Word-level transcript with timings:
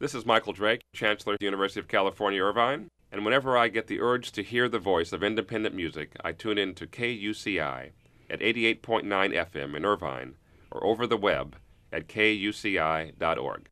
This 0.00 0.14
is 0.14 0.24
Michael 0.24 0.54
Drake, 0.54 0.80
Chancellor 0.94 1.34
of 1.34 1.40
the 1.40 1.44
University 1.44 1.78
of 1.78 1.86
California, 1.86 2.42
Irvine, 2.42 2.88
and 3.12 3.22
whenever 3.22 3.58
I 3.58 3.68
get 3.68 3.86
the 3.86 4.00
urge 4.00 4.32
to 4.32 4.42
hear 4.42 4.66
the 4.66 4.78
voice 4.78 5.12
of 5.12 5.22
independent 5.22 5.74
music, 5.74 6.12
I 6.24 6.32
tune 6.32 6.56
in 6.56 6.74
to 6.76 6.86
KUCI 6.86 7.90
at 8.30 8.40
88.9 8.40 8.80
FM 9.04 9.76
in 9.76 9.84
Irvine 9.84 10.36
or 10.70 10.82
over 10.82 11.06
the 11.06 11.18
web 11.18 11.56
at 11.92 12.08
kuci.org. 12.08 13.68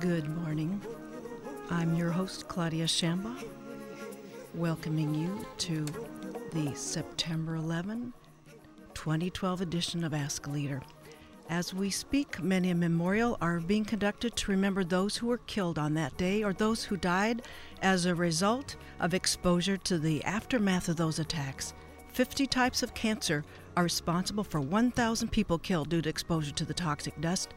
Good 0.00 0.34
morning. 0.34 0.80
I'm 1.68 1.94
your 1.94 2.10
host, 2.10 2.48
Claudia 2.48 2.86
Shamba, 2.86 3.36
welcoming 4.54 5.14
you 5.14 5.44
to 5.58 5.84
the 6.52 6.74
September 6.74 7.56
11, 7.56 8.14
2012 8.94 9.60
edition 9.60 10.02
of 10.02 10.14
Ask 10.14 10.46
a 10.46 10.50
Leader. 10.50 10.80
As 11.50 11.74
we 11.74 11.90
speak, 11.90 12.42
many 12.42 12.70
a 12.70 12.74
memorial 12.74 13.36
are 13.42 13.60
being 13.60 13.84
conducted 13.84 14.34
to 14.36 14.50
remember 14.50 14.84
those 14.84 15.18
who 15.18 15.26
were 15.26 15.36
killed 15.36 15.78
on 15.78 15.92
that 15.94 16.16
day 16.16 16.42
or 16.42 16.54
those 16.54 16.82
who 16.84 16.96
died 16.96 17.42
as 17.82 18.06
a 18.06 18.14
result 18.14 18.76
of 19.00 19.12
exposure 19.12 19.76
to 19.76 19.98
the 19.98 20.24
aftermath 20.24 20.88
of 20.88 20.96
those 20.96 21.18
attacks. 21.18 21.74
50 22.08 22.46
types 22.46 22.82
of 22.82 22.94
cancer 22.94 23.44
are 23.76 23.82
responsible 23.82 24.44
for 24.44 24.62
1,000 24.62 25.28
people 25.28 25.58
killed 25.58 25.90
due 25.90 26.00
to 26.00 26.08
exposure 26.08 26.52
to 26.52 26.64
the 26.64 26.72
toxic 26.72 27.20
dust. 27.20 27.52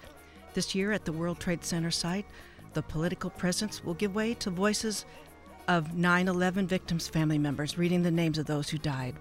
This 0.53 0.75
year 0.75 0.91
at 0.91 1.03
the 1.03 1.11
World 1.11 1.39
Trade 1.39 1.65
Center 1.65 1.89
site, 1.89 2.27
the 2.73 2.83
political 2.83 3.31
presence 3.31 3.83
will 3.83 3.95
give 3.95 4.13
way 4.13 4.35
to 4.35 4.51
voices 4.51 5.05
of 5.67 5.95
9 5.95 6.27
11 6.27 6.67
victims' 6.67 7.07
family 7.07 7.39
members, 7.39 7.77
reading 7.77 8.03
the 8.03 8.11
names 8.11 8.37
of 8.37 8.45
those 8.45 8.69
who 8.69 8.77
died. 8.77 9.15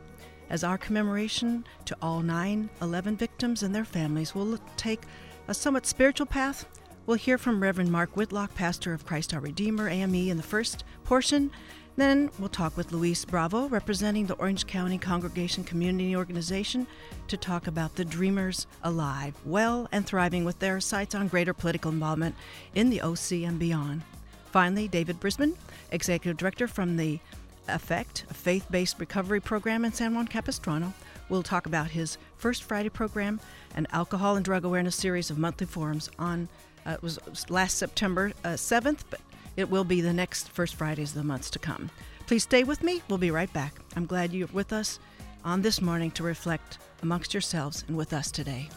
As 0.50 0.62
our 0.62 0.76
commemoration 0.76 1.64
to 1.86 1.96
all 2.02 2.20
9 2.20 2.68
11 2.82 3.16
victims 3.16 3.62
and 3.62 3.74
their 3.74 3.86
families 3.86 4.34
will 4.34 4.58
take 4.76 5.02
a 5.48 5.54
somewhat 5.54 5.86
spiritual 5.86 6.26
path, 6.26 6.66
we'll 7.06 7.16
hear 7.16 7.38
from 7.38 7.62
Reverend 7.62 7.90
Mark 7.90 8.14
Whitlock, 8.14 8.54
pastor 8.54 8.92
of 8.92 9.06
Christ 9.06 9.32
Our 9.32 9.40
Redeemer, 9.40 9.88
AME, 9.88 10.14
in 10.28 10.36
the 10.36 10.42
first 10.42 10.84
portion. 11.04 11.50
Then 11.96 12.30
we'll 12.38 12.48
talk 12.48 12.76
with 12.76 12.92
Luis 12.92 13.24
Bravo, 13.24 13.68
representing 13.68 14.26
the 14.26 14.34
Orange 14.34 14.66
County 14.66 14.96
Congregation 14.96 15.62
Community 15.62 16.16
Organization, 16.16 16.86
to 17.28 17.36
talk 17.36 17.66
about 17.66 17.96
the 17.96 18.04
Dreamers 18.04 18.66
alive, 18.82 19.34
well, 19.44 19.88
and 19.92 20.06
thriving 20.06 20.44
with 20.44 20.58
their 20.58 20.80
sights 20.80 21.14
on 21.14 21.28
greater 21.28 21.52
political 21.52 21.90
involvement 21.90 22.34
in 22.74 22.88
the 22.88 23.02
OC 23.02 23.32
and 23.44 23.58
beyond. 23.58 24.02
Finally, 24.50 24.88
David 24.88 25.20
Brisbin, 25.20 25.54
Executive 25.90 26.38
Director 26.38 26.66
from 26.66 26.96
the 26.96 27.20
Effect, 27.68 28.24
a 28.28 28.34
faith 28.34 28.66
based 28.70 28.98
recovery 28.98 29.40
program 29.40 29.84
in 29.84 29.92
San 29.92 30.14
Juan 30.14 30.26
Capistrano, 30.26 30.92
will 31.28 31.42
talk 31.42 31.66
about 31.66 31.90
his 31.90 32.18
First 32.36 32.64
Friday 32.64 32.88
program, 32.88 33.38
an 33.76 33.86
alcohol 33.92 34.36
and 34.36 34.44
drug 34.44 34.64
awareness 34.64 34.96
series 34.96 35.30
of 35.30 35.38
monthly 35.38 35.66
forums 35.66 36.10
on. 36.18 36.48
Uh, 36.84 36.90
it 36.90 37.02
was 37.02 37.20
last 37.48 37.78
September 37.78 38.32
uh, 38.44 38.48
7th, 38.50 39.02
but 39.10 39.20
it 39.56 39.70
will 39.70 39.84
be 39.84 40.00
the 40.00 40.12
next 40.12 40.50
first 40.50 40.74
Fridays 40.74 41.10
of 41.10 41.16
the 41.16 41.24
months 41.24 41.50
to 41.50 41.58
come. 41.58 41.90
Please 42.26 42.44
stay 42.44 42.64
with 42.64 42.82
me. 42.82 43.02
We'll 43.08 43.18
be 43.18 43.30
right 43.30 43.52
back. 43.52 43.74
I'm 43.96 44.06
glad 44.06 44.32
you're 44.32 44.48
with 44.52 44.72
us 44.72 44.98
on 45.44 45.62
this 45.62 45.80
morning 45.80 46.10
to 46.12 46.22
reflect 46.22 46.78
amongst 47.02 47.34
yourselves 47.34 47.84
and 47.88 47.96
with 47.96 48.12
us 48.12 48.30
today. 48.30 48.68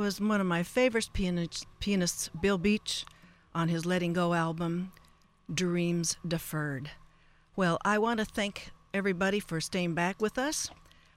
Was 0.00 0.18
one 0.18 0.40
of 0.40 0.46
my 0.46 0.62
favorite 0.62 1.10
pianists, 1.12 2.30
Bill 2.40 2.56
Beach, 2.56 3.04
on 3.54 3.68
his 3.68 3.84
Letting 3.84 4.14
Go 4.14 4.32
album, 4.32 4.92
Dreams 5.52 6.16
Deferred. 6.26 6.92
Well, 7.54 7.76
I 7.84 7.98
want 7.98 8.18
to 8.18 8.24
thank 8.24 8.70
everybody 8.94 9.40
for 9.40 9.60
staying 9.60 9.92
back 9.92 10.22
with 10.22 10.38
us. 10.38 10.70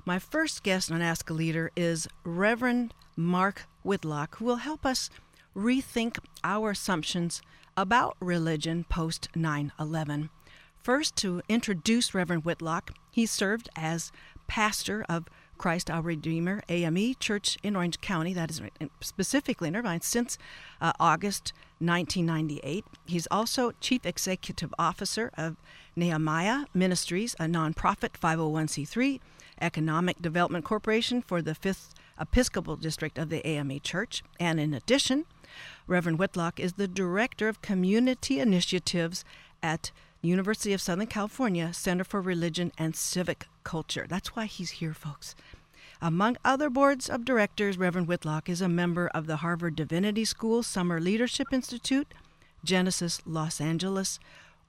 My 0.03 0.19
first 0.19 0.63
guest 0.63 0.91
on 0.91 1.01
Ask 1.01 1.29
a 1.29 1.33
Leader 1.33 1.71
is 1.77 2.09
Reverend 2.25 2.93
Mark 3.15 3.67
Whitlock, 3.83 4.35
who 4.35 4.43
will 4.43 4.57
help 4.57 4.85
us 4.85 5.09
rethink 5.55 6.17
our 6.43 6.71
assumptions 6.71 7.41
about 7.77 8.17
religion 8.19 8.83
post 8.89 9.29
9 9.33 9.71
11. 9.79 10.29
First, 10.75 11.15
to 11.17 11.41
introduce 11.47 12.13
Reverend 12.13 12.43
Whitlock, 12.43 12.91
he 13.09 13.25
served 13.25 13.69
as 13.77 14.11
pastor 14.47 15.05
of 15.07 15.29
Christ 15.63 15.89
Our 15.89 16.01
Redeemer 16.01 16.61
AME 16.67 17.15
Church 17.21 17.57
in 17.63 17.77
Orange 17.77 18.01
County, 18.01 18.33
that 18.33 18.51
is 18.51 18.61
specifically 18.99 19.69
in 19.69 19.77
Irvine, 19.77 20.01
since 20.01 20.37
uh, 20.81 20.91
August 20.99 21.53
1998. 21.79 22.83
He's 23.05 23.29
also 23.31 23.71
Chief 23.79 24.05
Executive 24.05 24.73
Officer 24.77 25.31
of 25.37 25.55
Nehemiah 25.95 26.65
Ministries, 26.73 27.33
a 27.39 27.45
nonprofit 27.45 28.19
501c3 28.21 29.21
economic 29.61 30.21
development 30.21 30.65
corporation 30.65 31.21
for 31.21 31.41
the 31.41 31.53
5th 31.53 31.91
Episcopal 32.19 32.75
District 32.75 33.17
of 33.17 33.29
the 33.29 33.47
AME 33.47 33.79
Church. 33.79 34.21
And 34.41 34.59
in 34.59 34.73
addition, 34.73 35.23
Reverend 35.87 36.19
Whitlock 36.19 36.59
is 36.59 36.73
the 36.73 36.89
Director 36.89 37.47
of 37.47 37.61
Community 37.61 38.41
Initiatives 38.41 39.23
at 39.63 39.91
University 40.23 40.71
of 40.71 40.79
Southern 40.79 41.07
California 41.07 41.73
Center 41.73 42.05
for 42.05 42.21
Religion 42.21 42.71
and 42.77 42.95
Civic 42.95 43.47
Culture. 43.65 44.05
That's 44.07 44.35
why 44.35 44.45
he's 44.45 44.71
here, 44.71 44.93
folks. 44.93 45.35
Among 46.01 46.37
other 46.45 46.69
boards 46.69 47.09
of 47.09 47.25
directors, 47.25 47.77
Reverend 47.77 48.07
Whitlock 48.07 48.47
is 48.47 48.61
a 48.61 48.69
member 48.69 49.09
of 49.09 49.27
the 49.27 49.37
Harvard 49.37 49.75
Divinity 49.75 50.23
School 50.23 50.63
Summer 50.63 51.01
Leadership 51.01 51.47
Institute, 51.51 52.13
Genesis 52.63 53.21
Los 53.25 53.59
Angeles, 53.59 54.19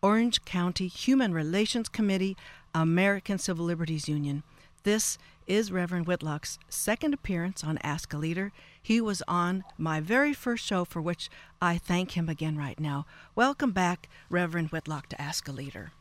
Orange 0.03 0.45
County 0.45 0.89
Human 0.89 1.33
Relations 1.33 1.89
Committee, 1.89 2.37
American 2.75 3.39
Civil 3.39 3.65
Liberties 3.65 4.09
Union. 4.09 4.43
This 4.83 5.19
is 5.47 5.71
Reverend 5.71 6.07
Whitlock's 6.07 6.59
second 6.69 7.15
appearance 7.15 7.63
on 7.63 7.79
Ask 7.79 8.13
a 8.13 8.19
Leader. 8.19 8.53
He 8.85 9.01
was 9.01 9.23
on 9.27 9.65
my 9.79 9.99
very 10.01 10.35
first 10.35 10.63
show, 10.63 10.85
for 10.85 11.01
which 11.01 11.31
I 11.59 11.79
thank 11.79 12.19
him 12.19 12.29
again 12.29 12.59
right 12.59 12.79
now. 12.79 13.07
Welcome 13.35 13.73
back, 13.73 14.11
Reverend 14.29 14.69
Whitlock, 14.69 15.09
to 15.09 15.21
Ask 15.21 15.49
a 15.49 15.53
Leader. 15.53 15.93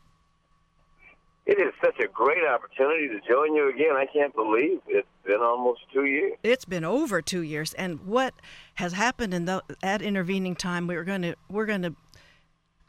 It 1.46 1.58
is 1.58 1.72
such 1.82 1.98
a 1.98 2.08
great 2.08 2.44
opportunity 2.46 3.08
to 3.08 3.20
join 3.26 3.54
you 3.54 3.70
again. 3.70 3.96
I 3.96 4.04
can't 4.04 4.34
believe 4.34 4.80
it's 4.86 5.08
been 5.24 5.40
almost 5.40 5.80
two 5.94 6.04
years. 6.04 6.34
It's 6.42 6.66
been 6.66 6.84
over 6.84 7.22
two 7.22 7.40
years, 7.40 7.72
and 7.72 8.04
what 8.04 8.34
has 8.74 8.92
happened 8.92 9.32
in 9.32 9.46
the, 9.46 9.62
that 9.80 10.02
intervening 10.02 10.54
time, 10.54 10.86
we're 10.86 11.04
going 11.04 11.22
to 11.22 11.36
we're 11.48 11.66
going 11.66 11.82
to 11.82 11.94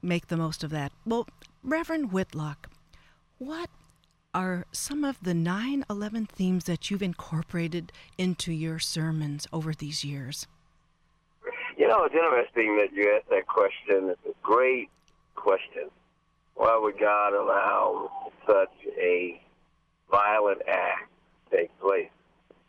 make 0.02 0.28
the 0.28 0.36
most 0.36 0.62
of 0.62 0.72
that. 0.72 0.92
Well, 1.06 1.26
Reverend 1.64 2.12
Whitlock, 2.12 2.70
what 3.38 3.70
are 4.36 4.66
some 4.74 5.06
of 5.06 5.18
the 5.22 5.34
9 5.34 5.86
11 5.90 6.26
themes 6.26 6.66
that 6.66 6.92
you've 6.92 7.02
incorporated 7.02 7.94
into 8.18 8.52
your 8.52 8.80
sermons 8.80 9.48
over 9.54 9.74
these 9.74 10.04
years? 10.04 10.46
You 11.78 11.88
know, 11.88 12.04
it's 12.04 12.14
interesting 12.14 12.76
that 12.78 12.94
you 12.94 13.16
asked 13.16 13.30
that 13.30 13.48
question. 13.48 14.10
It's 14.10 14.26
a 14.26 14.36
great 14.44 14.90
question. 15.36 15.90
Why 16.56 16.78
would 16.78 17.00
God 17.00 17.34
allow 17.34 18.12
such 18.46 18.74
a 18.98 19.42
violent 20.12 20.62
act 20.68 21.10
to 21.50 21.58
take 21.58 21.80
place? 21.80 22.10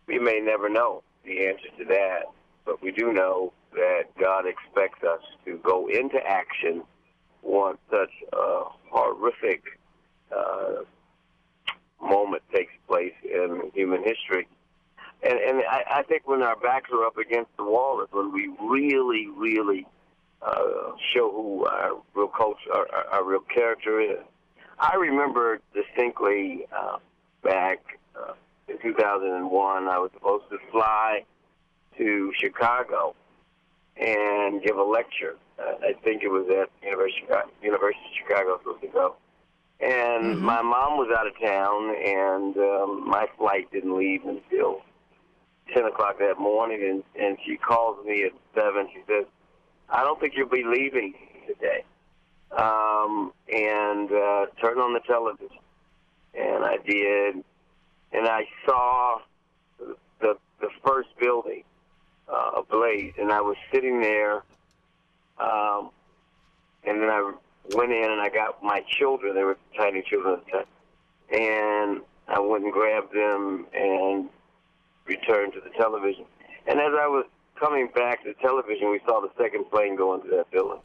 We 0.06 0.20
may 0.20 0.38
never 0.40 0.68
know 0.68 1.02
the 1.24 1.46
answer 1.46 1.68
to 1.78 1.84
that, 1.86 2.26
but 2.64 2.80
we 2.80 2.92
do 2.92 3.12
know 3.12 3.52
that 3.72 4.04
God 4.20 4.44
expects 4.46 5.02
us 5.02 5.20
to 5.44 5.58
go 5.64 5.88
into 5.88 6.18
action 6.24 6.84
once 7.42 7.78
such 7.90 8.10
a 8.32 8.62
horrific 8.90 9.62
uh, 10.36 10.82
moment 12.06 12.42
takes 12.52 12.72
place 12.88 13.14
in 13.24 13.70
human 13.74 14.02
history. 14.02 14.48
And 15.22 15.38
and 15.38 15.62
I, 15.68 15.98
I 15.98 16.02
think 16.02 16.28
when 16.28 16.42
our 16.42 16.56
backs 16.56 16.90
are 16.92 17.04
up 17.04 17.16
against 17.16 17.50
the 17.56 17.64
wall 17.64 18.02
is 18.02 18.08
when 18.12 18.32
we 18.32 18.50
really, 18.60 19.28
really 19.28 19.86
uh, 20.42 20.92
show 21.14 21.30
who 21.30 21.66
our 21.66 21.96
real 22.14 22.28
culture, 22.28 22.72
our, 22.72 22.86
our, 23.10 23.24
real 23.24 23.40
character 23.40 24.00
is. 24.00 24.18
I 24.78 24.94
remember 24.96 25.60
distinctly 25.74 26.66
uh, 26.76 26.98
back 27.42 27.78
uh, 28.14 28.34
in 28.68 28.78
2001, 28.82 29.88
I 29.88 29.98
was 29.98 30.10
supposed 30.12 30.44
to 30.50 30.58
fly 30.70 31.24
to 31.96 32.32
Chicago 32.38 33.14
and 33.96 34.62
give 34.62 34.76
a 34.76 34.82
lecture. 34.82 35.36
Uh, 35.58 35.72
I 35.82 35.92
think 36.04 36.22
it 36.22 36.28
was 36.28 36.46
at 36.50 36.68
University 36.86 37.22
of 37.22 37.28
Chicago, 37.28 37.50
University 37.62 38.04
of 38.04 38.26
Chicago 38.26 38.48
I 38.48 38.52
was 38.52 38.60
supposed 38.62 38.82
to 38.82 38.88
go. 38.88 39.16
And 39.78 40.40
my 40.40 40.62
mom 40.62 40.96
was 40.96 41.14
out 41.16 41.26
of 41.26 41.38
town, 41.38 41.94
and 42.02 42.56
um, 42.56 43.08
my 43.08 43.26
flight 43.36 43.70
didn't 43.70 43.96
leave 43.96 44.24
until 44.24 44.80
10 45.74 45.84
o'clock 45.84 46.18
that 46.18 46.38
morning. 46.38 46.82
And, 46.82 47.22
and 47.22 47.36
she 47.44 47.56
calls 47.56 48.04
me 48.06 48.24
at 48.24 48.32
7. 48.54 48.88
She 48.94 49.00
says, 49.06 49.26
I 49.90 50.02
don't 50.02 50.18
think 50.18 50.32
you'll 50.34 50.48
be 50.48 50.64
leaving 50.64 51.12
today. 51.46 51.84
Um, 52.56 53.32
and 53.52 54.10
uh, 54.10 54.46
turn 54.60 54.78
on 54.78 54.94
the 54.94 55.00
television. 55.06 55.58
And 56.34 56.64
I 56.64 56.78
did. 56.86 57.44
And 58.12 58.26
I 58.26 58.44
saw 58.64 59.18
the, 59.78 60.36
the 60.60 60.68
first 60.86 61.10
building 61.20 61.64
uh, 62.32 62.62
ablaze. 62.62 63.12
And 63.18 63.30
I 63.30 63.42
was 63.42 63.56
sitting 63.70 64.00
there. 64.00 64.36
Um, 65.38 65.90
and 66.84 67.02
then 67.02 67.10
I 67.10 67.32
went 67.74 67.92
in 67.92 68.10
and 68.10 68.20
I 68.20 68.28
got 68.28 68.62
my 68.62 68.84
children. 68.88 69.34
They 69.34 69.44
were 69.44 69.56
tiny 69.76 70.02
children 70.02 70.34
at 70.34 70.44
the 70.44 70.50
time. 70.52 70.66
And 71.32 72.00
I 72.28 72.40
went 72.40 72.64
and 72.64 72.72
grabbed 72.72 73.14
them 73.14 73.66
and 73.74 74.28
returned 75.06 75.52
to 75.54 75.60
the 75.60 75.70
television. 75.70 76.24
And 76.66 76.80
as 76.80 76.92
I 76.98 77.06
was 77.06 77.26
coming 77.58 77.88
back 77.94 78.22
to 78.24 78.30
the 78.30 78.40
television, 78.40 78.90
we 78.90 79.00
saw 79.06 79.20
the 79.20 79.30
second 79.38 79.70
plane 79.70 79.96
go 79.96 80.14
into 80.14 80.28
that 80.28 80.50
building. 80.50 80.80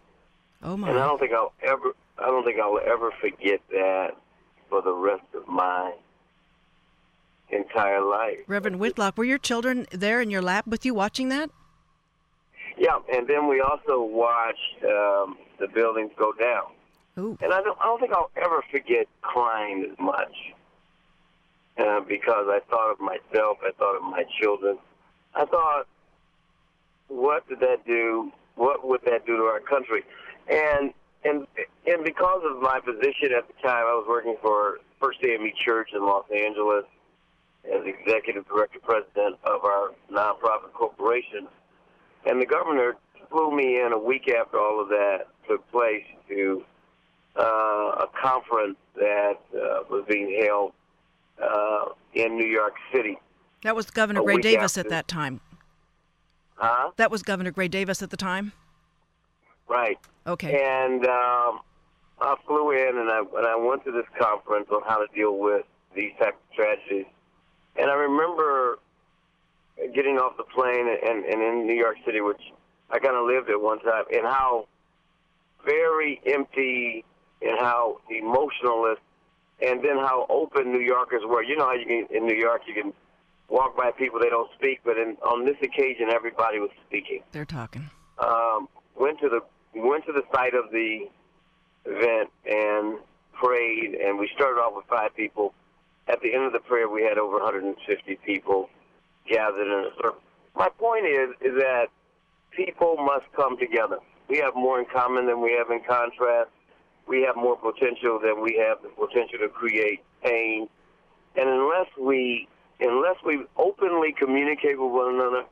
Oh 0.63 0.77
my! 0.77 0.89
And 0.89 0.99
I 0.99 1.07
don't 1.07 1.19
think 1.19 1.33
I'll 1.33 1.53
ever, 1.63 1.93
I 2.19 2.27
don't 2.27 2.45
think 2.45 2.59
I'll 2.59 2.79
ever 2.85 3.11
forget 3.19 3.61
that 3.71 4.11
for 4.69 4.81
the 4.81 4.93
rest 4.93 5.23
of 5.35 5.47
my 5.47 5.93
entire 7.49 8.01
life. 8.01 8.37
Reverend 8.47 8.79
Whitlock, 8.79 9.17
were 9.17 9.23
your 9.23 9.39
children 9.39 9.87
there 9.91 10.21
in 10.21 10.29
your 10.29 10.41
lap 10.41 10.67
with 10.67 10.85
you 10.85 10.93
watching 10.93 11.29
that? 11.29 11.49
Yeah, 12.77 12.99
and 13.13 13.27
then 13.27 13.47
we 13.47 13.59
also 13.59 14.01
watched 14.01 14.83
um, 14.85 15.37
the 15.61 15.67
buildings 15.67 16.11
go 16.17 16.33
down. 16.33 16.63
Ooh. 17.17 17.37
And 17.41 17.53
I 17.53 17.61
don't, 17.61 17.77
I 17.79 17.85
don't 17.85 17.99
think 17.99 18.13
I'll 18.13 18.31
ever 18.35 18.63
forget 18.71 19.07
crying 19.21 19.87
as 19.89 19.97
much 19.99 20.33
uh, 21.77 22.01
because 22.01 22.47
I 22.47 22.59
thought 22.69 22.91
of 22.91 22.99
myself, 22.99 23.57
I 23.63 23.71
thought 23.77 23.95
of 23.95 24.03
my 24.03 24.23
children. 24.41 24.77
I 25.35 25.45
thought, 25.45 25.87
what 27.07 27.47
did 27.47 27.59
that 27.59 27.85
do? 27.85 28.31
What 28.55 28.87
would 28.87 29.01
that 29.05 29.25
do 29.25 29.37
to 29.37 29.43
our 29.43 29.59
country? 29.59 30.03
And 30.49 30.93
and 31.23 31.45
and 31.85 32.03
because 32.03 32.41
of 32.49 32.61
my 32.61 32.79
position 32.79 33.31
at 33.37 33.47
the 33.47 33.53
time, 33.61 33.85
I 33.85 33.93
was 33.93 34.05
working 34.07 34.35
for 34.41 34.79
First 34.99 35.19
AME 35.23 35.51
Church 35.63 35.89
in 35.93 36.05
Los 36.05 36.25
Angeles 36.35 36.85
as 37.65 37.81
executive 37.85 38.47
director 38.47 38.79
president 38.81 39.37
of 39.43 39.63
our 39.63 39.91
nonprofit 40.11 40.73
corporation. 40.73 41.47
And 42.25 42.41
the 42.41 42.45
governor 42.45 42.95
flew 43.29 43.55
me 43.55 43.79
in 43.79 43.93
a 43.93 43.97
week 43.97 44.29
after 44.29 44.59
all 44.59 44.81
of 44.81 44.89
that 44.89 45.27
took 45.51 45.71
place 45.71 46.05
to 46.29 46.63
uh, 47.37 47.43
a 47.43 48.07
conference 48.21 48.77
that 48.95 49.39
uh, 49.53 49.83
was 49.89 50.03
being 50.07 50.43
held 50.45 50.73
uh, 51.41 51.85
in 52.13 52.37
New 52.37 52.45
York 52.45 52.73
City. 52.93 53.17
That 53.63 53.75
was 53.75 53.89
Governor 53.89 54.23
Gray 54.23 54.37
Davis 54.37 54.77
after. 54.77 54.87
at 54.87 54.89
that 54.89 55.07
time. 55.07 55.39
Huh? 56.55 56.91
That 56.97 57.11
was 57.11 57.23
Governor 57.23 57.51
Gray 57.51 57.67
Davis 57.67 58.01
at 58.01 58.09
the 58.09 58.17
time? 58.17 58.53
Right. 59.67 59.97
Okay. 60.27 60.61
And 60.63 61.05
um, 61.05 61.59
I 62.21 62.35
flew 62.45 62.71
in 62.71 62.97
and 62.97 63.09
I 63.09 63.19
and 63.19 63.47
I 63.47 63.55
went 63.55 63.83
to 63.85 63.91
this 63.91 64.05
conference 64.19 64.67
on 64.71 64.81
how 64.85 64.97
to 64.97 65.07
deal 65.15 65.37
with 65.37 65.65
these 65.95 66.11
type 66.19 66.35
of 66.35 66.55
tragedies. 66.55 67.05
And 67.77 67.89
I 67.89 67.93
remember 67.93 68.79
getting 69.95 70.17
off 70.17 70.37
the 70.37 70.43
plane 70.43 70.87
and, 70.87 71.25
and 71.25 71.41
in 71.41 71.65
New 71.65 71.73
York 71.73 71.97
City, 72.05 72.21
which 72.21 72.41
I 72.89 72.99
kind 72.99 73.15
of 73.15 73.25
lived 73.25 73.49
at 73.49 73.59
one 73.59 73.79
time, 73.79 74.03
and 74.13 74.25
how 74.25 74.67
very 75.65 76.21
empty 76.25 77.03
and 77.41 77.57
how 77.59 77.97
emotionalist, 78.09 79.01
and 79.65 79.83
then 79.83 79.97
how 79.97 80.25
open 80.29 80.71
New 80.71 80.79
Yorkers 80.79 81.21
were. 81.25 81.43
You 81.43 81.57
know 81.57 81.65
how 81.65 81.73
you 81.73 81.85
can 81.85 82.07
in 82.15 82.25
New 82.25 82.35
York 82.35 82.61
you 82.67 82.73
can 82.73 82.93
walk 83.49 83.75
by 83.75 83.91
people 83.91 84.19
they 84.19 84.29
don't 84.29 84.49
speak, 84.57 84.79
but 84.85 84.97
in, 84.97 85.17
on 85.23 85.45
this 85.45 85.57
occasion 85.61 86.09
everybody 86.13 86.59
was 86.59 86.69
speaking 86.87 87.19
They're 87.31 87.45
talking. 87.45 87.89
um, 88.19 88.67
went 88.99 89.19
to 89.19 89.29
the 89.29 89.41
went 89.79 90.05
to 90.05 90.11
the 90.13 90.23
site 90.33 90.53
of 90.53 90.71
the 90.71 91.07
event 91.85 92.29
and 92.45 92.97
prayed, 93.33 93.95
and 93.95 94.19
we 94.19 94.29
started 94.35 94.59
off 94.59 94.73
with 94.75 94.85
five 94.87 95.15
people. 95.15 95.53
At 96.07 96.21
the 96.21 96.33
end 96.33 96.43
of 96.43 96.53
the 96.53 96.59
prayer, 96.59 96.89
we 96.89 97.03
had 97.03 97.17
over 97.17 97.39
150 97.39 98.15
people 98.25 98.69
gathered 99.27 99.67
in 99.67 99.85
a 99.85 99.89
circle. 99.95 100.19
My 100.55 100.69
point 100.69 101.05
is, 101.05 101.29
is 101.41 101.55
that 101.57 101.87
people 102.55 102.97
must 102.97 103.25
come 103.35 103.57
together. 103.57 103.97
We 104.31 104.37
have 104.37 104.55
more 104.55 104.79
in 104.79 104.85
common 104.85 105.25
than 105.27 105.41
we 105.41 105.51
have 105.59 105.69
in 105.71 105.81
contrast. 105.85 106.51
We 107.05 107.21
have 107.23 107.35
more 107.35 107.57
potential 107.57 108.17
than 108.17 108.41
we 108.41 108.55
have 108.65 108.77
the 108.81 108.87
potential 108.87 109.39
to 109.39 109.49
create 109.49 110.05
pain. 110.23 110.69
And 111.35 111.49
unless 111.49 111.87
we, 111.99 112.47
unless 112.79 113.17
we 113.25 113.43
openly 113.57 114.15
communicate 114.17 114.79
with 114.79 114.89
one 114.89 115.15
another, 115.15 115.43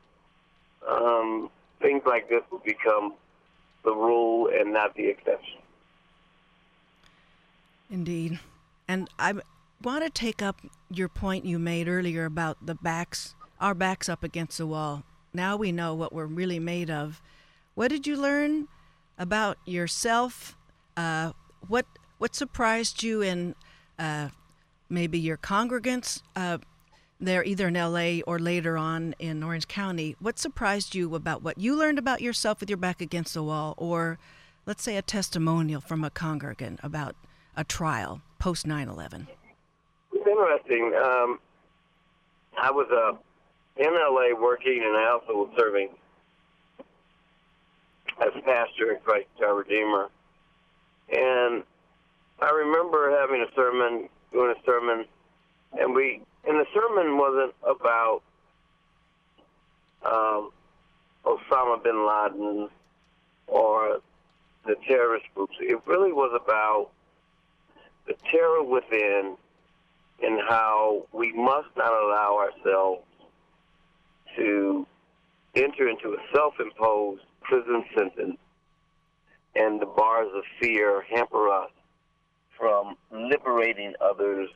um, 0.88 1.50
things 1.82 2.04
like 2.06 2.30
this 2.30 2.40
will 2.50 2.62
become 2.64 3.12
the 3.84 3.92
rule 3.92 4.48
and 4.50 4.72
not 4.72 4.94
the 4.94 5.08
exception. 5.08 5.58
Indeed. 7.90 8.40
And 8.88 9.10
I 9.18 9.34
want 9.82 10.04
to 10.04 10.10
take 10.10 10.40
up 10.40 10.56
your 10.90 11.10
point 11.10 11.44
you 11.44 11.58
made 11.58 11.86
earlier 11.86 12.24
about 12.24 12.64
the 12.64 12.76
backs, 12.76 13.34
our 13.60 13.74
backs 13.74 14.08
up 14.08 14.24
against 14.24 14.56
the 14.56 14.66
wall. 14.66 15.02
Now 15.34 15.56
we 15.56 15.70
know 15.70 15.92
what 15.92 16.14
we're 16.14 16.24
really 16.24 16.58
made 16.58 16.88
of. 16.88 17.20
What 17.80 17.88
did 17.88 18.06
you 18.06 18.20
learn 18.20 18.68
about 19.16 19.56
yourself? 19.64 20.54
Uh, 20.98 21.32
what 21.66 21.86
what 22.18 22.34
surprised 22.34 23.02
you 23.02 23.22
in 23.22 23.54
uh, 23.98 24.28
maybe 24.90 25.18
your 25.18 25.38
congregants 25.38 26.20
uh, 26.36 26.58
there, 27.18 27.42
either 27.42 27.68
in 27.68 27.76
L.A. 27.76 28.20
or 28.26 28.38
later 28.38 28.76
on 28.76 29.14
in 29.18 29.42
Orange 29.42 29.66
County? 29.66 30.14
What 30.20 30.38
surprised 30.38 30.94
you 30.94 31.14
about 31.14 31.42
what 31.42 31.56
you 31.56 31.74
learned 31.74 31.98
about 31.98 32.20
yourself 32.20 32.60
with 32.60 32.68
your 32.68 32.76
back 32.76 33.00
against 33.00 33.32
the 33.32 33.42
wall, 33.42 33.72
or 33.78 34.18
let's 34.66 34.82
say 34.82 34.98
a 34.98 35.02
testimonial 35.02 35.80
from 35.80 36.04
a 36.04 36.10
congregant 36.10 36.80
about 36.82 37.16
a 37.56 37.64
trial 37.64 38.20
post 38.38 38.66
9/11? 38.66 39.26
It's 40.12 40.26
interesting. 40.26 40.92
Um, 41.02 41.40
I 42.60 42.70
was 42.70 42.88
uh, 42.92 43.16
in 43.82 43.94
LA 43.94 44.38
working, 44.38 44.82
and 44.84 44.98
I 44.98 45.08
also 45.12 45.32
was 45.32 45.50
serving 45.58 45.88
as 48.20 48.32
pastor 48.44 48.94
at 48.94 49.04
Christ 49.04 49.28
Our 49.42 49.54
Redeemer. 49.56 50.08
And 51.10 51.62
I 52.40 52.50
remember 52.50 53.10
having 53.18 53.42
a 53.42 53.54
sermon, 53.54 54.08
doing 54.32 54.54
a 54.56 54.64
sermon, 54.64 55.04
and 55.78 55.94
we, 55.94 56.22
and 56.46 56.58
the 56.58 56.66
sermon 56.72 57.16
wasn't 57.16 57.54
about 57.62 58.22
um, 60.04 60.50
Osama 61.24 61.82
bin 61.82 62.06
Laden 62.06 62.68
or 63.46 64.00
the 64.66 64.76
terrorist 64.86 65.26
groups. 65.34 65.54
It 65.60 65.80
really 65.86 66.12
was 66.12 66.38
about 66.42 66.90
the 68.06 68.14
terror 68.30 68.62
within 68.62 69.36
and 70.22 70.40
how 70.48 71.06
we 71.12 71.32
must 71.32 71.68
not 71.76 71.92
allow 71.92 72.38
ourselves 72.38 73.02
to 74.36 74.86
enter 75.54 75.88
into 75.88 76.12
a 76.12 76.18
self-imposed 76.32 77.22
prison 77.42 77.84
sentence 77.96 78.38
and 79.56 79.80
the 79.80 79.86
bars 79.86 80.28
of 80.34 80.44
fear 80.60 81.04
hamper 81.12 81.48
us 81.48 81.70
from 82.56 82.96
liberating 83.10 83.94
others 84.00 84.48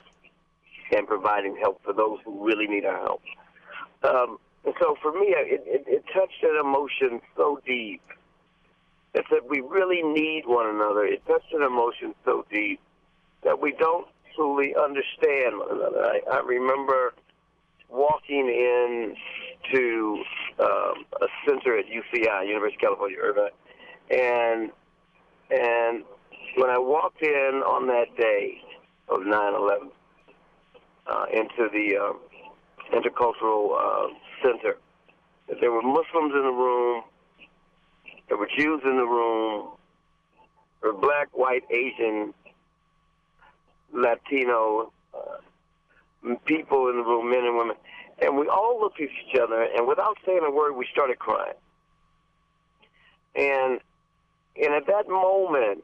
and 0.95 1.07
providing 1.07 1.57
help 1.57 1.83
for 1.83 1.93
those 1.93 2.19
who 2.25 2.47
really 2.47 2.67
need 2.67 2.85
our 2.85 2.99
help. 2.99 3.23
Um, 4.03 4.39
and 4.65 4.75
so 4.81 4.97
for 5.03 5.13
me, 5.13 5.29
it, 5.29 5.63
it, 5.67 5.85
it 5.87 6.05
touched 6.15 6.43
an 6.43 6.59
emotion 6.61 7.21
so 7.37 7.61
deep. 7.67 8.03
It 9.15 9.25
said 9.31 9.41
we 9.49 9.61
really 9.61 10.03
need 10.03 10.43
one 10.47 10.69
another. 10.69 11.05
It 11.05 11.25
touched 11.27 11.53
an 11.53 11.63
emotion 11.63 12.15
so 12.25 12.45
deep 12.51 12.81
that 13.45 13.61
we 13.61 13.73
don't 13.73 14.07
truly 14.35 14.75
understand 14.75 15.59
one 15.59 15.71
another. 15.71 16.05
I, 16.05 16.21
I 16.31 16.41
remember 16.41 17.15
walking 17.89 18.49
in 18.49 19.17
to 19.73 20.23
um, 20.61 21.05
a 21.21 21.27
center 21.47 21.79
at 21.79 21.87
UCI, 21.87 22.47
University 22.47 22.77
of 22.77 22.81
California, 22.81 23.19
Irvine, 23.21 23.51
and 24.11 24.71
and 25.51 26.05
when 26.57 26.71
I 26.71 26.79
walked 26.79 27.23
in 27.23 27.63
on 27.67 27.87
that 27.89 28.17
day 28.17 28.61
of 29.09 29.21
9/11 29.21 29.91
uh, 31.07 31.27
into 31.33 31.69
the 31.73 31.97
um, 31.97 32.21
intercultural 32.93 33.77
uh, 33.79 34.15
center, 34.43 34.77
there 35.61 35.71
were 35.71 35.83
Muslims 35.83 36.33
in 36.35 36.43
the 36.43 36.53
room, 36.53 37.03
there 38.29 38.39
were 38.39 38.49
Jews 38.57 38.81
in 38.85 38.97
the 38.97 39.07
room, 39.07 39.73
there 40.81 40.93
were 40.93 40.99
black, 40.99 41.29
white, 41.33 41.65
Asian, 41.71 42.33
Latino 43.93 44.93
uh, 45.15 45.37
people 46.47 46.89
in 46.89 46.97
the 46.97 47.03
room, 47.03 47.31
men 47.31 47.45
and 47.45 47.57
women, 47.57 47.77
and 48.21 48.37
we 48.37 48.49
all 48.49 48.81
looked 48.81 49.01
at 49.01 49.09
each 49.09 49.39
other, 49.41 49.63
and 49.63 49.87
without 49.87 50.17
saying 50.25 50.41
a 50.47 50.51
word, 50.51 50.73
we 50.75 50.87
started 50.93 51.19
crying. 51.19 51.55
And 53.37 53.81
and 54.57 54.73
at 54.73 54.87
that 54.87 55.09
moment, 55.09 55.83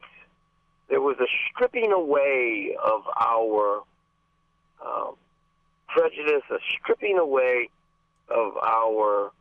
there 0.89 1.01
was 1.01 1.17
a 1.19 1.27
stripping 1.49 1.91
away 1.91 2.75
of 2.83 3.01
our 3.19 3.81
um, 4.85 5.15
prejudice, 5.87 6.43
a 6.49 6.57
stripping 6.79 7.17
away 7.17 7.69
of 8.29 8.53
our 8.57 9.31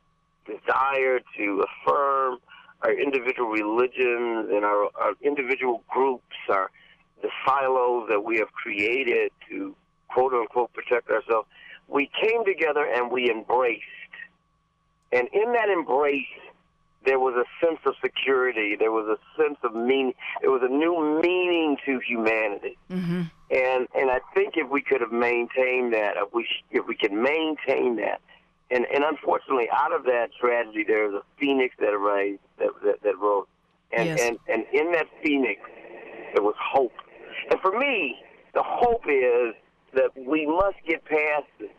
desire 0.46 1.20
to 1.36 1.64
affirm 1.64 2.38
our 2.82 2.92
individual 2.92 3.50
religions 3.50 4.48
and 4.50 4.64
our, 4.64 4.88
our 5.00 5.12
individual 5.22 5.82
groups, 5.88 6.36
our 6.48 6.70
the 7.22 7.28
silos 7.44 8.08
that 8.08 8.24
we 8.24 8.38
have 8.38 8.50
created 8.52 9.30
to 9.50 9.76
quote 10.12 10.32
unquote 10.32 10.72
protect 10.72 11.10
ourselves. 11.10 11.48
We 11.88 12.10
came 12.22 12.44
together 12.44 12.84
and 12.84 13.10
we 13.10 13.30
embraced. 13.30 13.82
And 15.12 15.28
in 15.32 15.52
that 15.54 15.68
embrace, 15.68 16.26
there 17.04 17.18
was 17.18 17.34
a 17.34 17.66
sense 17.66 17.80
of 17.86 17.94
security. 18.00 18.76
There 18.78 18.92
was 18.92 19.06
a 19.06 19.42
sense 19.42 19.58
of 19.64 19.74
meaning. 19.74 20.14
There 20.40 20.50
was 20.50 20.62
a 20.62 20.68
new 20.68 21.20
meaning 21.22 21.76
to 21.86 21.98
humanity. 22.06 22.76
Mm-hmm. 22.90 23.22
And 23.50 23.88
and 23.94 24.10
I 24.10 24.20
think 24.34 24.54
if 24.56 24.68
we 24.68 24.82
could 24.82 25.00
have 25.00 25.12
maintained 25.12 25.92
that, 25.94 26.14
if 26.16 26.32
we 26.32 26.46
if 26.70 26.86
we 26.86 26.94
can 26.94 27.22
maintain 27.22 27.96
that, 27.96 28.20
and 28.70 28.86
and 28.94 29.02
unfortunately, 29.02 29.68
out 29.72 29.92
of 29.92 30.04
that 30.04 30.30
tragedy, 30.38 30.84
there 30.86 31.08
was 31.08 31.14
a 31.14 31.40
phoenix 31.40 31.74
that 31.80 31.92
arose 31.92 32.38
that 32.58 32.68
that, 32.84 33.02
that 33.02 33.18
rose, 33.18 33.46
and 33.92 34.06
Yes. 34.10 34.20
and 34.20 34.38
and 34.48 34.64
in 34.72 34.92
that 34.92 35.06
phoenix, 35.24 35.60
there 36.34 36.42
was 36.42 36.54
hope. 36.60 36.92
And 37.50 37.58
for 37.60 37.76
me, 37.76 38.16
the 38.54 38.62
hope 38.62 39.04
is 39.08 39.54
that 39.94 40.10
we 40.16 40.46
must 40.46 40.76
get 40.86 41.04
past 41.04 41.46
this, 41.58 41.70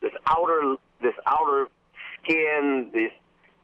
this 0.00 0.12
outer 0.26 0.76
this 1.02 1.14
outer 1.26 1.68
skin, 2.22 2.90
this 2.92 3.12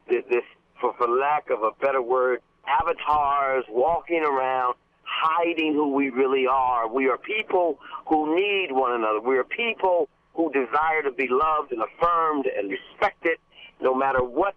this, 0.09 0.25
this 0.30 0.45
for 0.80 0.95
for 0.95 1.09
lack 1.09 1.50
of 1.50 1.62
a 1.62 1.71
better 1.80 2.02
word, 2.02 2.40
avatars 2.66 3.64
walking 3.68 4.23
around 4.23 4.75
hiding 5.04 5.73
who 5.73 5.95
we 5.95 6.11
really 6.11 6.47
are. 6.47 6.87
We 6.88 7.09
are 7.09 7.18
people 7.18 7.78
who 8.07 8.37
need 8.37 8.73
one 8.73 8.92
another. 8.92 9.21
We 9.21 9.38
are 9.38 9.45
people 9.45 10.09
who 10.35 10.52
desire 10.52 11.02
to 11.02 11.11
be 11.11 11.28
loved 11.28 11.73
and 11.73 11.83
affirmed 11.83 12.47
and 12.47 12.71
respected 12.71 13.38
no 13.80 13.95
matter 13.95 14.23
what 14.23 14.54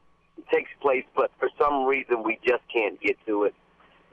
takes 0.51 0.69
place, 0.81 1.05
but 1.15 1.31
for 1.39 1.49
some 1.59 1.85
reason 1.85 2.23
we 2.23 2.39
just 2.45 2.63
can't 2.71 2.99
get 3.01 3.17
to 3.25 3.43
it. 3.45 3.55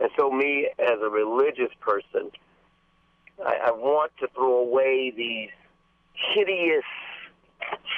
And 0.01 0.11
so, 0.17 0.31
me 0.31 0.69
as 0.79 0.99
a 1.03 1.11
religious 1.11 1.73
person, 1.81 2.31
I, 3.45 3.68
I 3.68 3.71
want 3.73 4.12
to 4.21 4.28
throw 4.35 4.61
away 4.61 5.12
these 5.16 5.50
hideous 6.35 6.85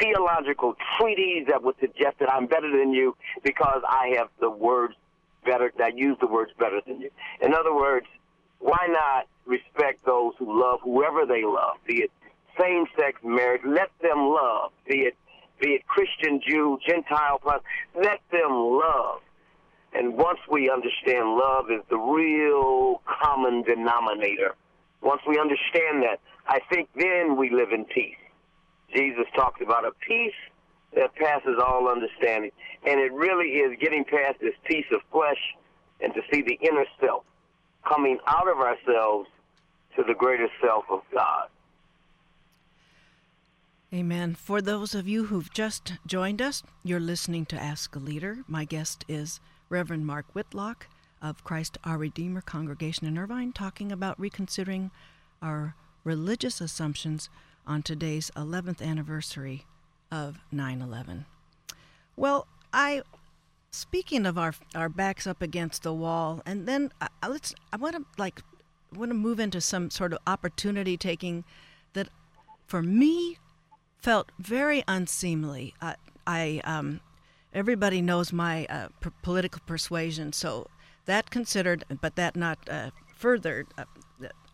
theological 0.01 0.75
treaties 0.99 1.47
that 1.49 1.63
would 1.63 1.77
suggest 1.81 2.19
that 2.21 2.33
I'm 2.33 2.47
better 2.47 2.71
than 2.77 2.93
you 2.93 3.17
because 3.43 3.83
I 3.89 4.15
have 4.17 4.29
the 4.41 4.51
words 4.51 4.95
better, 5.45 5.73
I 5.83 5.91
use 5.95 6.17
the 6.21 6.27
words 6.27 6.53
better 6.59 6.81
than 6.87 7.01
you. 7.01 7.11
In 7.41 7.55
other 7.55 7.75
words, 7.75 8.07
why 8.59 8.87
not 8.89 9.27
respect 9.47 10.05
those 10.05 10.35
who 10.39 10.61
love 10.61 10.81
whoever 10.83 11.27
they 11.27 11.45
love, 11.45 11.77
be 11.87 12.03
it 12.03 12.11
same-sex 12.61 13.21
marriage, 13.25 13.63
let 13.65 13.91
them 14.03 14.19
love, 14.19 14.73
be 14.87 15.01
it 15.01 15.17
be 15.61 15.73
it 15.73 15.87
Christian, 15.87 16.41
Jew, 16.47 16.79
Gentile, 16.87 17.41
let 17.95 18.21
them 18.33 18.51
love. 18.51 19.21
And 19.93 20.17
once 20.17 20.39
we 20.51 20.71
understand 20.71 21.37
love 21.37 21.71
is 21.71 21.83
the 21.91 21.99
real 21.99 23.03
common 23.05 23.63
denominator, 23.63 24.55
once 25.03 25.23
we 25.27 25.39
understand 25.39 26.03
that, 26.03 26.21
I 26.47 26.61
think 26.71 26.89
then 26.95 27.37
we 27.37 27.51
live 27.51 27.73
in 27.73 27.85
peace. 27.85 28.17
Jesus 28.95 29.27
talks 29.35 29.61
about 29.63 29.85
a 29.85 29.93
peace 30.07 30.35
that 30.95 31.15
passes 31.15 31.59
all 31.65 31.89
understanding. 31.89 32.51
And 32.87 33.01
it 33.01 33.13
really 33.13 33.59
is 33.59 33.79
getting 33.81 34.05
past 34.05 34.41
this 34.41 34.55
piece 34.65 34.87
of 34.93 35.01
flesh 35.13 35.39
and 36.01 36.13
to 36.15 36.21
see 36.33 36.43
the 36.43 36.59
inner 36.67 36.85
self 37.01 37.25
coming 37.89 38.19
out 38.27 38.49
of 38.49 38.59
ourselves 38.59 39.29
to 39.97 40.03
the 40.03 40.15
greater 40.15 40.49
self 40.63 40.85
of 40.91 41.01
God. 41.13 41.49
Amen. 43.93 44.35
For 44.35 44.63
those 44.63 44.95
of 44.95 45.09
you 45.09 45.25
who've 45.25 45.53
just 45.53 45.95
joined 46.07 46.41
us, 46.41 46.63
you're 46.85 47.01
listening 47.01 47.45
to 47.47 47.61
Ask 47.61 47.95
a 47.97 47.99
Leader. 47.99 48.39
My 48.47 48.65
guest 48.65 49.05
is 49.09 49.41
Reverend 49.69 50.07
Mark 50.07 50.27
Whitlock 50.33 50.87
of 51.23 51.45
Christ 51.45 51.79
Our 51.85 51.99
Redeemer 51.99 52.41
Congregation 52.41 53.07
in 53.07 53.19
Irvine, 53.19 53.53
talking 53.53 53.93
about 53.93 54.19
reconsidering 54.19 54.91
our 55.43 55.75
religious 56.05 56.61
assumptions 56.61 57.29
on 57.67 57.83
today's 57.83 58.31
11th 58.37 58.83
anniversary 58.83 59.67
of 60.11 60.39
9 60.51 60.83
11. 60.83 61.27
Well, 62.17 62.47
I. 62.73 63.03
Speaking 63.73 64.27
of 64.27 64.37
our 64.37 64.53
our 64.75 64.89
backs 64.89 65.29
up 65.29 65.41
against 65.41 65.85
the 65.85 65.93
wall, 65.93 66.43
and 66.45 66.67
then 66.67 66.93
uh, 67.01 67.07
let's. 67.29 67.55
I 67.73 67.77
want 67.77 67.95
to 67.95 68.05
like 68.19 68.43
want 68.95 69.11
to 69.11 69.15
move 69.15 69.39
into 69.39 69.61
some 69.61 69.91
sort 69.91 70.13
of 70.13 70.19
opportunity 70.27 70.97
taking 70.97 71.45
that, 71.93 72.09
for 72.67 72.83
me, 72.83 73.39
felt 73.99 74.33
very 74.41 74.83
unseemly. 74.89 75.75
I, 75.81 75.95
I 76.27 76.61
um, 76.65 77.01
everybody 77.55 78.03
knows 78.03 78.33
my 78.33 78.67
uh, 78.67 78.89
p- 79.01 79.11
political 79.23 79.63
persuasion, 79.67 80.33
so 80.33 80.67
that 81.11 81.31
considered, 81.31 81.85
but 82.01 82.15
that 82.15 82.37
not 82.37 82.59
uh, 82.71 82.91
further 83.17 83.67
uh, 83.77 83.85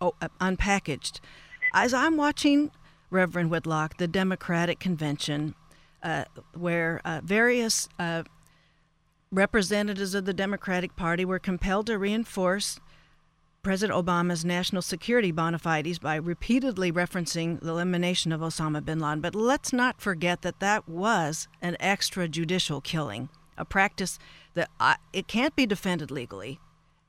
oh, 0.01 0.15
uh, 0.23 0.29
unpackaged. 0.41 1.21
As 1.75 1.93
I'm 1.93 2.17
watching 2.17 2.71
Reverend 3.11 3.51
Whitlock, 3.51 3.99
the 3.99 4.09
Democratic 4.09 4.81
Convention, 4.81 5.55
uh, 6.03 6.25
where 6.55 7.03
uh, 7.05 7.21
various 7.23 7.91
uh, 7.99 8.23
representatives 9.31 10.15
of 10.15 10.25
the 10.25 10.33
Democratic 10.33 10.97
Party 10.97 11.27
were 11.27 11.39
compelled 11.39 11.89
to 11.89 11.99
reinforce 11.99 12.81
President 13.63 13.99
Obama's 13.99 14.45
national 14.45 14.81
security 14.81 15.33
bona 15.33 15.59
fides 15.59 15.99
by 15.99 16.15
repeatedly 16.15 16.91
referencing 16.91 17.61
the 17.61 17.71
elimination 17.71 18.33
of 18.33 18.41
Osama 18.41 18.83
bin 18.83 19.01
Laden. 19.01 19.21
But 19.21 19.35
let's 19.35 19.75
not 19.75 20.01
forget 20.01 20.41
that 20.41 20.61
that 20.61 20.89
was 20.89 21.49
an 21.61 21.77
extrajudicial 21.81 22.83
killing, 22.83 23.29
a 23.59 23.65
practice 23.67 24.19
that 24.57 24.71
I, 24.81 24.97
it 25.13 25.29
can't 25.29 25.55
be 25.55 25.67
defended 25.67 26.11
legally. 26.11 26.59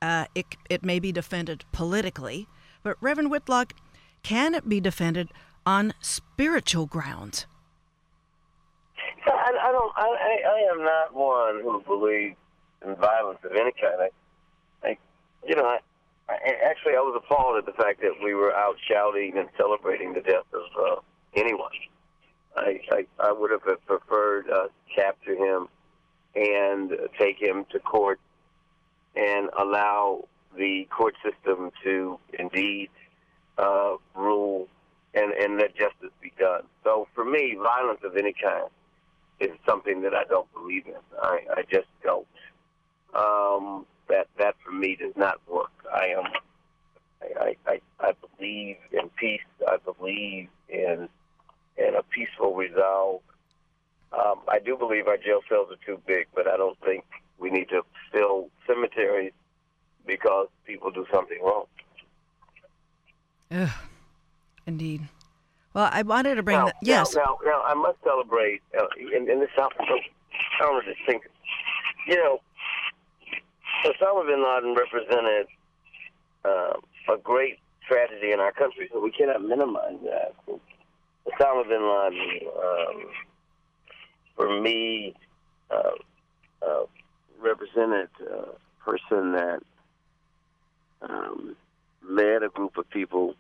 Uh, 0.02 0.26
it, 0.36 0.46
it 0.70 0.84
may 0.84 1.00
be 1.00 1.12
defended 1.12 1.66
politically. 1.72 2.48
But, 2.84 2.98
Reverend 3.02 3.32
Whitlock, 3.32 3.74
can 4.22 4.54
it 4.54 4.70
be 4.70 4.80
defended 4.80 5.30
on 5.66 5.94
spiritual 6.00 6.86
grounds? 6.86 7.48
I, 9.26 9.52
I 9.62 9.72
don't. 9.72 9.94
I, 9.96 10.38
I 10.48 10.72
am 10.72 10.84
not 10.84 11.14
one 11.14 11.62
who 11.62 11.82
believes 11.86 12.36
in 12.86 12.96
violence 12.96 13.40
of 13.44 13.52
any 13.52 13.72
kind. 13.72 14.10
I, 14.84 14.88
I 14.88 14.98
you 15.46 15.56
know, 15.56 15.66
I, 15.66 15.80
I 16.30 16.38
actually 16.66 16.94
I 16.94 17.00
was 17.00 17.22
appalled 17.24 17.58
at 17.58 17.66
the 17.66 17.72
fact 17.74 18.02
that 18.02 18.14
we 18.24 18.34
were 18.34 18.54
out 18.56 18.76
shouting 18.90 19.38
and 19.38 19.50
celebrating 19.58 20.14
the 20.14 20.22
death 20.22 20.46
of 20.54 20.62
uh, 20.82 21.02
anyone. 21.36 21.72
I, 22.56 22.80
I 22.92 23.06
I 23.20 23.32
would 23.32 23.52
have 23.52 23.62
preferred 23.86 24.50
uh, 24.50 24.68
capture 24.96 25.36
him 25.36 25.68
and 26.38 26.92
take 27.18 27.42
him 27.42 27.66
to 27.72 27.80
court 27.80 28.20
and 29.16 29.50
allow 29.58 30.24
the 30.56 30.88
court 30.96 31.16
system 31.24 31.72
to 31.84 32.20
indeed 32.38 32.90
uh, 33.58 33.96
rule 34.16 34.68
and 35.14 35.32
and 35.34 35.58
let 35.58 35.76
justice 35.76 36.12
be 36.22 36.32
done. 36.40 36.62
So 36.84 37.08
for 37.16 37.26
me, 37.26 37.58
violence 37.62 38.02
of 38.04 38.16
any 38.16 38.34
kind 38.34 38.70
is 39.40 39.52
something 39.68 40.02
that 40.02 40.14
I 40.14 40.24
don't 40.26 40.52
believe 40.54 40.86
in. 40.88 40.94
I, 41.22 41.40
I 41.58 41.64
just 41.72 41.88
don't. 42.04 42.28
Um, 43.16 43.86
that 44.10 44.28
that 44.38 44.56
for 44.64 44.72
me 44.72 44.96
does 44.96 45.14
not 45.16 45.40
work. 45.52 45.72
I 45.92 46.08
am. 46.08 46.26
I, 47.40 47.56
I, 47.66 47.82
I 48.00 48.12
believe 48.38 48.78
in 48.92 49.10
peace. 49.20 49.42
I 49.68 49.78
believe 49.78 50.50
in 50.70 51.10
in 51.78 51.96
a 51.96 52.04
peaceful 52.04 52.54
resolve. 52.56 53.22
Um, 54.14 54.40
I 54.48 54.60
do 54.60 54.78
believe 54.78 55.08
our 55.08 55.18
jail 55.18 55.42
cells 55.50 55.68
are 55.72 55.86
too 55.86 56.02
big, 56.08 56.28
but 56.34 56.48
I 56.48 56.58
don't 56.58 56.80
think 56.82 57.04
we 57.40 57.50
need 57.50 57.70
to 57.70 57.82
fill 58.12 58.50
cemeteries 58.66 59.34
because 60.06 60.48
people 60.66 60.92
do 60.92 61.06
something 61.12 61.38
wrong. 61.44 61.66
Ugh, 63.52 63.70
indeed. 64.66 65.08
Well, 65.74 65.90
I 65.92 66.02
wanted 66.02 66.36
to 66.36 66.44
bring 66.44 66.58
now, 66.58 66.66
that. 66.66 66.76
Yes. 66.82 67.16
Now, 67.16 67.38
now, 67.44 67.52
now, 67.52 67.62
I 67.64 67.74
must 67.74 67.98
celebrate, 68.04 68.62
uh, 68.78 68.88
and, 69.16 69.30
and 69.30 69.42
this 69.42 69.50
sounds 69.56 69.74
so 69.78 70.00
counter 70.60 70.82
to 70.82 70.94
think. 71.06 71.24
You 72.08 72.16
know, 72.16 72.42
Osama 73.86 74.26
bin 74.26 74.44
Laden 74.44 74.76
represented 74.76 75.48
uh, 76.44 77.14
a 77.14 77.18
great 77.22 77.60
tragedy 77.88 78.32
in 78.32 78.40
our 78.40 78.52
country, 78.52 78.90
so 78.92 79.00
we 79.00 79.12
cannot 79.12 79.44
minimize 79.44 80.00
that. 80.04 80.34
Osama 80.48 81.68
bin 81.68 81.84
Laden, 81.84 82.48
um, 82.58 83.06
for 84.38 84.62
me, 84.62 85.14
uh, 85.70 85.98
uh, 86.66 86.84
represented 87.42 88.08
a 88.22 88.46
person 88.86 89.34
that 89.34 89.60
um, 91.02 91.56
led 92.08 92.44
a 92.44 92.50
group 92.50 92.78
of 92.78 92.90
people 92.90 93.36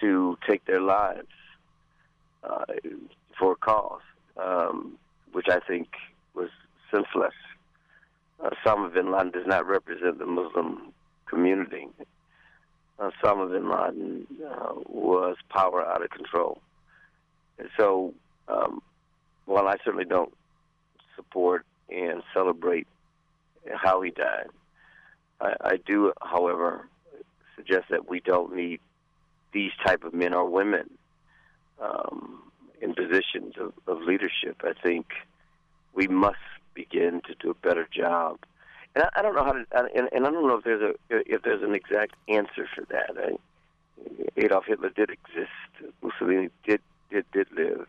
to 0.00 0.36
take 0.48 0.64
their 0.66 0.80
lives 0.80 1.28
uh, 2.44 2.64
for 3.38 3.52
a 3.52 3.56
cause, 3.56 4.02
um, 4.36 4.98
which 5.32 5.46
I 5.48 5.60
think 5.60 5.88
was 6.34 6.50
senseless. 6.90 7.34
Uh, 8.42 8.50
Osama 8.50 8.92
bin 8.92 9.12
Laden 9.12 9.30
does 9.30 9.46
not 9.46 9.66
represent 9.66 10.18
the 10.18 10.26
Muslim 10.26 10.92
community. 11.26 11.86
Osama 12.98 13.50
bin 13.50 13.70
Laden 13.70 14.26
uh, 14.44 14.72
was 14.88 15.36
power 15.48 15.86
out 15.86 16.02
of 16.02 16.10
control. 16.10 16.58
And 17.58 17.68
so, 17.78 18.14
um, 18.48 18.82
while 19.46 19.68
I 19.68 19.76
certainly 19.84 20.04
don't 20.04 20.32
support 21.16 21.66
and 21.88 22.22
celebrate 22.32 22.86
how 23.74 24.00
he 24.02 24.10
died, 24.10 24.48
I, 25.40 25.54
I 25.60 25.76
do, 25.76 26.12
however, 26.20 26.88
suggest 27.56 27.86
that 27.90 28.08
we 28.08 28.20
don't 28.20 28.54
need 28.54 28.80
these 29.52 29.72
type 29.84 30.04
of 30.04 30.14
men 30.14 30.34
or 30.34 30.48
women 30.48 30.90
um, 31.80 32.42
in 32.80 32.94
positions 32.94 33.54
of, 33.58 33.72
of 33.86 34.02
leadership. 34.02 34.62
I 34.62 34.72
think 34.80 35.06
we 35.94 36.06
must 36.06 36.36
begin 36.74 37.20
to 37.26 37.34
do 37.38 37.50
a 37.50 37.54
better 37.54 37.88
job. 37.92 38.38
And 38.94 39.04
I, 39.04 39.20
I 39.20 39.22
don't 39.22 39.34
know 39.34 39.44
how 39.44 39.52
to, 39.52 39.64
and, 39.72 40.08
and 40.12 40.26
I 40.26 40.30
don't 40.30 40.46
know 40.46 40.56
if 40.56 40.64
there's 40.64 40.82
a 40.82 40.94
if 41.10 41.42
there's 41.42 41.62
an 41.62 41.74
exact 41.74 42.14
answer 42.28 42.68
for 42.74 42.84
that. 42.90 43.10
I, 43.16 43.36
Adolf 44.36 44.64
Hitler 44.66 44.90
did 44.90 45.10
exist. 45.10 45.92
Mussolini 46.02 46.50
did 46.66 46.80
did 47.10 47.24
did 47.32 47.48
live, 47.56 47.86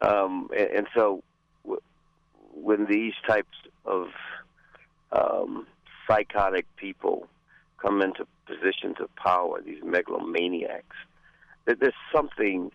um, 0.00 0.48
and, 0.56 0.70
and 0.70 0.86
so 0.94 1.22
w- 1.64 1.80
when 2.54 2.86
these 2.86 3.14
types 3.26 3.56
of 3.84 4.08
um, 5.12 5.66
psychotic 6.06 6.66
people 6.76 7.28
come 7.80 8.02
into 8.02 8.26
positions 8.46 8.96
of 9.00 9.14
power, 9.16 9.60
these 9.60 9.82
megalomaniacs, 9.82 10.96
that 11.66 11.80
there's 11.80 11.92
something, 12.14 12.70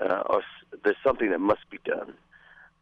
uh, 0.00 0.22
or 0.26 0.42
there's 0.84 0.96
something 1.04 1.30
that 1.30 1.40
must 1.40 1.68
be 1.70 1.78
done. 1.84 2.14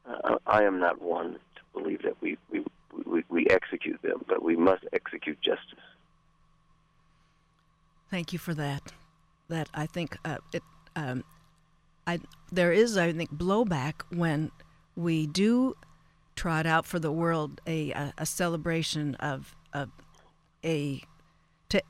Uh, 0.06 0.36
I 0.46 0.62
am 0.64 0.78
not 0.78 1.00
one 1.02 1.34
to 1.34 1.80
believe 1.80 2.02
that 2.02 2.20
we, 2.20 2.38
we 2.50 2.64
we 3.06 3.22
we 3.28 3.46
execute 3.50 4.00
them, 4.02 4.24
but 4.26 4.42
we 4.42 4.56
must 4.56 4.84
execute 4.92 5.40
justice. 5.40 5.84
Thank 8.10 8.32
you 8.32 8.38
for 8.38 8.54
that. 8.54 8.92
That 9.48 9.68
I 9.74 9.86
think 9.86 10.16
uh, 10.24 10.38
it. 10.52 10.62
Um, 10.96 11.24
I 12.08 12.20
there 12.50 12.72
is 12.72 12.96
I 12.96 13.12
think 13.12 13.32
blowback 13.34 14.02
when 14.08 14.50
we 14.96 15.26
do 15.26 15.76
trot 16.34 16.66
out 16.66 16.86
for 16.86 16.98
the 16.98 17.12
world 17.12 17.60
a 17.66 17.92
a, 17.92 18.12
a 18.18 18.26
celebration 18.26 19.14
of 19.16 19.54
of 19.72 19.90
a 20.64 21.02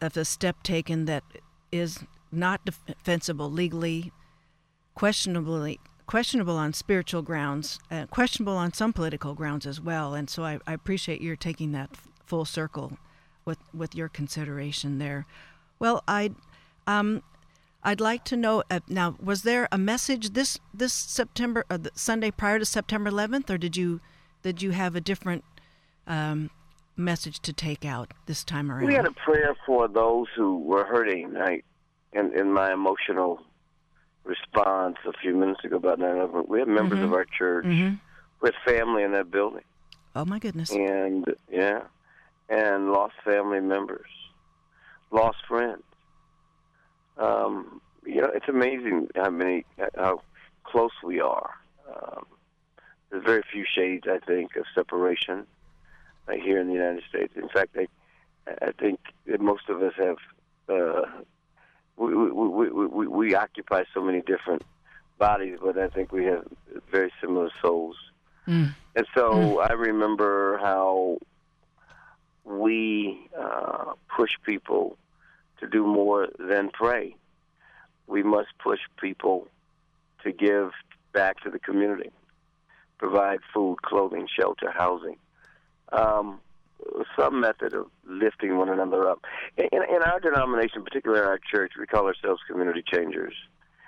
of 0.03 0.17
a 0.17 0.25
step 0.25 0.63
taken 0.65 1.05
that 1.05 1.23
is 1.71 2.01
not 2.33 2.61
defensible 2.65 3.51
legally, 3.51 4.13
questionably 4.95 5.79
questionable 6.07 6.57
on 6.57 6.73
spiritual 6.73 7.23
grounds, 7.23 7.79
uh, 7.91 8.07
questionable 8.07 8.57
on 8.57 8.73
some 8.73 8.93
political 8.95 9.35
grounds 9.35 9.67
as 9.67 9.79
well. 9.81 10.15
And 10.15 10.29
so 10.29 10.43
I, 10.43 10.59
I 10.67 10.73
appreciate 10.73 11.21
your 11.21 11.37
taking 11.37 11.73
that 11.73 11.91
f- 11.93 12.09
full 12.27 12.45
circle 12.45 12.99
with 13.45 13.59
with 13.73 13.95
your 13.95 14.09
consideration 14.09 14.99
there. 14.99 15.27
Well, 15.79 16.03
I. 16.09 16.33
Um, 16.89 17.23
I'd 17.88 18.02
like 18.02 18.23
to 18.25 18.37
know 18.37 18.62
uh, 18.71 18.80
now. 18.87 19.16
Was 19.18 19.42
there 19.45 19.66
a 19.73 19.78
message 19.78 20.35
this 20.35 20.59
this 20.75 20.92
September 20.92 21.64
uh, 21.71 21.78
the 21.78 21.90
Sunday 21.95 22.30
prior 22.30 22.59
to 22.59 22.66
September 22.66 23.11
11th, 23.11 23.49
or 23.49 23.57
did 23.57 23.78
you 23.78 24.00
did 24.42 24.61
you 24.61 24.73
have 24.73 24.95
a 24.95 25.00
different 25.00 25.42
um, 26.07 26.50
message 26.99 27.40
to 27.40 27.52
take 27.54 27.87
out 27.87 28.12
this 28.26 28.45
time 28.45 28.71
around? 28.71 28.85
We 28.85 28.92
had 28.92 29.07
a 29.07 29.12
prayer 29.12 29.57
for 29.64 29.88
those 29.88 30.26
who 30.37 30.59
were 30.59 30.85
hurting. 30.85 31.37
I, 31.38 31.62
in, 32.12 32.38
in 32.38 32.52
my 32.52 32.75
emotional 32.75 33.40
response 34.25 34.97
a 35.07 35.12
few 35.23 35.35
minutes 35.35 35.64
ago 35.64 35.76
about 35.76 35.99
9/11, 35.99 36.47
we 36.47 36.59
had 36.59 36.68
members 36.68 36.99
Mhm. 36.99 37.04
of 37.04 37.12
our 37.14 37.25
church 37.25 37.64
Mhm. 37.64 38.01
with 38.42 38.55
family 38.66 39.03
in 39.03 39.12
that 39.12 39.31
building, 39.31 39.64
Oh 40.14 40.27
my 40.27 40.38
goodness! 40.38 40.70
and 40.70 41.24
yeah, 41.51 41.85
and 42.51 42.92
lost 42.92 43.14
family 43.24 43.61
members, 43.61 44.11
lost 45.11 45.38
friends. 45.48 45.83
Um, 47.18 47.81
you 48.04 48.20
know, 48.20 48.31
it's 48.35 48.48
amazing 48.48 49.09
how 49.14 49.31
many 49.31 49.64
how 49.96 50.22
close 50.64 50.92
we 51.04 51.20
are. 51.20 51.50
Um, 51.92 52.26
there's 53.11 53.24
very 53.24 53.42
few 53.50 53.64
shades, 53.64 54.07
I 54.07 54.18
think, 54.18 54.57
of 54.57 54.64
separation 54.74 55.46
uh, 56.28 56.33
here 56.33 56.61
in 56.61 56.68
the 56.68 56.74
United 56.74 57.02
States. 57.09 57.33
In 57.37 57.48
fact, 57.48 57.76
I, 57.76 57.87
I 58.62 58.72
think 58.72 59.00
that 59.26 59.40
most 59.40 59.68
of 59.68 59.83
us 59.83 59.94
have 59.96 60.16
uh, 60.68 61.02
we, 61.96 62.14
we, 62.14 62.31
we, 62.31 62.87
we, 62.87 63.07
we 63.07 63.35
occupy 63.35 63.85
so 63.92 64.02
many 64.02 64.20
different 64.20 64.62
bodies, 65.18 65.59
but 65.62 65.76
I 65.78 65.88
think 65.88 66.12
we 66.12 66.24
have 66.26 66.46
very 66.90 67.12
similar 67.20 67.50
souls. 67.61 67.96
Mm. 68.46 68.74
And 68.94 69.07
so 69.14 69.61
I 69.61 69.72
remember 69.72 70.59
how 70.59 71.18
we 72.44 73.28
uh, 73.38 73.92
push 74.16 74.31
people 74.44 74.96
to 75.61 75.66
do 75.66 75.87
more 75.87 76.29
than 76.38 76.71
pray. 76.71 77.14
We 78.07 78.23
must 78.23 78.49
push 78.59 78.81
people 79.01 79.49
to 80.25 80.33
give 80.33 80.71
back 81.12 81.40
to 81.42 81.51
the 81.51 81.59
community, 81.59 82.11
provide 82.99 83.40
food, 83.53 83.83
clothing, 83.83 84.27
shelter, 84.38 84.71
housing. 84.71 85.16
Um, 85.92 86.40
some 87.18 87.40
method 87.40 87.75
of 87.75 87.87
lifting 88.07 88.57
one 88.57 88.68
another 88.68 89.09
up. 89.09 89.25
In, 89.57 89.66
in 89.73 90.03
our 90.03 90.21
denomination, 90.21 90.85
particularly 90.85 91.23
in 91.23 91.29
our 91.29 91.40
church, 91.53 91.73
we 91.79 91.87
call 91.87 92.07
ourselves 92.07 92.40
community 92.49 92.83
changers. 92.87 93.35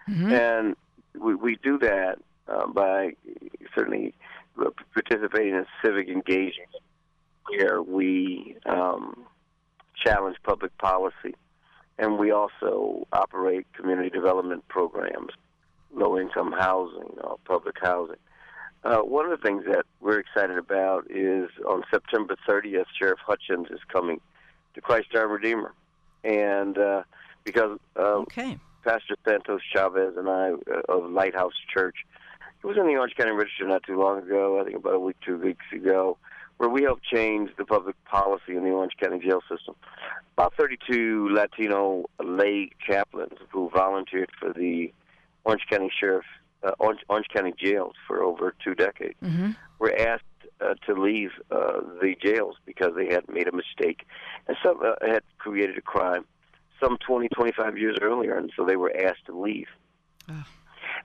Mhm. 0.09 0.33
And 0.33 0.76
we, 1.18 1.35
we 1.35 1.56
do 1.62 1.78
that 1.78 2.18
uh, 2.48 2.66
by 2.66 3.14
certainly 3.74 4.14
participating 4.94 5.54
in 5.54 5.66
civic 5.85 6.09
engagement 6.09 6.70
where 7.48 7.83
we 7.83 8.56
um, 8.66 9.24
challenge 10.04 10.37
public 10.42 10.76
policy. 10.78 11.35
And 12.00 12.18
we 12.18 12.30
also 12.30 13.06
operate 13.12 13.66
community 13.74 14.08
development 14.08 14.66
programs, 14.68 15.32
low 15.92 16.18
income 16.18 16.52
housing, 16.58 17.18
or 17.22 17.36
public 17.44 17.76
housing. 17.82 18.16
Uh, 18.82 19.00
one 19.00 19.30
of 19.30 19.38
the 19.38 19.46
things 19.46 19.64
that 19.66 19.84
we're 20.00 20.18
excited 20.18 20.56
about 20.56 21.04
is 21.10 21.50
on 21.68 21.82
September 21.90 22.36
30th, 22.48 22.86
Sheriff 22.98 23.18
Hutchens 23.28 23.70
is 23.70 23.80
coming 23.92 24.18
to 24.74 24.80
Christ 24.80 25.08
Our 25.14 25.28
Redeemer. 25.28 25.74
And 26.24 26.78
uh, 26.78 27.02
because 27.44 27.78
uh, 27.96 28.22
Okay. 28.22 28.58
Pastor 28.82 29.14
Santos 29.26 29.60
Chavez 29.74 30.14
and 30.16 30.30
I 30.30 30.52
uh, 30.52 30.80
of 30.88 31.10
Lighthouse 31.10 31.52
Church. 31.72 31.96
It 32.62 32.66
was 32.66 32.78
in 32.78 32.86
the 32.86 32.94
Orange 32.94 33.14
County 33.14 33.32
Register 33.32 33.66
not 33.66 33.82
too 33.82 33.98
long 34.00 34.22
ago, 34.22 34.58
I 34.58 34.64
think 34.64 34.76
about 34.76 34.94
a 34.94 34.98
week, 34.98 35.16
two 35.24 35.36
weeks 35.36 35.66
ago, 35.74 36.16
where 36.61 36.68
we 36.68 36.83
helped 36.83 37.03
change 37.03 37.49
the 37.57 37.64
public 37.64 37.96
policy 38.05 38.55
in 38.55 38.62
the 38.62 38.68
Orange 38.68 38.92
County 39.01 39.18
jail 39.18 39.40
system. 39.49 39.75
About 40.37 40.53
32 40.59 41.31
Latino 41.31 42.05
lay 42.23 42.68
chaplains 42.87 43.38
who 43.49 43.70
volunteered 43.70 44.29
for 44.38 44.53
the 44.53 44.92
Orange 45.44 45.62
County 45.70 45.90
Sheriff, 45.99 46.27
uh, 46.62 46.73
Orange, 46.79 47.01
Orange 47.09 47.29
County 47.35 47.55
jails 47.57 47.94
for 48.07 48.23
over 48.23 48.55
two 48.62 48.75
decades 48.75 49.16
hmm 49.20 49.53
were 49.79 49.99
asked 49.99 50.25
uh, 50.61 50.75
to 50.85 50.92
leave 50.92 51.31
uh, 51.51 51.81
the 52.03 52.14
jails 52.23 52.57
because 52.66 52.92
they 52.94 53.07
had 53.07 53.27
made 53.31 53.49
a 53.49 53.53
mistake 53.53 54.07
and 54.46 54.55
some 54.62 54.79
uh, 54.85 54.92
had 55.01 55.23
created 55.38 55.79
a 55.79 55.81
crime 55.81 56.27
some 56.79 56.99
20, 56.99 57.29
25 57.31 57.79
years 57.79 57.96
earlier, 58.03 58.37
and 58.37 58.53
so 58.55 58.66
they 58.66 58.77
were 58.77 58.94
asked 58.94 59.25
to 59.27 59.38
leave. 59.38 59.68
Oh. 60.29 60.44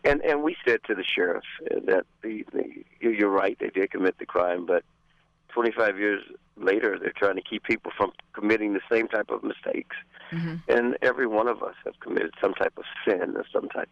And 0.03 0.21
and 0.21 0.43
we 0.43 0.57
said 0.67 0.79
to 0.87 0.95
the 0.95 1.03
sheriff 1.03 1.45
that 1.69 2.05
the, 2.21 2.45
the 2.51 2.83
you're 2.99 3.29
right, 3.29 3.57
they 3.57 3.69
did 3.69 3.91
commit 3.91 4.17
the 4.19 4.25
crime, 4.25 4.65
but 4.65 4.83
25 5.55 5.97
years 5.97 6.21
later, 6.57 6.99
they're 6.99 7.13
trying 7.15 7.37
to 7.37 7.41
keep 7.41 7.63
people 7.63 7.89
from 7.95 8.11
committing 8.33 8.73
the 8.73 8.81
same 8.91 9.07
type 9.07 9.29
of 9.29 9.41
mistakes. 9.41 9.95
hmm 10.29 10.55
And 10.67 10.97
every 11.01 11.27
one 11.27 11.47
of 11.47 11.63
us 11.63 11.75
have 11.85 11.97
committed 12.01 12.33
some 12.41 12.53
type 12.53 12.73
of 12.77 12.83
sin 13.07 13.37
of 13.37 13.45
some 13.53 13.69
type. 13.69 13.89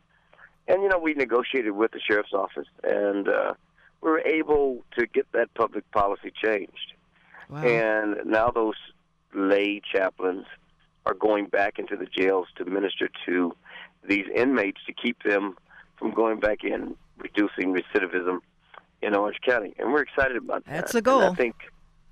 And 0.68 0.84
you 0.84 0.90
know, 0.90 1.00
we 1.00 1.14
negotiated 1.14 1.72
with 1.72 1.92
the 1.92 2.02
sheriff's 2.06 2.34
office, 2.34 2.68
and 2.84 3.30
uh, 3.30 3.54
we 4.02 4.12
were 4.12 4.26
able 4.26 4.84
to 4.98 5.08
get 5.08 5.26
that 5.32 5.54
public 5.54 5.90
policy 5.92 6.34
changed. 6.44 6.94
Wow. 7.50 7.64
And 7.64 8.18
now 8.26 8.50
those 8.50 8.76
lay 9.34 9.82
chaplains 9.94 10.46
are 11.06 11.14
going 11.14 11.46
back 11.48 11.80
into 11.80 11.96
the 11.96 12.06
jails 12.06 12.48
to 12.58 12.66
minister 12.66 13.10
to 13.26 13.56
these 14.08 14.26
inmates 14.36 14.82
to 14.88 14.94
keep 14.94 15.24
them 15.24 15.56
from 15.98 16.14
going 16.14 16.40
back 16.42 16.64
in, 16.64 16.96
reducing 17.18 17.74
recidivism 17.74 18.40
in 19.04 19.16
Orange 19.16 19.38
County. 19.46 19.74
And 19.78 19.92
we're 19.92 20.02
excited 20.04 20.38
about 20.38 20.66
that. 20.66 20.72
That's 20.74 20.92
the 20.94 21.00
And 21.00 21.06
goal. 21.06 21.22
I 21.32 21.36
think 21.36 21.56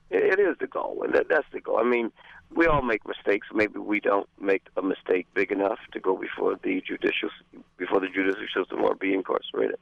it 0.10 0.40
is 0.40 0.58
the 0.60 0.68
goal, 0.68 1.02
and 1.04 1.14
that, 1.16 1.28
that's 1.30 1.48
the 1.54 1.62
goal. 1.62 1.80
I 1.80 1.84
mean, 1.84 2.12
we 2.54 2.66
all 2.68 2.82
make 2.82 3.08
mistakes. 3.08 3.48
Maybe 3.54 3.80
we 3.80 4.02
don't 4.02 4.28
make 4.40 4.64
a 4.76 4.82
mistake 4.82 5.26
big 5.34 5.52
enough 5.54 5.80
to 5.94 6.00
go 6.02 6.18
before 6.18 6.58
the 6.62 6.82
judicial 6.86 7.30
before 7.78 8.02
the 8.02 8.10
judicial 8.10 8.46
system 8.54 8.82
or 8.84 8.94
be 8.96 9.14
incarcerated. 9.14 9.78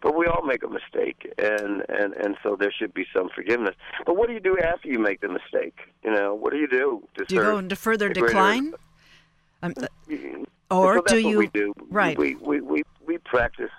But 0.00 0.16
we 0.16 0.26
all 0.26 0.42
make 0.46 0.62
a 0.62 0.68
mistake, 0.68 1.32
and 1.38 1.82
and 1.88 2.12
and 2.14 2.36
so 2.42 2.54
there 2.54 2.70
should 2.72 2.94
be 2.94 3.06
some 3.12 3.28
forgiveness. 3.34 3.74
But 4.06 4.16
what 4.16 4.28
do 4.28 4.34
you 4.34 4.40
do 4.40 4.56
after 4.58 4.88
you 4.88 5.00
make 5.00 5.20
the 5.20 5.28
mistake? 5.28 5.76
You 6.04 6.12
know, 6.12 6.32
what 6.32 6.52
do 6.52 6.58
you 6.58 6.68
do 6.68 7.02
to 7.16 7.24
do 7.24 7.34
you 7.34 7.40
go 7.42 7.58
into 7.58 7.74
further 7.76 8.08
decline? 8.08 8.74
Um, 9.64 9.74
Or 10.70 10.96
so 10.98 11.02
do 11.14 11.18
you? 11.18 11.38
we 11.38 11.48
do. 11.48 11.74
Right. 11.90 12.16
We, 12.16 12.36
we 12.36 12.60
we 12.60 12.82
we 13.04 13.18
practice 13.18 13.70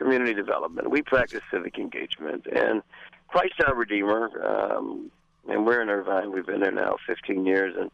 community 0.00 0.32
development. 0.32 0.90
We 0.90 1.02
practice 1.02 1.40
civic 1.50 1.78
engagement, 1.78 2.46
and 2.46 2.82
Christ 3.28 3.54
our 3.66 3.74
Redeemer. 3.74 4.30
Um, 4.42 5.10
and 5.48 5.66
we're 5.66 5.82
in 5.82 5.90
Irvine. 5.90 6.32
We've 6.32 6.46
been 6.46 6.60
there 6.60 6.72
now 6.72 6.96
15 7.06 7.44
years, 7.44 7.74
and 7.78 7.90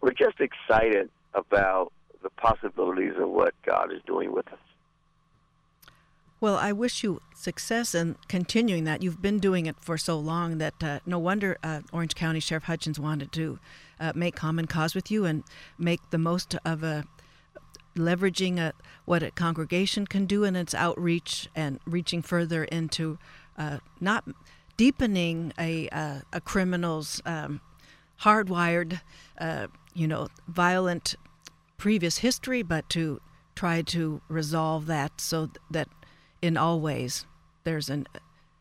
we're 0.00 0.12
just 0.12 0.40
excited 0.40 1.08
about 1.34 1.92
the 2.22 2.30
possibilities 2.30 3.14
of 3.18 3.28
what 3.28 3.54
God 3.64 3.92
is 3.92 4.00
doing 4.06 4.32
with 4.32 4.46
us. 4.48 4.58
Well, 6.40 6.56
I 6.56 6.72
wish 6.72 7.02
you 7.02 7.22
success 7.34 7.94
in 7.94 8.16
continuing 8.28 8.84
that. 8.84 9.02
You've 9.02 9.22
been 9.22 9.38
doing 9.38 9.64
it 9.64 9.76
for 9.80 9.96
so 9.96 10.18
long 10.18 10.58
that 10.58 10.74
uh, 10.82 11.00
no 11.06 11.18
wonder 11.18 11.56
uh, 11.62 11.80
Orange 11.92 12.14
County 12.14 12.40
Sheriff 12.40 12.64
Hutchens 12.64 12.98
wanted 12.98 13.32
to 13.32 13.58
uh, 13.98 14.12
make 14.14 14.36
common 14.36 14.66
cause 14.66 14.94
with 14.94 15.10
you 15.10 15.24
and 15.24 15.44
make 15.78 16.10
the 16.10 16.18
most 16.18 16.54
of 16.64 16.82
a 16.82 17.04
leveraging 17.96 18.58
a, 18.58 18.72
what 19.04 19.22
a 19.22 19.30
congregation 19.30 20.06
can 20.06 20.26
do 20.26 20.44
in 20.44 20.56
its 20.56 20.74
outreach 20.74 21.48
and 21.54 21.80
reaching 21.86 22.22
further 22.22 22.64
into 22.64 23.18
uh, 23.58 23.78
not 24.00 24.24
deepening 24.76 25.52
a 25.58 25.88
uh, 25.88 26.20
a 26.32 26.40
criminal's 26.40 27.20
um, 27.24 27.60
hardwired, 28.20 29.00
uh, 29.38 29.66
you 29.94 30.06
know, 30.06 30.28
violent 30.48 31.14
previous 31.76 32.18
history, 32.18 32.62
but 32.62 32.88
to 32.90 33.20
try 33.54 33.82
to 33.82 34.20
resolve 34.28 34.86
that 34.86 35.20
so 35.20 35.50
that 35.70 35.88
in 36.42 36.56
all 36.56 36.80
ways 36.80 37.26
there's 37.64 37.88
an 37.88 38.06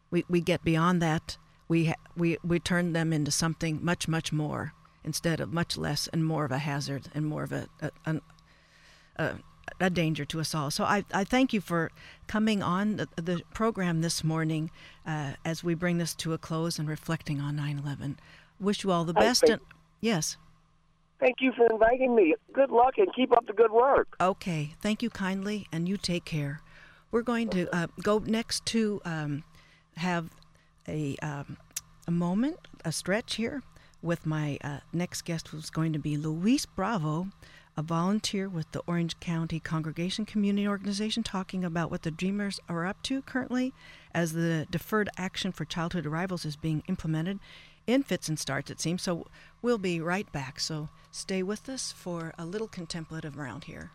we, 0.10 0.24
we 0.30 0.40
get 0.42 0.64
beyond 0.64 1.02
that. 1.02 1.38
We 1.68 1.94
we 2.16 2.38
we 2.44 2.60
turn 2.60 2.94
them 2.94 3.12
into 3.12 3.32
something 3.32 3.84
much 3.84 4.08
much 4.08 4.32
more 4.32 4.74
instead 5.04 5.40
of 5.40 5.54
much 5.54 5.78
less 5.78 6.08
and 6.08 6.26
more 6.26 6.46
of 6.46 6.52
a 6.52 6.60
hazard 6.60 7.10
and 7.14 7.26
more 7.26 7.44
of 7.44 7.52
a 7.52 7.68
a, 8.06 8.22
a, 9.18 9.36
a 9.80 9.90
danger 9.90 10.26
to 10.26 10.40
us 10.40 10.56
all. 10.56 10.72
So 10.72 10.84
I, 10.84 11.06
I 11.14 11.24
thank 11.24 11.54
you 11.54 11.62
for 11.62 11.92
coming 12.28 12.62
on 12.62 12.98
the, 12.98 13.08
the 13.16 13.42
program 13.54 14.02
this 14.02 14.24
morning 14.24 14.72
uh, 15.06 15.34
as 15.44 15.64
we 15.64 15.74
bring 15.74 15.98
this 15.98 16.14
to 16.16 16.34
a 16.34 16.38
close 16.38 16.80
and 16.80 16.88
reflecting 16.88 17.40
on 17.40 17.58
9/11. 17.58 18.18
Wish 18.60 18.84
you 18.84 18.92
all 18.92 19.06
the 19.06 19.14
best. 19.14 19.44
And, 19.44 19.62
yes. 20.02 20.38
Thank 21.20 21.38
you 21.40 21.52
for 21.54 21.66
inviting 21.72 22.16
me. 22.16 22.36
Good 22.54 22.72
luck 22.72 22.98
and 22.98 23.08
keep 23.16 23.32
up 23.32 23.46
the 23.48 23.54
good 23.54 23.72
work. 23.72 24.16
Okay. 24.20 24.76
Thank 24.82 25.02
you 25.02 25.10
kindly, 25.10 25.68
and 25.72 25.88
you 25.88 25.98
take 25.98 26.26
care. 26.26 26.62
We're 27.12 27.22
going 27.22 27.50
to 27.50 27.74
uh, 27.74 27.88
go 28.02 28.20
next 28.20 28.66
to 28.68 29.02
um, 29.06 29.44
have 29.96 30.30
a 30.88 31.16
um, 31.18 31.58
a 32.08 32.12
moment, 32.12 32.58
a 32.84 32.92
stretch 32.92 33.36
here 33.36 33.64
with 34.02 34.26
my 34.26 34.58
uh, 34.64 34.80
next 34.94 35.24
guest, 35.24 35.48
who's 35.48 35.70
going 35.70 35.94
to 35.94 36.00
be 36.00 36.18
Luis 36.18 36.66
Bravo, 36.66 37.28
a 37.78 37.82
volunteer 37.82 38.48
with 38.48 38.72
the 38.72 38.82
Orange 38.88 39.20
County 39.20 39.60
Congregation 39.60 40.26
Community 40.26 40.68
Organization, 40.68 41.24
talking 41.24 41.64
about 41.64 41.92
what 41.92 42.04
the 42.04 42.12
Dreamers 42.12 42.60
are 42.70 42.86
up 42.86 43.02
to 43.04 43.22
currently 43.24 43.74
as 44.14 44.34
the 44.34 44.66
Deferred 44.70 45.10
Action 45.18 45.52
for 45.52 45.66
Childhood 45.66 46.06
Arrivals 46.06 46.46
is 46.46 46.56
being 46.56 46.84
implemented 46.88 47.40
in 47.86 48.04
fits 48.04 48.30
and 48.30 48.40
starts, 48.40 48.72
it 48.72 48.80
seems. 48.80 49.02
So 49.02 49.28
we'll 49.62 49.78
be 49.78 50.00
right 50.00 50.32
back. 50.32 50.60
So 50.60 50.90
stay 51.12 51.44
with 51.44 51.68
us 51.70 51.92
for 51.92 52.34
a 52.38 52.46
little 52.46 52.68
contemplative 52.68 53.38
round 53.38 53.66
here. 53.66 53.92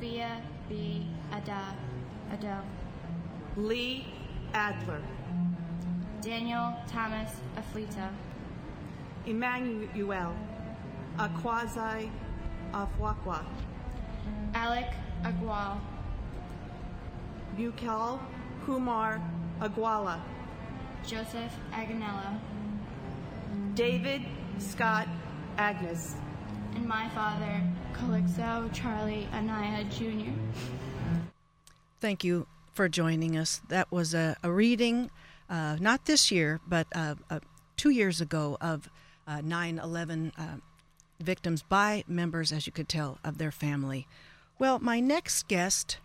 Sophia 0.00 0.40
B. 0.66 1.06
Addo, 1.30 1.60
Adele, 2.32 2.64
Lee 3.58 4.06
Adler, 4.54 5.02
Daniel 6.22 6.74
Thomas 6.88 7.30
Afflitto, 7.54 8.08
Emmanuel 9.26 10.34
Akwasi 11.18 12.10
Afuakwah, 12.72 13.44
Alec 14.54 14.90
Agual, 15.22 15.78
Mukul 17.58 18.18
Kumar 18.64 19.20
Agarwala, 19.60 20.18
Joseph 21.06 21.52
Agnello, 21.72 22.40
David 23.74 24.22
Scott 24.56 25.08
Agnes, 25.58 26.14
and 26.74 26.88
my 26.88 27.06
father, 27.10 27.60
Calixto 27.94 28.72
Charlie 28.72 29.28
Anaya 29.32 29.84
Jr. 29.84 30.30
Thank 32.00 32.24
you 32.24 32.46
for 32.72 32.88
joining 32.88 33.36
us. 33.36 33.60
That 33.68 33.90
was 33.92 34.14
a, 34.14 34.36
a 34.42 34.50
reading, 34.50 35.10
uh, 35.48 35.76
not 35.80 36.06
this 36.06 36.30
year, 36.30 36.60
but 36.66 36.86
uh, 36.94 37.16
uh, 37.28 37.40
two 37.76 37.90
years 37.90 38.20
ago, 38.20 38.56
of 38.60 38.88
9 39.42 39.78
11 39.78 40.32
uh, 40.36 40.42
victims 41.20 41.62
by 41.62 42.04
members, 42.08 42.52
as 42.52 42.66
you 42.66 42.72
could 42.72 42.88
tell, 42.88 43.18
of 43.24 43.38
their 43.38 43.52
family. 43.52 44.06
Well, 44.58 44.78
my 44.78 45.00
next 45.00 45.46
guest 45.48 45.98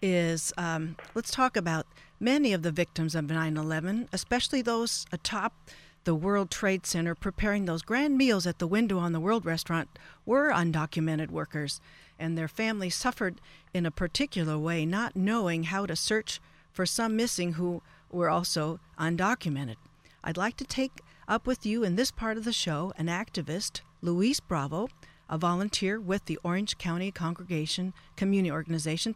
is 0.00 0.52
um, 0.58 0.96
let's 1.14 1.30
talk 1.30 1.56
about 1.56 1.86
many 2.18 2.52
of 2.52 2.62
the 2.62 2.72
victims 2.72 3.14
of 3.14 3.28
9 3.28 3.56
11, 3.56 4.08
especially 4.12 4.62
those 4.62 5.06
atop 5.12 5.54
the 6.04 6.14
World 6.14 6.50
Trade 6.50 6.86
Center 6.86 7.14
preparing 7.14 7.64
those 7.64 7.82
grand 7.82 8.16
meals 8.16 8.46
at 8.46 8.58
the 8.58 8.66
window 8.66 8.98
on 8.98 9.12
the 9.12 9.20
World 9.20 9.44
Restaurant 9.44 9.88
were 10.26 10.50
undocumented 10.50 11.30
workers, 11.30 11.80
and 12.18 12.36
their 12.36 12.48
families 12.48 12.94
suffered 12.94 13.40
in 13.72 13.86
a 13.86 13.90
particular 13.90 14.58
way, 14.58 14.84
not 14.84 15.16
knowing 15.16 15.64
how 15.64 15.86
to 15.86 15.96
search 15.96 16.40
for 16.72 16.86
some 16.86 17.16
missing 17.16 17.54
who 17.54 17.82
were 18.10 18.28
also 18.28 18.80
undocumented. 18.98 19.76
I'd 20.24 20.36
like 20.36 20.56
to 20.58 20.64
take 20.64 21.00
up 21.28 21.46
with 21.46 21.64
you 21.64 21.84
in 21.84 21.96
this 21.96 22.10
part 22.10 22.36
of 22.36 22.44
the 22.44 22.52
show 22.52 22.92
an 22.96 23.06
activist, 23.06 23.80
Luis 24.00 24.40
Bravo, 24.40 24.88
a 25.28 25.38
volunteer 25.38 26.00
with 26.00 26.26
the 26.26 26.38
Orange 26.42 26.78
County 26.78 27.10
Congregation 27.10 27.94
Community 28.16 28.50
Organization, 28.50 29.14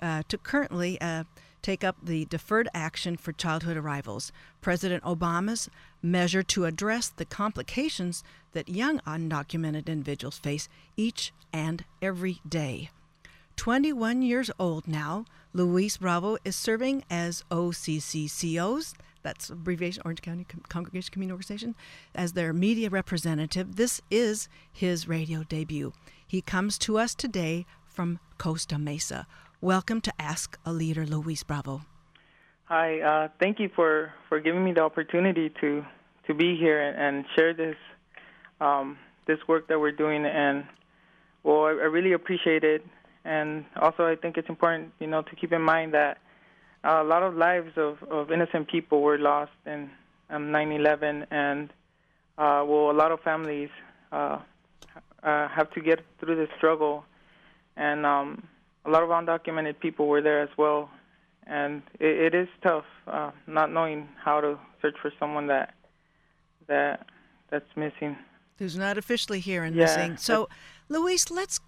uh, 0.00 0.22
to 0.28 0.38
currently 0.38 1.00
uh, 1.00 1.24
take 1.62 1.84
up 1.84 1.96
the 2.02 2.24
Deferred 2.26 2.68
Action 2.74 3.16
for 3.16 3.32
Childhood 3.32 3.76
Arrivals, 3.76 4.32
President 4.60 5.02
Obama's 5.04 5.68
measure 6.02 6.42
to 6.44 6.64
address 6.64 7.08
the 7.08 7.24
complications 7.24 8.22
that 8.52 8.68
young 8.68 9.00
undocumented 9.00 9.86
individuals 9.88 10.38
face 10.38 10.68
each 10.96 11.32
and 11.52 11.84
every 12.00 12.40
day. 12.48 12.90
21 13.56 14.22
years 14.22 14.50
old 14.58 14.86
now, 14.86 15.24
Luis 15.52 15.96
Bravo 15.96 16.38
is 16.44 16.54
serving 16.54 17.04
as 17.10 17.44
OCCCO's, 17.50 18.94
that's 19.22 19.50
abbreviation 19.50 20.02
Orange 20.04 20.22
County 20.22 20.46
Congregation 20.68 21.12
Community 21.12 21.32
Organization, 21.32 21.74
as 22.14 22.34
their 22.34 22.52
media 22.52 22.88
representative. 22.88 23.74
This 23.74 24.00
is 24.10 24.48
his 24.72 25.08
radio 25.08 25.42
debut. 25.42 25.92
He 26.24 26.40
comes 26.40 26.78
to 26.78 26.98
us 26.98 27.16
today 27.16 27.66
from 27.86 28.20
Costa 28.38 28.78
Mesa. 28.78 29.26
Welcome 29.60 30.00
to 30.02 30.12
Ask 30.20 30.56
a 30.64 30.72
Leader, 30.72 31.04
Luis 31.04 31.42
Bravo. 31.42 31.80
Hi, 32.66 33.00
uh, 33.00 33.28
thank 33.40 33.58
you 33.58 33.68
for, 33.74 34.12
for 34.28 34.38
giving 34.38 34.62
me 34.62 34.72
the 34.72 34.82
opportunity 34.82 35.50
to, 35.60 35.84
to 36.28 36.34
be 36.34 36.56
here 36.56 36.80
and, 36.80 36.96
and 36.96 37.24
share 37.34 37.52
this 37.54 37.74
um, 38.60 38.96
this 39.26 39.38
work 39.48 39.66
that 39.66 39.80
we're 39.80 39.90
doing. 39.90 40.24
And 40.26 40.64
well, 41.42 41.64
I, 41.64 41.70
I 41.70 41.90
really 41.90 42.12
appreciate 42.12 42.62
it. 42.62 42.86
And 43.24 43.64
also, 43.80 44.06
I 44.06 44.14
think 44.14 44.36
it's 44.36 44.48
important, 44.48 44.92
you 45.00 45.08
know, 45.08 45.22
to 45.22 45.34
keep 45.34 45.52
in 45.52 45.62
mind 45.62 45.92
that 45.92 46.18
a 46.84 47.02
lot 47.02 47.24
of 47.24 47.34
lives 47.34 47.72
of, 47.76 48.00
of 48.12 48.30
innocent 48.30 48.68
people 48.68 49.02
were 49.02 49.18
lost 49.18 49.50
in 49.66 49.90
um, 50.30 50.52
9/11, 50.52 51.26
and 51.32 51.68
uh, 52.38 52.62
well, 52.64 52.92
a 52.92 52.96
lot 52.96 53.10
of 53.10 53.18
families 53.22 53.70
uh, 54.12 54.38
uh, 55.24 55.48
have 55.48 55.68
to 55.72 55.80
get 55.80 55.98
through 56.20 56.36
this 56.36 56.48
struggle, 56.56 57.04
and 57.76 58.06
um, 58.06 58.44
a 58.88 58.90
lot 58.90 59.02
of 59.02 59.10
undocumented 59.10 59.78
people 59.80 60.06
were 60.08 60.22
there 60.22 60.40
as 60.40 60.48
well, 60.56 60.90
and 61.46 61.82
it, 62.00 62.32
it 62.32 62.34
is 62.34 62.48
tough 62.62 62.84
uh, 63.06 63.30
not 63.46 63.70
knowing 63.70 64.08
how 64.24 64.40
to 64.40 64.58
search 64.80 64.96
for 65.02 65.12
someone 65.20 65.46
that 65.48 65.74
that 66.66 67.06
that's 67.50 67.76
missing. 67.76 68.16
Who's 68.58 68.76
not 68.76 68.98
officially 68.98 69.40
here 69.40 69.62
and 69.62 69.76
Yeah, 69.76 69.84
missing. 69.84 70.16
So, 70.16 70.48
Luis, 70.88 71.30
let's 71.30 71.60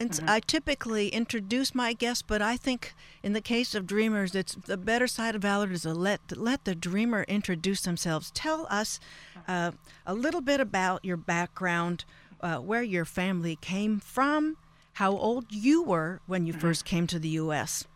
And 0.00 0.10
mm-hmm. 0.10 0.28
I 0.28 0.40
typically 0.40 1.08
introduce 1.08 1.74
my 1.74 1.92
guests, 1.92 2.24
but 2.26 2.42
I 2.42 2.56
think 2.56 2.94
in 3.22 3.34
the 3.34 3.40
case 3.40 3.74
of 3.74 3.86
dreamers, 3.86 4.34
it's 4.34 4.54
the 4.54 4.76
better 4.76 5.06
side 5.06 5.36
of 5.36 5.42
valor 5.42 5.70
is 5.70 5.82
to 5.82 5.94
let 5.94 6.20
let 6.36 6.64
the 6.64 6.74
dreamer 6.74 7.24
introduce 7.28 7.82
themselves. 7.82 8.30
Tell 8.32 8.66
us 8.70 8.98
uh, 9.46 9.72
a 10.06 10.14
little 10.14 10.40
bit 10.40 10.60
about 10.60 11.04
your 11.04 11.16
background, 11.16 12.04
uh, 12.40 12.56
where 12.58 12.82
your 12.82 13.04
family 13.04 13.56
came 13.60 14.00
from, 14.00 14.56
how 14.94 15.16
old 15.16 15.46
you 15.50 15.82
were 15.82 16.20
when 16.26 16.46
you 16.46 16.52
mm-hmm. 16.52 16.60
first 16.60 16.84
came 16.84 17.06
to 17.08 17.18
the 17.18 17.28
U.S. 17.30 17.86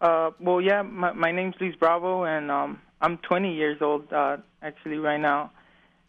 Uh, 0.00 0.30
well, 0.40 0.60
yeah, 0.60 0.82
my, 0.82 1.12
my 1.12 1.32
name's 1.32 1.54
Luis 1.60 1.74
Bravo, 1.76 2.24
and 2.24 2.50
um, 2.50 2.80
I'm 3.00 3.18
20 3.18 3.54
years 3.54 3.78
old 3.80 4.12
uh, 4.12 4.38
actually 4.62 4.98
right 4.98 5.20
now. 5.20 5.50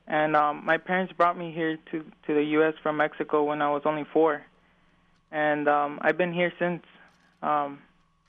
And 0.07 0.35
um, 0.35 0.65
my 0.65 0.77
parents 0.77 1.13
brought 1.13 1.37
me 1.37 1.51
here 1.51 1.77
to 1.91 2.03
to 2.25 2.33
the 2.33 2.43
U.S. 2.57 2.73
from 2.81 2.97
Mexico 2.97 3.43
when 3.43 3.61
I 3.61 3.69
was 3.69 3.83
only 3.85 4.05
four, 4.11 4.41
and 5.31 5.67
um, 5.67 5.99
I've 6.01 6.17
been 6.17 6.33
here 6.33 6.51
since. 6.57 6.83
Um, 7.43 7.79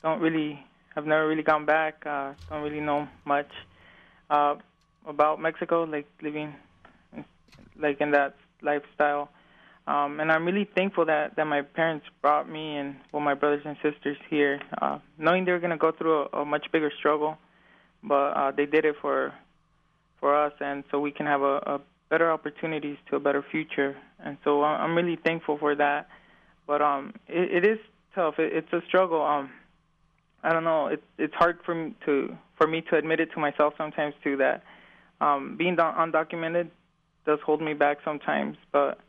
don't 0.02 0.20
really, 0.20 0.62
I've 0.94 1.06
never 1.06 1.26
really 1.26 1.42
gone 1.42 1.64
back. 1.64 2.04
Uh, 2.04 2.34
don't 2.50 2.62
really 2.62 2.80
know 2.80 3.08
much 3.24 3.50
uh, 4.28 4.56
about 5.06 5.40
Mexico, 5.40 5.84
like 5.84 6.06
living, 6.20 6.54
like 7.78 7.98
in 8.02 8.10
that 8.10 8.36
lifestyle. 8.60 9.30
Um, 9.90 10.20
and 10.20 10.30
I'm 10.30 10.44
really 10.44 10.68
thankful 10.76 11.04
that 11.06 11.34
that 11.34 11.46
my 11.46 11.62
parents 11.62 12.06
brought 12.22 12.48
me 12.48 12.76
and 12.76 12.94
well 13.12 13.20
my 13.20 13.34
brothers 13.34 13.62
and 13.64 13.76
sisters 13.82 14.16
here, 14.28 14.60
uh, 14.80 14.98
knowing 15.18 15.44
they 15.44 15.52
were 15.52 15.58
going 15.58 15.76
to 15.78 15.84
go 15.86 15.90
through 15.90 16.26
a, 16.32 16.42
a 16.42 16.44
much 16.44 16.66
bigger 16.70 16.92
struggle, 16.96 17.38
but 18.04 18.30
uh, 18.40 18.52
they 18.52 18.66
did 18.66 18.84
it 18.84 18.94
for 19.02 19.34
for 20.20 20.30
us, 20.36 20.52
and 20.60 20.84
so 20.90 21.00
we 21.00 21.10
can 21.10 21.26
have 21.26 21.42
a, 21.42 21.56
a 21.74 21.80
better 22.08 22.30
opportunities 22.30 22.98
to 23.08 23.16
a 23.16 23.20
better 23.20 23.44
future. 23.50 23.96
And 24.22 24.36
so 24.44 24.62
I'm 24.62 24.94
really 24.94 25.16
thankful 25.16 25.58
for 25.58 25.74
that. 25.74 26.08
But 26.68 26.82
um, 26.82 27.14
it, 27.26 27.64
it 27.64 27.68
is 27.68 27.78
tough. 28.14 28.34
It, 28.38 28.52
it's 28.52 28.72
a 28.72 28.82
struggle. 28.86 29.22
Um, 29.22 29.50
I 30.44 30.52
don't 30.52 30.64
know. 30.64 30.86
It's 30.86 31.02
it's 31.18 31.34
hard 31.34 31.58
for 31.64 31.74
me 31.74 31.94
to 32.06 32.36
for 32.56 32.68
me 32.68 32.82
to 32.90 32.96
admit 32.96 33.18
it 33.18 33.32
to 33.32 33.40
myself 33.40 33.74
sometimes 33.76 34.14
too 34.22 34.36
that 34.36 34.62
um, 35.20 35.56
being 35.56 35.76
undocumented 35.76 36.68
does 37.26 37.40
hold 37.44 37.60
me 37.60 37.74
back 37.74 37.98
sometimes. 38.04 38.56
But 38.70 39.00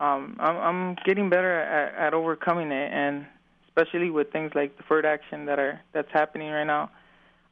um, 0.00 0.36
I'm 0.38 0.56
I'm 0.56 0.96
getting 1.04 1.28
better 1.28 1.60
at, 1.60 1.94
at 2.08 2.14
overcoming 2.14 2.70
it, 2.70 2.92
and 2.92 3.26
especially 3.66 4.10
with 4.10 4.30
things 4.32 4.52
like 4.54 4.76
deferred 4.76 5.06
action 5.06 5.46
that 5.46 5.58
are 5.58 5.80
that's 5.92 6.10
happening 6.12 6.50
right 6.50 6.64
now. 6.66 6.90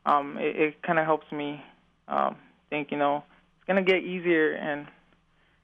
Um, 0.05 0.39
it, 0.39 0.57
it 0.57 0.83
kind 0.83 0.99
of 0.99 1.05
helps 1.05 1.31
me 1.33 1.61
um, 2.09 2.37
think, 2.71 2.91
you 2.91 2.99
know, 2.99 3.25
it's 3.59 3.67
gonna 3.67 3.83
get 3.83 4.03
easier 4.03 4.53
and 4.53 4.87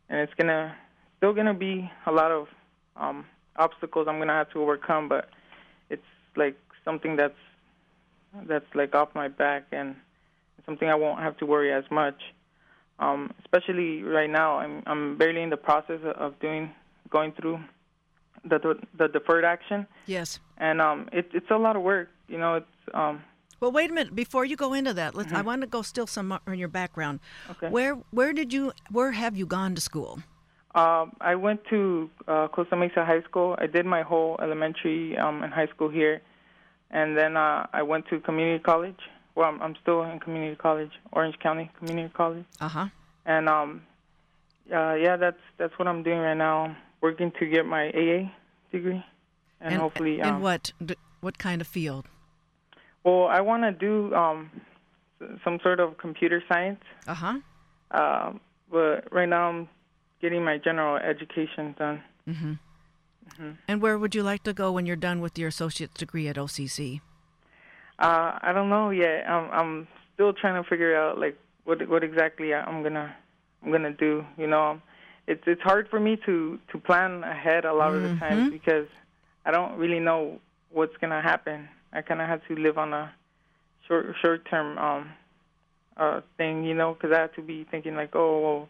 and 0.09 0.21
it's 0.21 0.35
gonna 0.35 0.75
still 1.19 1.33
gonna 1.33 1.55
be 1.55 1.91
a 2.07 2.13
lot 2.13 2.31
of 2.31 2.49
um, 2.97 3.25
obstacles 3.57 4.07
I'm 4.09 4.19
gonna 4.19 4.33
have 4.33 4.51
to 4.51 4.61
overcome, 4.61 5.09
but 5.09 5.29
it's 5.91 6.03
like 6.37 6.57
something 6.85 7.17
that's 7.17 7.35
that's 8.49 8.67
like 8.75 8.95
off 8.95 9.11
my 9.15 9.29
back 9.29 9.65
and 9.73 9.95
something 10.67 10.89
I 10.89 10.95
won't 10.95 11.21
have 11.21 11.37
to 11.39 11.47
worry 11.47 11.73
as 11.73 11.85
much. 11.91 12.21
Um, 13.03 13.35
especially 13.45 14.03
right 14.03 14.31
now, 14.31 14.59
I'm 14.59 14.83
I'm 14.87 15.19
barely 15.19 15.43
in 15.43 15.51
the 15.51 15.57
process 15.57 16.01
of 16.27 16.39
doing 16.39 16.71
going 17.11 17.33
through 17.33 17.59
the 18.45 18.59
the, 18.59 18.75
the 18.99 19.09
deferred 19.09 19.45
action. 19.45 19.87
Yes. 20.07 20.39
And 20.59 20.81
um, 20.81 21.09
it, 21.13 21.27
it's 21.35 21.51
a 21.51 21.57
lot 21.57 21.75
of 21.77 21.83
work. 21.83 22.09
You 22.29 22.39
know, 22.39 22.55
it's 22.61 22.95
um, 22.95 23.23
well, 23.63 23.73
wait 23.73 23.91
a 23.91 23.95
minute. 23.95 24.15
Before 24.15 24.45
you 24.45 24.57
go 24.57 24.73
into 24.73 24.93
that, 24.95 25.15
mm-hmm. 25.15 25.37
I 25.37 25.43
want 25.43 25.61
to 25.63 25.69
go 25.69 25.83
still 25.83 26.07
some 26.07 26.39
in 26.47 26.59
your 26.59 26.69
background. 26.69 27.21
Okay. 27.51 27.69
Where 27.69 27.95
where 28.11 28.33
did 28.33 28.53
you 28.53 28.73
where 28.91 29.13
have 29.13 29.37
you 29.37 29.47
gone 29.47 29.75
to 29.75 29.81
school? 29.81 30.21
Uh, 30.75 31.07
I 31.21 31.35
went 31.35 31.61
to 31.71 32.11
uh, 32.27 32.49
Costa 32.49 32.77
Mesa 32.77 33.05
High 33.05 33.23
School. 33.23 33.57
I 33.59 33.67
did 33.67 33.85
my 33.85 34.03
whole 34.03 34.37
elementary 34.43 35.19
um, 35.19 35.43
and 35.43 35.53
high 35.53 35.67
school 35.67 35.91
here, 35.91 36.23
and 36.91 37.17
then 37.17 37.37
uh, 37.37 37.67
I 37.73 37.83
went 37.83 38.07
to 38.09 38.21
community 38.21 38.63
college. 38.63 39.03
Well, 39.35 39.49
I'm, 39.49 39.63
I'm 39.63 39.77
still 39.83 40.03
in 40.03 40.21
community 40.21 40.57
college, 40.57 40.91
Orange 41.13 41.39
County 41.39 41.71
Community 41.79 42.13
College. 42.15 42.45
Uh 42.61 42.69
huh. 42.69 42.87
And 43.25 43.49
um, 43.49 43.83
uh, 44.73 44.95
yeah, 44.95 45.17
that's 45.17 45.41
that's 45.59 45.73
what 45.79 45.89
I'm 45.89 46.03
doing 46.03 46.19
right 46.19 46.37
now. 46.37 46.65
I'm 46.65 46.77
working 47.01 47.33
to 47.39 47.47
get 47.47 47.67
my 47.67 47.89
AA 47.89 48.31
degree, 48.71 49.05
and, 49.61 49.73
and 49.73 49.77
hopefully. 49.77 50.21
Um, 50.21 50.35
and 50.35 50.43
what 50.43 50.73
what 51.21 51.39
kind 51.39 51.61
of 51.61 51.67
field? 51.67 52.07
Well, 53.05 53.27
I 53.27 53.41
want 53.41 53.63
to 53.65 53.73
do 53.73 54.15
um, 54.15 54.51
some 55.45 55.59
sort 55.63 55.81
of 55.81 55.99
computer 55.99 56.43
science. 56.49 56.83
Uh-huh. 57.07 57.39
Uh, 57.91 58.33
but 58.71 59.13
right 59.13 59.29
now 59.29 59.49
I'm 59.49 59.69
getting 60.21 60.45
my 60.45 60.59
general 60.59 60.97
education 60.97 61.75
done. 61.79 62.03
Mm-hmm. 62.29 62.53
Mm-hmm. 63.29 63.51
And 63.69 63.83
where 63.83 63.99
would 63.99 64.15
you 64.15 64.23
like 64.23 64.43
to 64.45 64.53
go 64.53 64.73
when 64.73 64.87
you're 64.87 64.97
done 64.97 65.21
with 65.21 65.39
your 65.39 65.49
associate's 65.49 65.95
degree 65.95 66.29
at 66.29 66.37
OCC? 66.37 67.01
Uh, 67.99 68.39
I 68.41 68.53
don't 68.53 68.71
know 68.71 68.91
yet. 68.91 69.29
I'm 69.29 69.51
I'm 69.51 69.89
still 70.15 70.33
trying 70.33 70.63
to 70.63 70.69
figure 70.69 70.97
out 70.97 71.19
like 71.19 71.39
what 71.65 71.87
what 71.89 72.03
exactly 72.03 72.55
I'm 72.55 72.83
gonna 72.83 73.15
I'm 73.63 73.71
gonna 73.71 73.93
do. 73.93 74.25
You 74.37 74.47
know, 74.47 74.81
it's 75.27 75.43
it's 75.47 75.63
hard 75.63 75.89
for 75.89 76.01
me 76.01 76.17
to 76.27 76.59
to 76.71 76.79
plan 76.79 77.25
ahead 77.25 77.65
a 77.65 77.73
lot 77.73 77.93
mm-hmm. 77.93 77.97
of 77.97 78.03
the 78.03 78.09
mm-hmm. 78.09 78.19
times 78.19 78.51
because 78.51 78.87
I 79.45 79.51
don't 79.51 79.79
really 79.79 80.01
know 80.01 80.41
what's 80.71 80.97
gonna 81.01 81.23
happen. 81.23 81.69
I 81.93 82.03
kind 82.03 82.21
of 82.21 82.29
have 82.29 82.41
to 82.49 82.55
live 82.55 82.79
on 82.79 82.93
a 82.93 83.13
short 83.87 84.07
short 84.21 84.49
term 84.49 84.79
um 84.79 85.11
uh 85.97 86.21
thing, 86.37 86.65
you 86.65 86.75
know, 86.75 86.95
because 86.95 87.15
I 87.15 87.21
have 87.21 87.35
to 87.35 87.43
be 87.43 87.65
thinking 87.71 87.95
like, 87.95 88.15
oh, 88.15 88.41
well, 88.41 88.69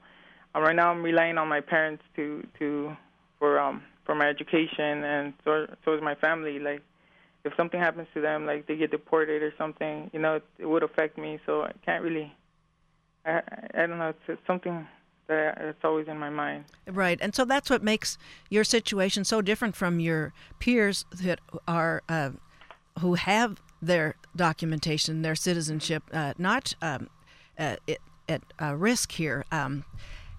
um, 0.54 0.62
right 0.62 0.76
now 0.76 0.90
I'm 0.90 1.02
relying 1.02 1.38
on 1.38 1.48
my 1.48 1.60
parents 1.60 2.02
to 2.16 2.46
to 2.58 2.96
for 3.38 3.58
um 3.58 3.82
for 4.04 4.14
my 4.14 4.28
education 4.28 5.04
and 5.04 5.32
so 5.44 5.66
so 5.84 5.94
is 5.94 6.02
my 6.02 6.14
family. 6.16 6.58
Like, 6.58 6.82
if 7.44 7.52
something 7.56 7.80
happens 7.80 8.08
to 8.14 8.20
them, 8.20 8.46
like 8.46 8.66
they 8.66 8.76
get 8.76 8.90
deported 8.90 9.42
or 9.42 9.52
something, 9.58 10.10
you 10.12 10.20
know, 10.20 10.36
it, 10.36 10.44
it 10.58 10.66
would 10.66 10.82
affect 10.82 11.18
me. 11.18 11.38
So 11.46 11.62
I 11.62 11.72
can't 11.84 12.02
really. 12.02 12.32
I 13.24 13.42
I 13.74 13.86
don't 13.86 13.98
know. 13.98 14.10
It's, 14.10 14.20
it's 14.28 14.46
something 14.46 14.86
that 15.28 15.58
it's 15.58 15.84
always 15.84 16.08
in 16.08 16.18
my 16.18 16.30
mind. 16.30 16.64
Right, 16.86 17.18
and 17.20 17.34
so 17.34 17.44
that's 17.44 17.70
what 17.70 17.82
makes 17.82 18.18
your 18.50 18.64
situation 18.64 19.24
so 19.24 19.40
different 19.40 19.76
from 19.76 20.00
your 20.00 20.32
peers 20.58 21.04
that 21.22 21.40
are. 21.66 22.02
Uh, 22.08 22.30
who 23.00 23.14
have 23.14 23.60
their 23.80 24.14
documentation, 24.36 25.22
their 25.22 25.34
citizenship, 25.34 26.02
uh, 26.12 26.34
not 26.38 26.74
um, 26.82 27.08
uh, 27.58 27.76
at 28.28 28.42
uh, 28.60 28.74
risk 28.74 29.12
here. 29.12 29.44
Um, 29.50 29.84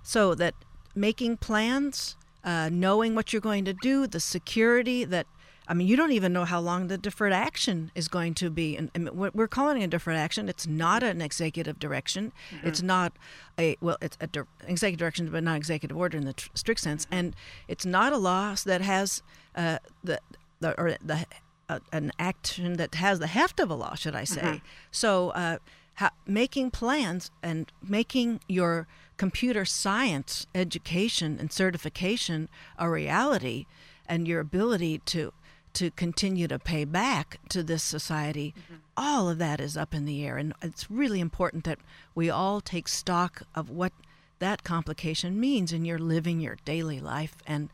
so 0.02 0.36
that 0.36 0.56
making 0.96 1.38
plans, 1.38 2.16
uh, 2.44 2.70
knowing 2.72 3.16
what 3.16 3.34
you're 3.34 3.42
going 3.42 3.66
to 3.66 3.74
do, 3.74 4.08
the 4.08 4.20
security 4.20 5.04
that 5.06 5.28
I 5.68 5.74
mean, 5.74 5.88
you 5.88 5.96
don't 5.96 6.12
even 6.12 6.34
know 6.34 6.46
how 6.46 6.60
long 6.60 6.88
the 6.88 6.98
deferred 6.98 7.34
action 7.34 7.92
is 7.96 8.08
going 8.08 8.34
to 8.36 8.50
be. 8.50 8.76
And, 8.76 8.92
and 8.94 9.10
we're 9.12 9.48
calling 9.48 9.82
it 9.82 9.86
a 9.86 9.88
deferred 9.88 10.18
action. 10.18 10.50
It's 10.50 10.68
not 10.68 11.04
an 11.04 11.22
executive 11.22 11.80
direction. 11.80 12.34
Mm-hmm. 12.52 12.68
It's 12.68 12.82
not 12.82 13.14
a 13.58 13.78
well, 13.80 13.98
it's 14.02 14.18
an 14.20 14.30
di- 14.32 14.42
executive 14.68 15.00
direction, 15.00 15.30
but 15.30 15.44
not 15.44 15.56
executive 15.56 15.96
order 15.96 16.18
in 16.18 16.26
the 16.26 16.34
tr- 16.34 16.50
strict 16.54 16.82
sense. 16.82 17.06
Mm-hmm. 17.06 17.16
And 17.16 17.36
it's 17.68 17.86
not 17.86 18.14
a 18.14 18.18
law 18.18 18.56
that 18.66 18.82
has 18.82 19.24
uh, 19.56 19.78
the 20.04 20.20
the 20.60 20.80
or 20.80 20.98
the 21.04 21.26
a, 21.70 21.82
an 21.92 22.12
action 22.20 22.74
that 22.74 22.96
has 22.96 23.20
the 23.20 23.28
heft 23.28 23.60
of 23.60 23.70
a 23.70 23.76
law, 23.76 23.96
should 23.96 24.16
I 24.16 24.26
say? 24.26 24.42
Mm-hmm. 24.42 24.66
So, 24.92 25.30
uh, 25.30 25.58
ha- 25.96 26.12
making 26.28 26.72
plans 26.72 27.32
and 27.42 27.72
making 27.82 28.42
your 28.50 28.88
computer 29.16 29.64
science 29.64 30.48
education 30.54 31.38
and 31.40 31.52
certification 31.52 32.50
a 32.78 32.90
reality, 32.90 33.66
and 34.08 34.28
your 34.28 34.42
ability 34.42 34.98
to 35.06 35.32
to 35.74 35.92
continue 35.92 36.48
to 36.48 36.60
pay 36.60 36.86
back 36.86 37.40
to 37.50 37.64
this 37.64 37.84
society, 37.84 38.54
mm-hmm. 38.58 38.76
all 38.96 39.30
of 39.30 39.38
that 39.40 39.60
is 39.60 39.76
up 39.76 39.94
in 39.94 40.06
the 40.06 40.26
air, 40.26 40.38
and 40.38 40.54
it's 40.62 40.90
really 40.90 41.20
important 41.20 41.64
that 41.64 41.80
we 42.16 42.30
all 42.30 42.62
take 42.62 42.88
stock 42.88 43.44
of 43.56 43.70
what 43.70 43.94
that 44.40 44.64
complication 44.64 45.40
means 45.40 45.72
in 45.72 45.86
your 45.86 46.00
living 46.00 46.40
your 46.42 46.58
daily 46.66 47.00
life 47.00 47.36
and 47.48 47.70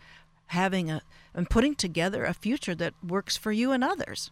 having 0.47 0.89
a 0.89 1.01
and 1.33 1.49
putting 1.49 1.75
together 1.75 2.25
a 2.25 2.33
future 2.33 2.75
that 2.75 2.93
works 3.05 3.37
for 3.37 3.51
you 3.51 3.71
and 3.71 3.83
others. 3.83 4.31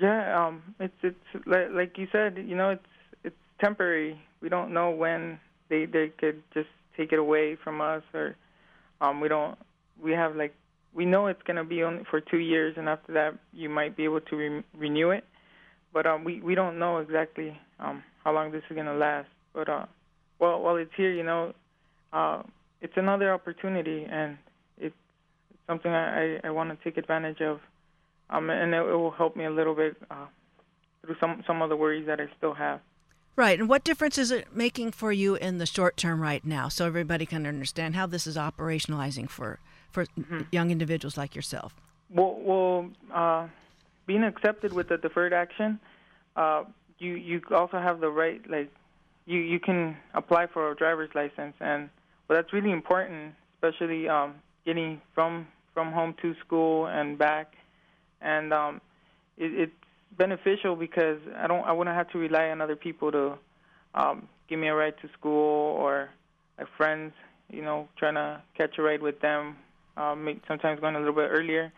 Yeah, 0.00 0.46
um, 0.46 0.62
it's 0.78 0.96
it's 1.02 1.46
like, 1.46 1.68
like 1.72 1.98
you 1.98 2.08
said, 2.12 2.38
you 2.46 2.56
know, 2.56 2.70
it's 2.70 2.86
it's 3.24 3.36
temporary. 3.60 4.20
We 4.40 4.48
don't 4.48 4.72
know 4.72 4.90
when 4.90 5.38
they 5.68 5.86
they 5.86 6.08
could 6.08 6.42
just 6.52 6.68
take 6.96 7.12
it 7.12 7.18
away 7.18 7.56
from 7.56 7.80
us, 7.80 8.02
or 8.14 8.36
um, 9.00 9.20
we 9.20 9.28
don't. 9.28 9.58
We 10.00 10.12
have 10.12 10.36
like 10.36 10.54
we 10.96 11.04
know 11.04 11.26
it's 11.26 11.42
gonna 11.42 11.62
be 11.62 11.82
only 11.82 12.04
for 12.10 12.20
two 12.20 12.38
years, 12.38 12.74
and 12.78 12.88
after 12.88 13.12
that 13.12 13.34
you 13.52 13.68
might 13.68 13.96
be 13.96 14.04
able 14.04 14.22
to 14.22 14.36
re- 14.36 14.64
renew 14.76 15.10
it. 15.10 15.24
But 15.92 16.06
um, 16.06 16.24
we 16.24 16.40
we 16.40 16.54
don't 16.54 16.78
know 16.78 16.98
exactly 16.98 17.56
um, 17.78 18.02
how 18.24 18.32
long 18.32 18.50
this 18.50 18.62
is 18.68 18.74
gonna 18.74 18.94
last. 18.94 19.28
But 19.52 19.68
uh, 19.68 19.86
well, 20.38 20.60
while 20.60 20.76
it's 20.76 20.90
here, 20.96 21.12
you 21.12 21.22
know, 21.22 21.52
uh, 22.12 22.42
it's 22.80 22.94
another 22.96 23.32
opportunity, 23.32 24.06
and 24.10 24.38
it's 24.78 24.96
something 25.66 25.92
I, 25.92 26.40
I 26.42 26.50
want 26.50 26.70
to 26.70 26.82
take 26.82 26.96
advantage 26.96 27.40
of, 27.42 27.60
um, 28.30 28.48
and 28.48 28.74
it, 28.74 28.78
it 28.78 28.96
will 28.96 29.10
help 29.10 29.36
me 29.36 29.44
a 29.44 29.50
little 29.50 29.74
bit 29.74 29.96
uh, 30.10 30.26
through 31.04 31.16
some 31.20 31.44
some 31.46 31.60
of 31.60 31.68
the 31.68 31.76
worries 31.76 32.06
that 32.06 32.20
I 32.20 32.26
still 32.38 32.54
have. 32.54 32.80
Right, 33.36 33.60
and 33.60 33.68
what 33.68 33.84
difference 33.84 34.16
is 34.16 34.30
it 34.30 34.56
making 34.56 34.92
for 34.92 35.12
you 35.12 35.34
in 35.34 35.58
the 35.58 35.66
short 35.66 35.98
term 35.98 36.22
right 36.22 36.42
now, 36.42 36.68
so 36.70 36.86
everybody 36.86 37.26
can 37.26 37.46
understand 37.46 37.94
how 37.94 38.06
this 38.06 38.26
is 38.26 38.36
operationalizing 38.38 39.28
for 39.28 39.58
for 39.90 40.04
mm-hmm. 40.04 40.42
young 40.52 40.70
individuals 40.70 41.16
like 41.16 41.34
yourself? 41.34 41.74
well, 42.10 42.38
well 42.40 42.90
uh, 43.12 43.48
being 44.06 44.22
accepted 44.22 44.72
with 44.72 44.88
the 44.88 44.98
deferred 44.98 45.32
action, 45.32 45.80
uh, 46.36 46.64
you 46.98 47.14
you 47.14 47.40
also 47.54 47.78
have 47.78 48.00
the 48.00 48.08
right 48.08 48.40
like 48.48 48.70
you 49.26 49.40
you 49.40 49.58
can 49.58 49.96
apply 50.14 50.46
for 50.46 50.70
a 50.70 50.76
driver's 50.76 51.10
license, 51.14 51.54
and 51.60 51.88
well, 52.28 52.38
that's 52.38 52.52
really 52.52 52.72
important, 52.72 53.34
especially 53.54 54.08
um, 54.08 54.34
getting 54.64 55.00
from 55.14 55.46
from 55.74 55.92
home 55.92 56.14
to 56.22 56.34
school 56.44 56.86
and 56.86 57.18
back, 57.18 57.54
and 58.20 58.52
um, 58.52 58.80
it, 59.36 59.52
it's 59.52 59.72
beneficial 60.16 60.76
because 60.76 61.18
I 61.36 61.46
don't 61.46 61.64
I 61.64 61.72
wouldn't 61.72 61.96
have 61.96 62.10
to 62.10 62.18
rely 62.18 62.48
on 62.48 62.60
other 62.60 62.76
people 62.76 63.10
to 63.12 63.38
um, 63.94 64.28
give 64.48 64.58
me 64.58 64.68
a 64.68 64.74
ride 64.74 64.94
to 65.02 65.08
school 65.18 65.76
or 65.76 66.10
my 66.58 66.64
friends, 66.76 67.12
you 67.50 67.62
know, 67.62 67.88
trying 67.98 68.14
to 68.14 68.40
catch 68.56 68.78
a 68.78 68.82
ride 68.82 69.02
with 69.02 69.20
them. 69.20 69.56
Um, 69.96 70.40
sometimes 70.46 70.80
going 70.80 70.94
a 70.94 70.98
little 70.98 71.14
bit 71.14 71.30
earlier, 71.30 71.72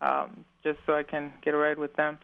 um, 0.00 0.44
just 0.62 0.78
so 0.86 0.94
I 0.94 1.02
can 1.02 1.32
get 1.42 1.54
a 1.54 1.56
ride 1.56 1.78
with 1.78 1.94
them, 1.96 2.18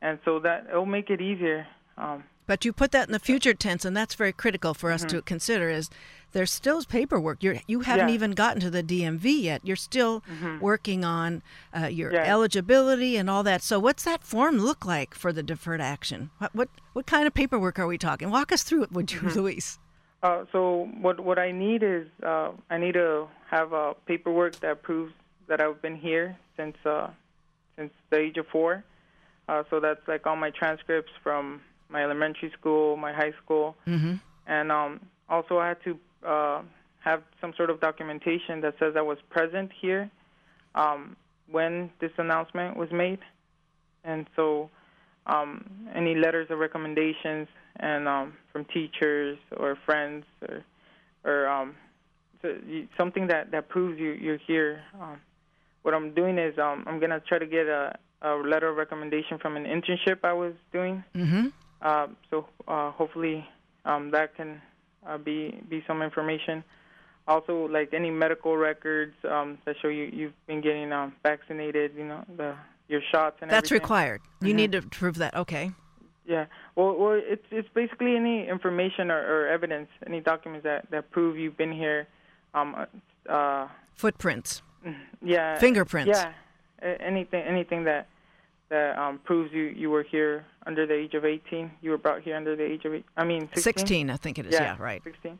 and 0.00 0.18
so 0.24 0.38
that 0.40 0.66
it'll 0.70 0.86
make 0.86 1.10
it 1.10 1.20
easier. 1.20 1.66
Um, 1.98 2.24
but 2.46 2.64
you 2.64 2.72
put 2.72 2.92
that 2.92 3.08
in 3.08 3.12
the 3.12 3.18
future 3.18 3.54
tense, 3.54 3.84
and 3.84 3.96
that's 3.96 4.14
very 4.14 4.32
critical 4.32 4.74
for 4.74 4.92
us 4.92 5.04
mm-hmm. 5.04 5.16
to 5.16 5.22
consider. 5.22 5.68
Is 5.68 5.90
there's 6.32 6.52
still 6.52 6.82
paperwork. 6.84 7.42
You're 7.42 7.56
you 7.66 7.80
haven't 7.80 8.08
yeah. 8.08 8.14
even 8.14 8.32
gotten 8.32 8.60
to 8.60 8.70
the 8.70 8.82
DMV 8.82 9.42
yet. 9.42 9.62
You're 9.64 9.74
still 9.74 10.20
mm-hmm. 10.20 10.60
working 10.60 11.04
on 11.04 11.42
uh, 11.76 11.86
your 11.86 12.12
yeah. 12.12 12.24
eligibility 12.24 13.16
and 13.16 13.28
all 13.28 13.42
that. 13.42 13.62
So 13.62 13.80
what's 13.80 14.04
that 14.04 14.22
form 14.22 14.58
look 14.58 14.84
like 14.84 15.14
for 15.14 15.32
the 15.32 15.42
deferred 15.42 15.80
action? 15.80 16.30
What 16.38 16.54
what, 16.54 16.68
what 16.92 17.06
kind 17.06 17.26
of 17.26 17.34
paperwork 17.34 17.78
are 17.78 17.86
we 17.86 17.98
talking? 17.98 18.30
Walk 18.30 18.52
us 18.52 18.62
through 18.62 18.84
it, 18.84 18.92
would 18.92 19.10
you, 19.12 19.20
mm-hmm. 19.20 19.38
Luis? 19.38 19.78
Uh, 20.22 20.44
so 20.52 20.88
what 21.00 21.20
what 21.20 21.38
I 21.38 21.52
need 21.52 21.82
is 21.82 22.06
uh, 22.22 22.52
I 22.70 22.78
need 22.78 22.94
to 22.94 23.28
have 23.50 23.72
a 23.72 23.94
paperwork 24.06 24.58
that 24.60 24.82
proves 24.82 25.12
that 25.48 25.60
I've 25.60 25.80
been 25.82 25.96
here 25.96 26.36
since 26.56 26.76
uh, 26.84 27.08
since 27.76 27.92
the 28.10 28.18
age 28.18 28.36
of 28.38 28.46
four. 28.48 28.84
Uh, 29.48 29.62
so 29.70 29.78
that's 29.78 30.00
like 30.08 30.26
all 30.26 30.36
my 30.36 30.50
transcripts 30.50 31.12
from 31.22 31.60
my 31.88 32.02
elementary 32.02 32.50
school, 32.58 32.96
my 32.96 33.12
high 33.12 33.32
school, 33.44 33.76
mm-hmm. 33.86 34.14
and 34.46 34.72
um, 34.72 35.00
also 35.28 35.58
I 35.58 35.68
had 35.68 35.82
to 35.84 35.98
uh, 36.26 36.62
have 37.00 37.22
some 37.40 37.52
sort 37.56 37.70
of 37.70 37.80
documentation 37.80 38.60
that 38.62 38.74
says 38.80 38.94
I 38.96 39.02
was 39.02 39.18
present 39.30 39.70
here 39.80 40.10
um, 40.74 41.16
when 41.48 41.90
this 42.00 42.10
announcement 42.18 42.76
was 42.76 42.90
made, 42.90 43.20
and 44.02 44.26
so 44.34 44.70
um, 45.26 45.64
any 45.94 46.14
letters 46.14 46.48
of 46.50 46.58
recommendations 46.58 47.48
and 47.76 48.08
um, 48.08 48.34
from 48.52 48.64
teachers 48.66 49.38
or 49.56 49.76
friends 49.84 50.24
or 50.48 50.64
or 51.24 51.48
um, 51.48 51.74
so 52.42 52.54
you, 52.66 52.88
something 52.96 53.26
that 53.28 53.50
that 53.50 53.68
proves 53.68 53.98
you 53.98 54.12
you're 54.12 54.38
here. 54.46 54.82
Um, 55.00 55.18
what 55.82 55.94
I'm 55.94 56.14
doing 56.14 56.38
is 56.38 56.58
um, 56.58 56.84
I'm 56.86 56.98
gonna 56.98 57.20
try 57.20 57.38
to 57.38 57.46
get 57.46 57.66
a, 57.66 57.96
a 58.22 58.34
letter 58.36 58.68
of 58.68 58.76
recommendation 58.76 59.38
from 59.38 59.56
an 59.56 59.64
internship 59.64 60.18
I 60.24 60.32
was 60.32 60.54
doing. 60.72 61.04
Mm-hmm. 61.14 61.46
Uh, 61.82 62.06
so 62.30 62.46
uh, 62.66 62.90
hopefully 62.92 63.46
um, 63.84 64.10
that 64.10 64.34
can 64.36 64.60
uh, 65.06 65.18
be 65.18 65.60
be 65.68 65.82
some 65.86 66.02
information. 66.02 66.64
Also, 67.28 67.66
like 67.66 67.92
any 67.92 68.10
medical 68.10 68.56
records 68.56 69.14
um, 69.28 69.58
that 69.64 69.74
show 69.82 69.88
you 69.88 70.04
you've 70.12 70.46
been 70.46 70.60
getting 70.60 70.92
um, 70.92 71.12
vaccinated, 71.24 71.92
you 71.96 72.04
know 72.04 72.24
the 72.36 72.54
your 72.88 73.00
shots 73.12 73.36
and 73.40 73.50
that's 73.50 73.68
everything. 73.68 73.82
required. 73.84 74.20
You 74.40 74.52
Mhm. 74.52 74.56
need 74.56 74.72
to 74.72 74.82
prove 74.82 75.16
that. 75.16 75.34
Okay. 75.34 75.72
Yeah. 76.24 76.46
Well, 76.74 76.94
well, 76.96 77.12
it's 77.22 77.46
it's 77.50 77.68
basically 77.74 78.16
any 78.16 78.48
information 78.48 79.10
or, 79.10 79.18
or 79.20 79.46
evidence, 79.48 79.88
any 80.06 80.20
documents 80.20 80.64
that 80.64 80.90
that 80.90 81.10
prove 81.10 81.36
you've 81.38 81.56
been 81.56 81.72
here. 81.72 82.06
Um, 82.54 82.86
uh, 83.28 83.68
Footprints, 83.94 84.62
yeah. 85.22 85.58
fingerprints. 85.58 86.18
Yeah. 86.18 86.32
Anything 87.00 87.42
anything 87.42 87.84
that 87.84 88.08
that 88.68 88.98
um, 88.98 89.18
proves 89.20 89.52
you 89.52 89.64
you 89.64 89.90
were 89.90 90.02
here 90.02 90.44
under 90.66 90.86
the 90.86 90.94
age 90.94 91.14
of 91.14 91.24
18. 91.24 91.70
You 91.80 91.90
were 91.90 91.98
brought 91.98 92.22
here 92.22 92.36
under 92.36 92.56
the 92.56 92.64
age 92.64 92.84
of 92.84 92.94
eight, 92.94 93.04
I 93.16 93.24
mean 93.24 93.42
16. 93.54 93.62
16, 93.62 94.10
I 94.10 94.16
think 94.16 94.38
it 94.38 94.46
is. 94.46 94.52
Yeah, 94.54 94.76
right. 94.80 95.02
16. 95.04 95.38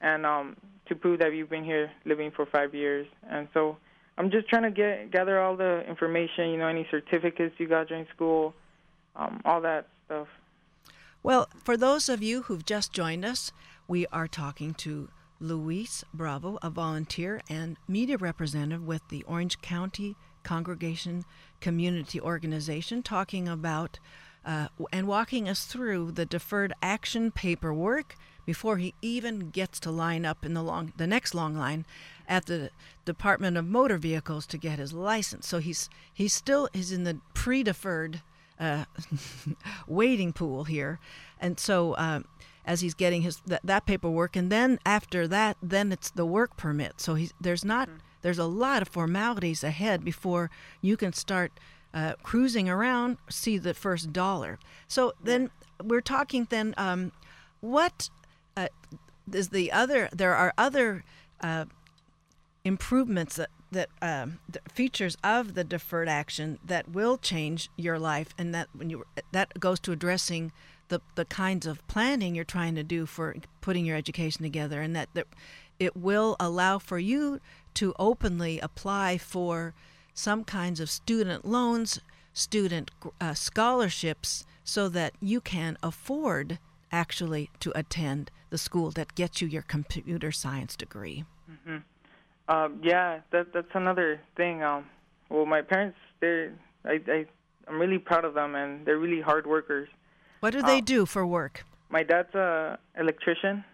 And 0.00 0.24
um, 0.24 0.56
to 0.86 0.94
prove 0.96 1.18
that 1.20 1.32
you've 1.34 1.50
been 1.50 1.64
here 1.64 1.90
living 2.06 2.30
for 2.30 2.46
five 2.46 2.74
years. 2.74 3.06
And 3.28 3.48
so 3.54 3.76
I'm 4.18 4.30
just 4.30 4.48
trying 4.48 4.64
to 4.64 4.70
get 4.70 5.10
gather 5.10 5.40
all 5.40 5.56
the 5.56 5.84
information. 5.88 6.50
You 6.50 6.58
know, 6.58 6.66
any 6.66 6.86
certificates 6.90 7.54
you 7.58 7.68
got 7.68 7.88
during 7.88 8.06
school, 8.14 8.54
um, 9.16 9.40
all 9.44 9.60
that 9.62 9.86
stuff. 10.06 10.28
Well, 11.22 11.48
for 11.62 11.76
those 11.76 12.08
of 12.08 12.22
you 12.22 12.42
who've 12.42 12.64
just 12.64 12.92
joined 12.92 13.24
us, 13.24 13.52
we 13.86 14.06
are 14.08 14.26
talking 14.26 14.74
to 14.74 15.08
Luis 15.38 16.04
Bravo, 16.12 16.58
a 16.62 16.70
volunteer 16.70 17.42
and 17.48 17.76
media 17.88 18.16
representative 18.16 18.86
with 18.86 19.02
the 19.08 19.22
Orange 19.24 19.60
County 19.60 20.16
Congregation 20.42 21.24
Community 21.60 22.20
Organization, 22.20 23.02
talking 23.02 23.48
about 23.48 23.98
uh, 24.44 24.68
and 24.92 25.06
walking 25.06 25.48
us 25.48 25.64
through 25.64 26.12
the 26.12 26.26
deferred 26.26 26.72
action 26.82 27.30
paperwork 27.30 28.16
before 28.44 28.78
he 28.78 28.94
even 29.00 29.50
gets 29.50 29.78
to 29.80 29.90
line 29.90 30.24
up 30.24 30.44
in 30.44 30.54
the 30.54 30.62
long 30.62 30.92
the 30.96 31.06
next 31.06 31.34
long 31.34 31.56
line 31.56 31.86
at 32.28 32.46
the 32.46 32.70
Department 33.04 33.56
of 33.56 33.66
Motor 33.66 33.98
Vehicles 33.98 34.46
to 34.46 34.58
get 34.58 34.78
his 34.78 34.92
license. 34.92 35.46
So 35.46 35.58
he's 35.58 35.88
he's 36.12 36.32
still 36.32 36.68
is 36.72 36.92
in 36.92 37.04
the 37.04 37.18
pre-deferred 37.34 38.22
uh, 38.58 38.84
waiting 39.86 40.32
pool 40.32 40.64
here, 40.64 40.98
and 41.40 41.58
so 41.58 41.94
uh, 41.94 42.20
as 42.64 42.80
he's 42.80 42.94
getting 42.94 43.22
his 43.22 43.40
that, 43.46 43.60
that 43.64 43.86
paperwork, 43.86 44.36
and 44.36 44.50
then 44.50 44.78
after 44.86 45.26
that, 45.28 45.56
then 45.62 45.92
it's 45.92 46.10
the 46.10 46.26
work 46.26 46.56
permit. 46.56 47.00
So 47.00 47.14
he's 47.14 47.32
there's 47.40 47.64
not 47.64 47.88
there's 48.22 48.38
a 48.38 48.46
lot 48.46 48.82
of 48.82 48.88
formalities 48.88 49.62
ahead 49.62 50.04
before 50.04 50.50
you 50.80 50.96
can 50.96 51.12
start 51.12 51.52
uh, 51.92 52.14
cruising 52.22 52.68
around, 52.68 53.18
see 53.28 53.58
the 53.58 53.74
first 53.74 54.12
dollar. 54.12 54.58
So 54.88 55.12
then 55.22 55.50
we're 55.82 56.00
talking 56.00 56.46
then 56.48 56.74
um, 56.78 57.12
what 57.60 58.08
uh, 58.56 58.68
is 59.32 59.50
the 59.50 59.70
other? 59.72 60.08
There 60.12 60.34
are 60.34 60.54
other 60.56 61.04
uh, 61.40 61.66
improvements 62.64 63.36
that 63.36 63.50
that 63.72 63.88
um, 64.02 64.38
features 64.70 65.16
of 65.24 65.54
the 65.54 65.64
deferred 65.64 66.08
action 66.08 66.58
that 66.62 66.90
will 66.90 67.16
change 67.16 67.70
your 67.76 67.98
life, 67.98 68.34
and 68.36 68.54
that 68.54 68.68
when 68.74 68.90
you 68.90 69.04
that 69.32 69.58
goes 69.58 69.80
to 69.80 69.92
addressing 69.92 70.52
the 70.88 71.00
the 71.14 71.24
kinds 71.24 71.66
of 71.66 71.86
planning 71.88 72.34
you're 72.34 72.44
trying 72.44 72.74
to 72.74 72.82
do 72.82 73.06
for 73.06 73.34
putting 73.60 73.86
your 73.86 73.96
education 73.96 74.42
together, 74.42 74.80
and 74.80 74.94
that, 74.94 75.08
that 75.14 75.26
it 75.78 75.96
will 75.96 76.36
allow 76.38 76.78
for 76.78 76.98
you 76.98 77.40
to 77.74 77.94
openly 77.98 78.60
apply 78.60 79.18
for 79.18 79.74
some 80.14 80.44
kinds 80.44 80.78
of 80.78 80.90
student 80.90 81.44
loans, 81.44 82.00
student 82.34 82.90
uh, 83.20 83.34
scholarships, 83.34 84.44
so 84.62 84.88
that 84.88 85.14
you 85.20 85.40
can 85.40 85.78
afford 85.82 86.58
actually 86.92 87.48
to 87.58 87.72
attend 87.76 88.30
the 88.50 88.58
school 88.58 88.90
that 88.90 89.14
gets 89.14 89.40
you 89.40 89.48
your 89.48 89.62
computer 89.62 90.30
science 90.30 90.76
degree. 90.76 91.24
Mm-hmm. 91.50 91.78
Um, 92.48 92.80
yeah, 92.82 93.20
that 93.30 93.52
that's 93.52 93.74
another 93.74 94.20
thing. 94.36 94.62
Um, 94.62 94.86
well, 95.28 95.46
my 95.46 95.62
parents, 95.62 95.98
they're 96.20 96.52
I, 96.84 97.00
I 97.08 97.26
I'm 97.68 97.78
really 97.80 97.98
proud 97.98 98.24
of 98.24 98.34
them, 98.34 98.54
and 98.54 98.84
they're 98.84 98.98
really 98.98 99.20
hard 99.20 99.46
workers. 99.46 99.88
What 100.40 100.52
do 100.52 100.62
they 100.62 100.78
Um, 100.78 100.84
do 100.84 101.06
for 101.06 101.24
work? 101.26 101.64
My 101.88 102.02
dad's 102.02 102.34
a 102.34 102.78
electrician, 102.98 103.64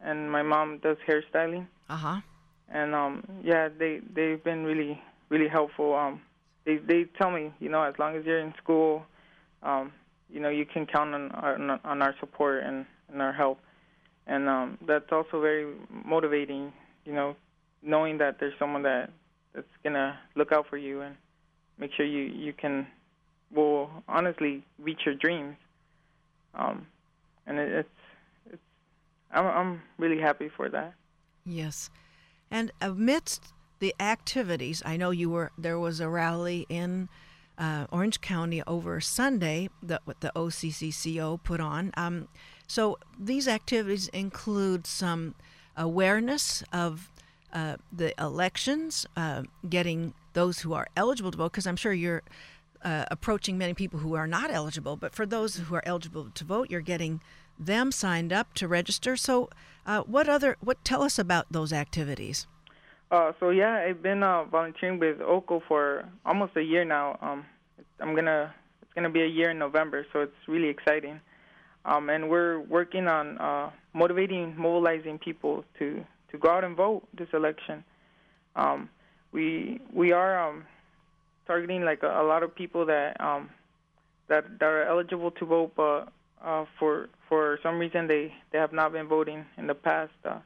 and 0.00 0.30
my 0.30 0.42
mom 0.42 0.78
does 0.78 0.98
hairstyling. 1.08 1.66
Uh 1.88 1.96
huh. 1.96 2.20
And 2.68 2.94
um, 2.94 3.24
yeah, 3.42 3.68
they 3.68 4.00
they've 4.14 4.42
been 4.42 4.64
really 4.64 5.00
really 5.30 5.48
helpful. 5.48 5.94
Um, 5.94 6.20
they 6.64 6.76
they 6.76 7.04
tell 7.18 7.30
me, 7.30 7.52
you 7.60 7.68
know, 7.70 7.82
as 7.82 7.94
long 7.98 8.16
as 8.16 8.24
you're 8.24 8.40
in 8.40 8.54
school, 8.62 9.04
um, 9.62 9.92
you 10.30 10.40
know, 10.40 10.50
you 10.50 10.66
can 10.66 10.86
count 10.86 11.14
on 11.14 11.30
our, 11.30 11.80
on 11.84 12.02
our 12.02 12.14
support 12.20 12.64
and, 12.64 12.86
and 13.12 13.22
our 13.22 13.32
help. 13.32 13.60
And 14.26 14.48
um, 14.48 14.78
that's 14.86 15.12
also 15.12 15.40
very 15.40 15.74
motivating, 15.90 16.72
you 17.04 17.12
know, 17.12 17.36
knowing 17.84 18.18
that 18.18 18.38
there's 18.40 18.54
someone 18.58 18.82
that 18.82 19.10
that's 19.54 19.66
gonna 19.82 20.18
look 20.34 20.52
out 20.52 20.66
for 20.68 20.76
you 20.76 21.02
and 21.02 21.14
make 21.78 21.92
sure 21.96 22.06
you 22.06 22.22
you 22.22 22.52
can, 22.52 22.86
well, 23.54 23.90
honestly, 24.08 24.64
reach 24.78 25.00
your 25.04 25.14
dreams. 25.14 25.56
Um, 26.54 26.86
and 27.46 27.58
it, 27.58 27.72
it's 27.72 27.88
it's 28.52 28.62
I'm 29.30 29.46
I'm 29.46 29.82
really 29.98 30.20
happy 30.20 30.48
for 30.48 30.68
that. 30.68 30.94
Yes. 31.44 31.90
And 32.50 32.70
amidst 32.80 33.52
the 33.80 33.94
activities, 34.00 34.82
I 34.84 34.96
know 34.96 35.10
you 35.10 35.30
were 35.30 35.52
there 35.58 35.78
was 35.78 36.00
a 36.00 36.08
rally 36.08 36.66
in 36.68 37.08
uh, 37.58 37.86
Orange 37.90 38.20
County 38.20 38.62
over 38.66 39.00
Sunday 39.00 39.68
that 39.82 40.02
what 40.04 40.20
the 40.20 40.32
OCCCO 40.34 41.42
put 41.42 41.60
on. 41.60 41.92
Um, 41.96 42.28
so 42.66 42.98
these 43.18 43.46
activities 43.46 44.08
include 44.08 44.86
some 44.86 45.34
awareness 45.76 46.62
of 46.72 47.10
uh, 47.54 47.76
the 47.92 48.12
elections, 48.20 49.06
uh, 49.16 49.44
getting 49.68 50.12
those 50.32 50.58
who 50.60 50.72
are 50.72 50.88
eligible 50.96 51.30
to 51.30 51.38
vote, 51.38 51.52
because 51.52 51.66
I'm 51.66 51.76
sure 51.76 51.92
you're 51.92 52.22
uh, 52.82 53.04
approaching 53.10 53.56
many 53.56 53.74
people 53.74 54.00
who 54.00 54.14
are 54.14 54.26
not 54.26 54.50
eligible. 54.50 54.96
But 54.96 55.14
for 55.14 55.24
those 55.24 55.56
who 55.56 55.74
are 55.76 55.82
eligible 55.86 56.30
to 56.34 56.44
vote, 56.44 56.68
you're 56.68 56.80
getting 56.80 57.20
them 57.58 57.92
signed 57.92 58.32
up 58.32 58.52
to 58.54 58.66
register. 58.66 59.16
So, 59.16 59.48
uh, 59.86 60.02
what 60.02 60.28
other? 60.28 60.56
What 60.60 60.84
tell 60.84 61.02
us 61.02 61.18
about 61.18 61.46
those 61.50 61.72
activities? 61.72 62.46
Uh, 63.10 63.32
so 63.38 63.50
yeah, 63.50 63.84
I've 63.88 64.02
been 64.02 64.24
uh, 64.24 64.44
volunteering 64.44 64.98
with 64.98 65.20
OCO 65.20 65.62
for 65.68 66.04
almost 66.26 66.56
a 66.56 66.62
year 66.62 66.84
now. 66.84 67.16
Um, 67.22 67.46
I'm 68.00 68.16
gonna 68.16 68.52
it's 68.82 68.92
gonna 68.94 69.10
be 69.10 69.22
a 69.22 69.28
year 69.28 69.50
in 69.50 69.58
November, 69.58 70.04
so 70.12 70.20
it's 70.22 70.48
really 70.48 70.68
exciting. 70.68 71.20
Um, 71.84 72.08
and 72.10 72.28
we're 72.28 72.58
working 72.58 73.06
on 73.06 73.70
motivating, 73.92 74.56
mobilizing 74.56 75.18
people 75.18 75.64
to 75.78 76.04
to 76.34 76.38
go 76.38 76.50
out 76.50 76.64
and 76.64 76.76
vote 76.76 77.06
this 77.16 77.28
election. 77.32 77.84
Um, 78.56 78.90
we 79.32 79.80
we 79.92 80.12
are 80.12 80.48
um, 80.48 80.64
targeting 81.46 81.84
like 81.84 82.02
a, 82.02 82.22
a 82.22 82.24
lot 82.24 82.42
of 82.42 82.54
people 82.54 82.86
that 82.86 83.20
um, 83.20 83.50
that 84.28 84.44
that 84.58 84.66
are 84.66 84.84
eligible 84.84 85.30
to 85.30 85.44
vote, 85.46 85.72
but 85.76 86.12
uh, 86.44 86.64
for 86.78 87.08
for 87.28 87.58
some 87.62 87.78
reason 87.78 88.08
they 88.08 88.34
they 88.50 88.58
have 88.58 88.72
not 88.72 88.92
been 88.92 89.06
voting 89.06 89.46
in 89.56 89.66
the 89.68 89.74
past. 89.74 90.12
Uh, 90.24 90.38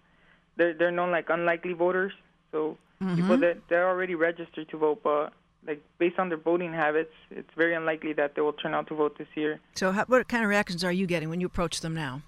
they're 0.57 0.75
they're 0.75 0.91
known 0.91 1.11
like 1.11 1.31
unlikely 1.31 1.73
voters, 1.73 2.13
so 2.53 2.77
Mm-hmm. 3.01 3.15
people 3.15 3.39
that 3.39 3.59
they're 3.69 3.89
already 3.89 4.17
registered 4.17 4.69
to 4.71 4.77
vote, 4.77 5.03
but 5.05 5.33
like 5.65 5.81
based 5.99 6.19
on 6.19 6.31
their 6.31 6.37
voting 6.37 6.73
habits, 6.73 7.13
it's 7.31 7.49
very 7.57 7.73
unlikely 7.73 8.13
that 8.15 8.35
they 8.35 8.43
will 8.43 8.53
turn 8.53 8.75
out 8.75 8.89
to 8.89 8.97
vote 8.97 9.17
this 9.19 9.29
year. 9.37 9.61
So, 9.77 9.93
how, 9.93 10.05
what 10.07 10.27
kind 10.27 10.43
of 10.43 10.51
reactions 10.51 10.83
are 10.83 10.91
you 10.91 11.07
getting 11.07 11.31
when 11.31 11.41
you 11.41 11.47
approach 11.47 11.81
them 11.81 11.95
now? 11.95 12.23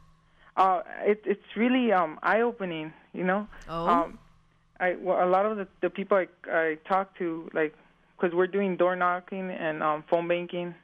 Uh, 0.57 0.83
it, 1.03 1.23
it's 1.25 1.57
really 1.57 1.93
um, 1.93 2.19
eye-opening, 2.23 2.93
you 3.13 3.25
know. 3.25 3.47
Oh. 3.69 3.87
Um, 3.87 4.19
I 4.79 4.97
well, 5.01 5.23
a 5.23 5.29
lot 5.29 5.47
of 5.47 5.57
the, 5.59 5.69
the 5.83 5.91
people 5.91 6.17
I, 6.17 6.27
I 6.51 6.79
talk 6.89 7.17
to, 7.19 7.49
like, 7.53 7.75
because 8.19 8.35
we're 8.35 8.47
doing 8.47 8.77
door 8.77 8.97
knocking 8.97 9.51
and 9.51 9.83
um, 9.83 10.05
phone 10.09 10.27
banking, 10.29 10.75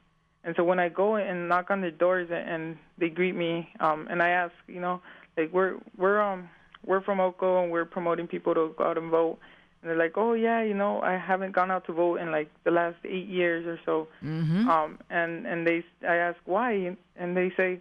and 0.43 0.55
so 0.55 0.63
when 0.63 0.79
I 0.79 0.89
go 0.89 1.15
and 1.15 1.49
knock 1.49 1.69
on 1.71 1.81
their 1.81 1.91
doors 1.91 2.29
and, 2.31 2.49
and 2.49 2.77
they 2.97 3.09
greet 3.09 3.35
me, 3.35 3.69
um, 3.79 4.07
and 4.09 4.21
I 4.21 4.29
ask, 4.29 4.53
you 4.67 4.79
know, 4.79 5.01
like 5.35 5.51
we're 5.51 5.75
we're 5.97 6.21
um 6.21 6.49
we're 6.85 7.01
from 7.01 7.17
Oco 7.19 7.61
and 7.61 7.71
we're 7.71 7.85
promoting 7.85 8.27
people 8.27 8.53
to 8.53 8.73
go 8.77 8.83
out 8.85 8.97
and 8.97 9.11
vote, 9.11 9.37
and 9.81 9.89
they're 9.89 9.97
like, 9.97 10.13
oh 10.15 10.33
yeah, 10.33 10.61
you 10.63 10.73
know, 10.73 11.01
I 11.01 11.17
haven't 11.17 11.51
gone 11.53 11.69
out 11.71 11.85
to 11.87 11.93
vote 11.93 12.17
in 12.17 12.31
like 12.31 12.49
the 12.63 12.71
last 12.71 12.97
eight 13.03 13.27
years 13.27 13.65
or 13.65 13.79
so, 13.85 14.07
Mm-hmm. 14.23 14.69
um, 14.69 14.99
and 15.09 15.45
and 15.45 15.67
they 15.67 15.83
I 16.07 16.15
ask 16.15 16.37
why, 16.45 16.95
and 17.15 17.35
they 17.35 17.51
say, 17.57 17.79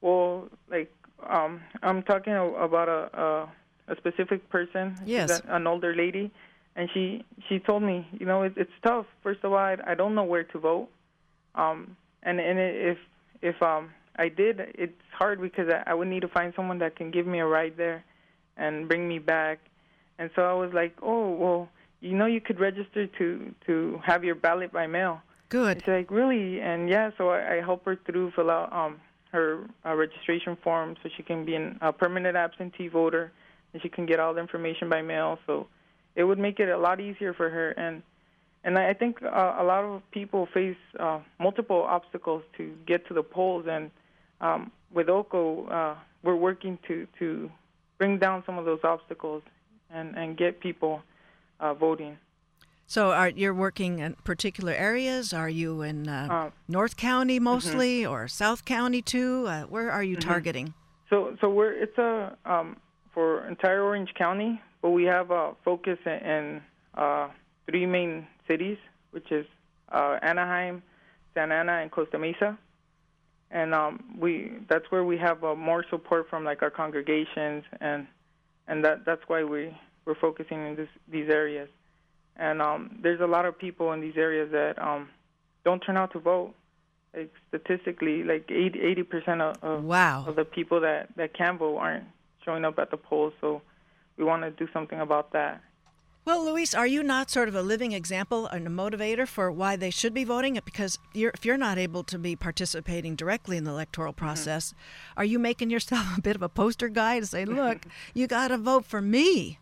well, 0.00 0.48
like 0.70 0.92
um, 1.28 1.60
I'm 1.82 2.02
talking 2.02 2.32
about 2.34 2.88
a 2.88 3.20
a, 3.20 3.92
a 3.92 3.96
specific 3.96 4.48
person, 4.50 4.96
Yes. 5.04 5.40
an 5.48 5.66
older 5.66 5.94
lady, 5.94 6.30
and 6.74 6.88
she 6.92 7.24
she 7.48 7.58
told 7.58 7.82
me, 7.82 8.06
you 8.12 8.26
know, 8.26 8.42
it, 8.42 8.54
it's 8.56 8.72
tough. 8.84 9.06
First 9.22 9.40
of 9.44 9.52
all, 9.52 9.58
I, 9.58 9.76
I 9.86 9.94
don't 9.94 10.14
know 10.14 10.24
where 10.24 10.44
to 10.44 10.58
vote, 10.58 10.88
um, 11.54 11.96
and 12.22 12.40
and 12.40 12.58
if 12.58 12.98
if 13.42 13.60
um 13.62 13.90
I 14.16 14.28
did, 14.28 14.60
it's 14.74 15.02
hard 15.12 15.40
because 15.40 15.68
I, 15.68 15.90
I 15.90 15.94
would 15.94 16.08
need 16.08 16.20
to 16.22 16.28
find 16.28 16.52
someone 16.56 16.78
that 16.78 16.96
can 16.96 17.10
give 17.10 17.26
me 17.26 17.38
a 17.40 17.46
ride 17.46 17.74
there, 17.76 18.04
and 18.56 18.88
bring 18.88 19.08
me 19.08 19.18
back, 19.18 19.58
and 20.18 20.30
so 20.34 20.42
I 20.42 20.54
was 20.54 20.72
like, 20.72 20.94
oh 21.02 21.30
well, 21.32 21.68
you 22.00 22.16
know, 22.16 22.26
you 22.26 22.40
could 22.40 22.60
register 22.60 23.06
to 23.06 23.54
to 23.66 24.00
have 24.04 24.24
your 24.24 24.34
ballot 24.34 24.72
by 24.72 24.86
mail. 24.86 25.20
Good. 25.48 25.78
She's 25.82 25.88
like, 25.88 26.10
really? 26.10 26.60
And 26.60 26.88
yeah, 26.88 27.10
so 27.16 27.28
I, 27.30 27.58
I 27.58 27.60
help 27.60 27.84
her 27.84 27.96
through 28.04 28.32
fill 28.32 28.50
out 28.50 28.72
um 28.72 29.00
her 29.36 29.50
uh, 29.84 29.94
registration 29.94 30.56
form 30.64 30.96
so 31.02 31.08
she 31.16 31.22
can 31.22 31.44
be 31.44 31.54
an, 31.54 31.78
a 31.80 31.92
permanent 31.92 32.36
absentee 32.36 32.88
voter 32.88 33.32
and 33.72 33.82
she 33.82 33.88
can 33.88 34.06
get 34.06 34.18
all 34.18 34.32
the 34.34 34.40
information 34.40 34.88
by 34.88 35.02
mail. 35.02 35.38
So 35.46 35.66
it 36.14 36.24
would 36.24 36.38
make 36.38 36.58
it 36.58 36.68
a 36.70 36.78
lot 36.78 37.00
easier 37.00 37.32
for 37.34 37.48
her. 37.50 37.70
And 37.72 38.02
and 38.64 38.78
I 38.78 38.94
think 38.94 39.22
uh, 39.22 39.62
a 39.62 39.64
lot 39.72 39.84
of 39.84 40.02
people 40.10 40.48
face 40.52 40.82
uh, 40.98 41.20
multiple 41.38 41.82
obstacles 41.96 42.42
to 42.56 42.74
get 42.84 43.06
to 43.08 43.14
the 43.14 43.22
polls. 43.22 43.66
And 43.68 43.92
um, 44.40 44.72
with 44.92 45.08
OCO, 45.08 45.44
uh, 45.68 45.94
we're 46.24 46.40
working 46.48 46.78
to 46.88 47.06
to 47.20 47.50
bring 47.98 48.18
down 48.18 48.42
some 48.46 48.58
of 48.58 48.64
those 48.64 48.82
obstacles 48.82 49.42
and 49.90 50.16
and 50.16 50.36
get 50.36 50.60
people 50.60 51.02
uh, 51.60 51.74
voting. 51.74 52.16
So, 52.88 53.10
are 53.10 53.28
you're 53.28 53.54
working 53.54 53.98
in 53.98 54.14
particular 54.22 54.72
areas? 54.72 55.32
Are 55.32 55.48
you 55.48 55.82
in 55.82 56.08
uh, 56.08 56.28
Uh, 56.30 56.50
North 56.68 56.96
County 56.96 57.40
mostly, 57.40 58.06
or 58.06 58.28
South 58.28 58.64
County 58.64 59.02
too? 59.02 59.46
Uh, 59.48 59.62
where 59.64 59.90
are 59.90 60.04
you 60.04 60.16
targeting? 60.16 60.72
So, 61.10 61.36
so 61.40 61.48
we're 61.48 61.72
it's 61.72 61.98
a 61.98 62.36
um, 62.44 62.76
for 63.12 63.46
entire 63.48 63.82
Orange 63.82 64.12
County, 64.14 64.60
but 64.82 64.90
we 64.90 65.04
have 65.04 65.30
a 65.30 65.54
focus 65.64 65.98
in, 66.06 66.12
in 66.12 66.62
uh, 66.94 67.28
three 67.68 67.86
main 67.86 68.26
cities, 68.46 68.78
which 69.10 69.32
is 69.32 69.46
uh, 69.90 70.18
Anaheim, 70.22 70.82
Santa 71.34 71.54
Ana, 71.54 71.72
and 71.82 71.90
Costa 71.90 72.18
Mesa. 72.18 72.56
And 73.50 73.74
um, 73.74 74.16
we 74.18 74.52
that's 74.68 74.90
where 74.90 75.04
we 75.04 75.16
have 75.18 75.42
uh, 75.42 75.54
more 75.54 75.84
support 75.90 76.28
from 76.30 76.44
like 76.44 76.62
our 76.62 76.70
congregations, 76.70 77.64
and 77.80 78.06
and 78.68 78.84
that 78.84 79.04
that's 79.04 79.22
why 79.26 79.42
we 79.42 79.76
we're 80.04 80.14
focusing 80.14 80.64
in 80.66 80.76
this, 80.76 80.88
these 81.08 81.28
areas. 81.30 81.68
And 82.38 82.60
um, 82.60 82.98
there's 83.02 83.20
a 83.20 83.26
lot 83.26 83.46
of 83.46 83.58
people 83.58 83.92
in 83.92 84.00
these 84.00 84.16
areas 84.16 84.50
that 84.52 84.80
um, 84.80 85.08
don't 85.64 85.80
turn 85.80 85.96
out 85.96 86.12
to 86.12 86.18
vote. 86.18 86.54
Like 87.14 87.32
statistically, 87.48 88.22
like 88.24 88.50
80 88.50 89.02
percent 89.04 89.40
of, 89.40 89.56
of 89.62 89.84
Wow. 89.84 90.24
of 90.26 90.36
the 90.36 90.44
people 90.44 90.80
that 90.82 91.08
that 91.16 91.32
can 91.32 91.56
vote 91.56 91.78
aren't 91.78 92.04
showing 92.44 92.64
up 92.66 92.78
at 92.78 92.90
the 92.90 92.98
polls. 92.98 93.32
So 93.40 93.62
we 94.18 94.24
want 94.24 94.42
to 94.42 94.50
do 94.50 94.70
something 94.72 95.00
about 95.00 95.32
that. 95.32 95.62
Well, 96.26 96.44
Luis, 96.44 96.74
are 96.74 96.88
you 96.88 97.04
not 97.04 97.30
sort 97.30 97.48
of 97.48 97.54
a 97.54 97.62
living 97.62 97.92
example 97.92 98.48
and 98.48 98.66
a 98.66 98.70
motivator 98.70 99.28
for 99.28 99.50
why 99.50 99.76
they 99.76 99.90
should 99.90 100.12
be 100.12 100.24
voting? 100.24 100.58
Because 100.64 100.98
you're, 101.14 101.30
if 101.32 101.44
you're 101.44 101.56
not 101.56 101.78
able 101.78 102.02
to 102.02 102.18
be 102.18 102.34
participating 102.34 103.14
directly 103.14 103.56
in 103.56 103.62
the 103.62 103.70
electoral 103.70 104.12
process, 104.12 104.74
are 105.16 105.24
you 105.24 105.38
making 105.38 105.70
yourself 105.70 106.04
a 106.18 106.20
bit 106.20 106.34
of 106.34 106.42
a 106.42 106.48
poster 106.48 106.88
guy 106.88 107.20
to 107.20 107.26
say, 107.26 107.44
"Look, 107.44 107.86
you 108.14 108.26
got 108.26 108.48
to 108.48 108.58
vote 108.58 108.84
for 108.84 109.00
me"? 109.00 109.58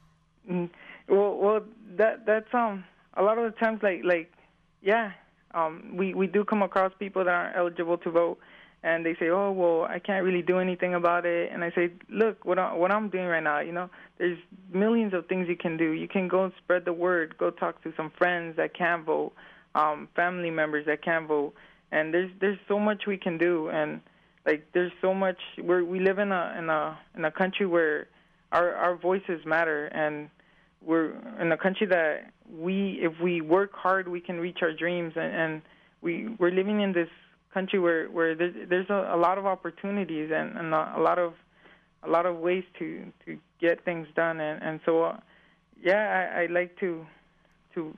Well, 1.09 1.37
well, 1.37 1.61
that 1.97 2.27
that's 2.27 2.53
um 2.55 2.85
a 3.15 3.23
lot 3.23 3.39
of 3.39 3.45
the 3.53 3.59
times 3.59 3.81
like 3.83 4.03
like 4.05 4.33
yeah, 4.83 5.13
um 5.55 5.95
we 5.97 6.15
we 6.15 6.27
do 6.27 6.45
come 6.45 6.63
across 6.63 6.93
people 6.99 7.25
that 7.25 7.31
aren't 7.35 7.57
eligible 7.57 7.99
to 7.99 8.11
vote, 8.11 8.39
and 8.83 9.05
they 9.05 9.15
say, 9.17 9.29
oh 9.29 9.53
well, 9.53 9.85
I 9.85 9.99
can't 9.99 10.25
really 10.25 10.43
do 10.43 10.59
anything 10.59 10.95
about 10.95 11.27
it, 11.27 11.53
and 11.53 11.63
I 11.63 11.71
say, 11.73 11.91
look, 12.09 12.45
what 12.45 12.59
I, 12.59 12.75
what 12.75 12.91
I'm 12.93 13.09
doing 13.11 13.27
right 13.27 13.43
now, 13.43 13.61
you 13.61 13.73
know, 13.73 13.91
there's 14.19 14.39
millions 14.73 15.13
of 15.15 15.27
things 15.27 15.49
you 15.49 15.57
can 15.57 15.77
do. 15.77 15.91
You 15.93 16.09
can 16.09 16.29
go 16.29 16.45
and 16.45 16.53
spread 16.63 16.85
the 16.85 16.93
word, 16.93 17.37
go 17.39 17.51
talk 17.51 17.83
to 17.83 17.93
some 17.97 18.11
friends 18.17 18.57
that 18.57 18.75
can 18.75 19.05
vote, 19.05 19.33
um, 19.75 20.09
family 20.17 20.51
members 20.51 20.87
that 20.87 21.03
can 21.03 21.27
vote, 21.27 21.55
and 21.93 22.15
there's 22.15 22.31
there's 22.41 22.59
so 22.67 22.79
much 22.79 23.07
we 23.07 23.19
can 23.19 23.37
do, 23.39 23.69
and 23.69 24.01
like 24.47 24.67
there's 24.73 24.93
so 25.03 25.13
much. 25.13 25.39
We 25.63 25.83
we 25.83 26.01
live 26.01 26.19
in 26.19 26.33
a 26.33 26.55
in 26.59 26.71
a 26.71 26.99
in 27.17 27.25
a 27.27 27.31
country 27.31 27.67
where 27.67 28.09
our 28.53 28.75
our 28.75 28.97
voices 28.97 29.45
matter 29.45 29.87
and 29.87 30.29
we're 30.85 31.12
in 31.41 31.51
a 31.53 31.57
country 31.57 31.87
that 31.87 32.32
we 32.51 32.99
if 33.01 33.12
we 33.20 33.41
work 33.41 33.72
hard 33.72 34.09
we 34.09 34.20
can 34.20 34.39
reach 34.39 34.59
our 34.62 34.72
dreams. 34.72 35.14
And, 35.16 35.35
and 35.35 35.62
we 36.03 36.28
we're 36.39 36.51
living 36.51 36.80
in 36.80 36.93
this 36.93 37.09
country 37.53 37.78
where 37.78 38.07
where 38.07 38.35
there's, 38.35 38.55
there's 38.68 38.91
a, 38.91 39.14
a 39.14 39.16
lot 39.16 39.39
of 39.39 39.47
opportunities 39.47 40.30
and, 40.35 40.57
and 40.57 40.74
a, 40.74 40.95
a 40.97 41.01
lot 41.01 41.18
of 41.18 41.35
a 42.03 42.09
lot 42.09 42.26
of 42.26 42.37
ways 42.37 42.64
to 42.78 43.05
to 43.24 43.39
get 43.61 43.85
things 43.85 44.07
done. 44.14 44.41
And 44.41 44.62
and 44.62 44.80
so 44.85 45.05
uh, 45.05 45.16
yeah 45.82 46.32
I, 46.37 46.43
I 46.43 46.47
like 46.47 46.78
to 46.80 47.07
to 47.74 47.97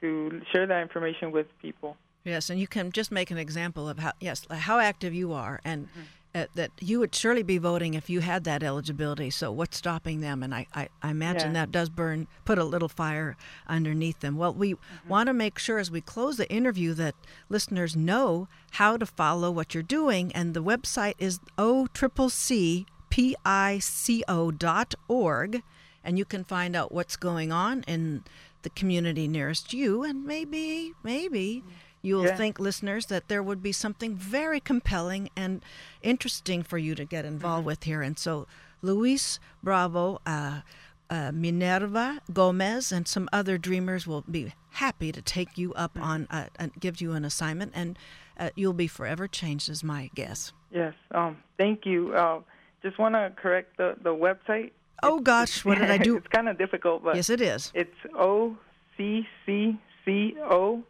to 0.00 0.40
share 0.52 0.66
that 0.66 0.82
information 0.82 1.32
with 1.32 1.46
people. 1.60 1.96
Yes, 2.24 2.50
and 2.50 2.60
you 2.60 2.68
can 2.68 2.92
just 2.92 3.10
make 3.10 3.30
an 3.30 3.38
example 3.38 3.88
of 3.88 3.98
how 3.98 4.12
yes 4.20 4.46
how 4.50 4.78
active 4.78 5.12
you 5.12 5.32
are, 5.32 5.60
and 5.64 5.88
uh, 6.34 6.46
that 6.54 6.70
you 6.80 6.98
would 6.98 7.14
surely 7.14 7.42
be 7.42 7.58
voting 7.58 7.94
if 7.94 8.08
you 8.08 8.20
had 8.20 8.44
that 8.44 8.62
eligibility. 8.62 9.28
So 9.30 9.52
what's 9.52 9.76
stopping 9.76 10.20
them? 10.20 10.42
And 10.42 10.54
I, 10.54 10.66
I, 10.74 10.88
I 11.02 11.10
imagine 11.10 11.54
Yeah. 11.54 11.60
that 11.66 11.72
does 11.72 11.90
burn 11.90 12.26
put 12.44 12.58
a 12.58 12.64
little 12.64 12.88
fire 12.88 13.36
underneath 13.66 14.20
them. 14.20 14.36
Well, 14.36 14.54
we 14.54 14.76
want 15.06 15.26
to 15.26 15.34
make 15.34 15.58
sure 15.58 15.78
as 15.78 15.90
we 15.90 16.00
close 16.00 16.36
the 16.38 16.50
interview 16.50 16.94
that 16.94 17.14
listeners 17.48 17.94
know 17.94 18.48
how 18.72 18.96
to 18.96 19.04
follow 19.06 19.50
what 19.50 19.74
you're 19.74 19.82
doing, 19.82 20.32
and 20.34 20.54
the 20.54 20.62
website 20.62 21.14
is 21.18 21.38
o 21.58 21.86
triple 21.88 22.30
c 22.30 22.86
p 23.10 23.36
i 23.44 23.78
c 23.78 24.24
o 24.26 24.50
dot 24.50 24.94
org, 25.08 25.62
and 26.02 26.16
you 26.18 26.24
can 26.24 26.44
find 26.44 26.74
out 26.74 26.92
what's 26.92 27.16
going 27.16 27.52
on 27.52 27.82
in 27.86 28.24
the 28.62 28.70
community 28.70 29.28
nearest 29.28 29.74
you, 29.74 30.02
and 30.02 30.24
maybe 30.24 30.92
maybe 31.02 31.62
you'll 32.02 32.26
Yeah. 32.26 32.36
think, 32.36 32.58
listeners, 32.60 33.06
that 33.06 33.28
there 33.28 33.42
would 33.42 33.62
be 33.62 33.72
something 33.72 34.14
very 34.16 34.60
compelling 34.60 35.30
and 35.36 35.62
interesting 36.02 36.62
for 36.62 36.78
you 36.78 36.94
to 36.94 37.04
get 37.04 37.24
involved 37.24 37.64
with 37.66 37.84
here. 37.84 38.02
And 38.02 38.18
so, 38.18 38.46
Luis 38.82 39.38
Bravo, 39.62 40.20
uh, 40.26 40.60
uh, 41.08 41.30
Minerva 41.32 42.20
Gomez, 42.32 42.90
and 42.92 43.06
some 43.06 43.28
other 43.32 43.56
dreamers 43.58 44.06
will 44.06 44.22
be 44.30 44.52
happy 44.72 45.12
to 45.12 45.22
take 45.22 45.56
you 45.58 45.72
up 45.74 45.92
on 46.00 46.26
uh, 46.30 46.46
and 46.58 46.72
give 46.80 47.00
you 47.00 47.12
an 47.12 47.24
assignment, 47.24 47.72
and 47.74 47.98
uh, 48.38 48.50
you'll 48.56 48.72
be 48.72 48.86
forever 48.88 49.28
changed, 49.28 49.68
is 49.68 49.84
my 49.84 50.10
guess. 50.14 50.52
yes 50.70 50.94
um 51.10 51.36
thank 51.58 51.84
you 51.84 52.14
uh 52.14 52.40
just 52.82 52.98
want 52.98 53.14
to 53.14 53.30
correct 53.36 53.76
the 53.76 53.94
the 54.02 54.10
website 54.10 54.72
Oh 55.04 55.18
gosh, 55.20 55.64
what 55.64 55.78
did 55.78 55.90
I 55.90 55.98
do? 56.08 56.16
it's 56.16 56.26
kind 56.28 56.48
of 56.48 56.56
difficult 56.56 57.02
but 57.04 57.14
Yes, 57.16 57.28
it 57.28 57.40
is. 57.42 57.70
It's 57.74 58.00
O 58.16 58.56
C 58.96 59.26
C 59.44 59.78
C 60.04 60.34
O 60.40 60.82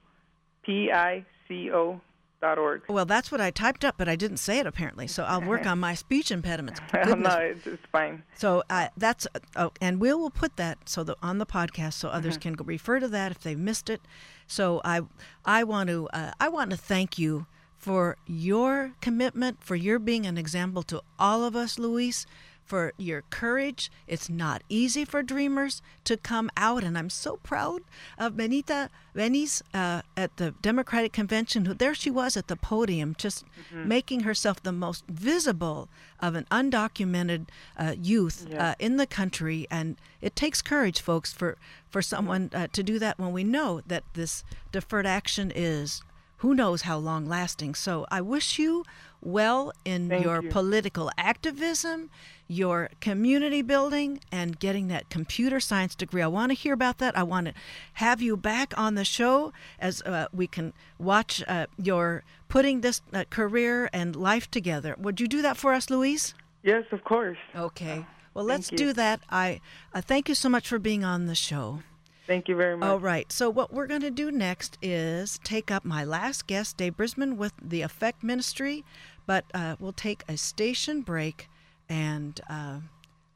P 0.73 0.91
I 0.91 1.25
C 1.49 1.71
O 1.71 2.01
org. 2.43 2.83
Well, 2.89 3.05
that's 3.05 3.31
what 3.31 3.41
I 3.41 3.51
typed 3.51 3.85
up, 3.85 3.95
but 3.99 4.09
I 4.09 4.17
didn't 4.17 4.39
say 4.39 4.59
it 4.59 4.67
apparently. 4.67 5.07
So 5.07 5.23
I'll 5.23 5.43
work 5.43 5.67
on 5.67 5.79
my 5.79 5.95
speech 5.95 6.31
impediments. 6.31 6.81
no, 6.95 7.37
it's, 7.39 7.67
it's 7.67 7.87
fine. 7.93 8.23
So 8.35 8.65
uh, 8.69 8.89
that's 8.97 9.29
oh, 9.55 9.71
and 9.81 10.01
Will 10.01 10.19
will 10.19 10.31
put 10.31 10.57
that 10.57 10.89
so 10.89 11.05
that 11.05 11.17
on 11.23 11.39
the 11.39 11.47
podcast 11.47 11.95
so 11.95 12.09
others 12.09 12.37
Mm-hmm. 12.39 12.55
can 12.55 12.67
refer 12.67 12.99
to 12.99 13.09
that 13.09 13.31
if 13.33 13.41
they've 13.41 13.59
missed 13.59 13.91
it. 13.91 14.01
So 14.47 14.81
I 14.85 15.03
I 15.45 15.65
want 15.65 15.89
to 15.91 16.09
uh, 16.09 16.33
I 16.41 16.49
want 16.49 16.71
to 16.71 16.77
thank 16.77 17.19
you 17.19 17.47
for 17.77 18.17
your 18.27 18.93
commitment, 19.01 19.63
for 19.63 19.77
your 19.77 19.99
being 19.99 20.25
an 20.27 20.39
example 20.39 20.83
to 20.85 21.03
all 21.19 21.45
of 21.45 21.55
us, 21.55 21.79
Luis. 21.79 22.27
For 22.65 22.95
your 22.97 23.23
courage. 23.29 23.91
It's 24.07 24.31
not 24.31 24.63
easy 24.71 25.05
for 25.05 25.23
dreamers 25.23 25.83
to 26.05 26.17
come 26.17 26.51
out, 26.57 26.83
and 26.83 26.97
I'm 26.97 27.11
so 27.11 27.37
proud 27.43 27.83
of 28.19 28.35
Benita 28.37 28.89
Veliz 29.15 29.61
uh, 29.75 30.01
at 30.17 30.37
the 30.39 30.55
Democratic 30.63 31.13
Convention. 31.13 31.67
Who 31.67 31.75
there 31.75 31.95
she 31.95 32.11
was 32.11 32.35
at 32.35 32.49
the 32.49 32.57
podium, 32.57 33.15
just 33.19 33.45
making 33.73 34.21
herself 34.21 34.63
the 34.63 34.73
most 34.73 35.05
visible 35.07 35.89
of 36.19 36.35
an 36.35 36.47
undocumented 36.51 37.49
uh, 37.77 37.95
youth 38.01 38.47
Yeah. 38.49 38.71
uh, 38.71 38.75
in 38.79 38.97
the 38.97 39.07
country, 39.07 39.67
and 39.71 39.97
it 40.23 40.35
takes 40.35 40.63
courage, 40.63 41.01
folks, 41.01 41.31
for 41.33 41.59
for 41.91 42.01
someone 42.01 42.49
uh, 42.55 42.69
to 42.73 42.83
do 42.83 42.99
that 43.01 43.19
when 43.19 43.33
we 43.33 43.45
know 43.45 43.83
that 43.87 44.05
this 44.15 44.45
deferred 44.71 45.05
action 45.07 45.53
is 45.55 46.03
who 46.39 46.55
knows 46.55 46.83
how 46.83 46.97
long 46.97 47.27
lasting. 47.29 47.75
So 47.75 48.07
I 48.11 48.21
wish 48.23 48.59
you 48.59 48.85
well 49.23 49.73
in 49.85 50.09
Thank 50.09 50.25
your 50.25 50.43
you. 50.43 50.51
political 50.51 51.11
activism, 51.17 52.11
your 52.49 52.91
community 53.01 53.63
building, 53.63 54.21
and 54.31 54.59
getting 54.59 54.89
that 54.89 55.09
computer 55.09 55.61
science 55.61 55.95
degree. 55.95 56.23
I 56.23 56.27
want 56.27 56.51
to 56.51 56.55
hear 56.55 56.75
about 56.75 56.99
that. 56.99 57.17
I 57.17 57.23
want 57.23 57.47
to 57.49 57.55
have 57.95 58.21
you 58.21 58.37
back 58.37 58.77
on 58.77 58.95
the 58.95 59.05
show 59.05 59.53
as 59.79 60.03
uh, 60.03 60.27
we 60.33 60.47
can 60.47 60.73
watch 60.99 61.43
uh, 61.47 61.67
your 61.77 62.25
putting 62.49 62.83
this 62.83 63.01
uh, 63.13 63.25
career 63.31 63.89
and 63.93 64.15
life 64.15 64.51
together. 64.51 64.95
Would 64.99 65.21
you 65.21 65.29
do 65.29 65.43
that 65.43 65.57
for 65.57 65.73
us, 65.73 65.89
Luis? 65.89 66.35
Yes, 66.63 66.85
of 66.93 67.05
course. 67.05 67.39
Okay. 67.57 68.07
Well, 68.35 68.45
let's 68.45 68.69
do 68.69 68.93
that. 68.95 69.21
I 69.31 69.61
uh, 69.93 70.01
thank 70.01 70.29
you 70.29 70.35
so 70.35 70.49
much 70.49 70.69
for 70.69 70.79
being 70.79 71.05
on 71.05 71.27
the 71.27 71.35
show. 71.35 71.81
Thank 72.27 72.49
you 72.49 72.57
very 72.57 72.77
much. 72.77 72.89
All 72.89 73.01
right. 73.01 73.31
So 73.33 73.51
what 73.51 73.73
we're 73.73 73.89
going 73.89 74.03
to 74.03 74.11
do 74.11 74.31
next 74.31 74.79
is 74.81 75.39
take 75.43 75.71
up 75.71 75.85
my 75.85 76.05
last 76.05 76.47
guest, 76.47 76.77
Dave 76.77 76.97
Brisbin, 76.97 77.37
with 77.37 77.53
the 77.61 77.83
Effect 77.83 78.23
Ministry, 78.23 78.85
but 79.27 79.45
uh, 79.55 79.77
we'll 79.79 79.93
take 79.93 80.23
a 80.29 80.37
station 80.37 81.03
break, 81.03 81.49
and 81.89 82.41
uh, 82.49 82.79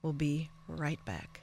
we'll 0.03 0.13
be 0.13 0.51
right 0.69 1.03
back. 1.05 1.41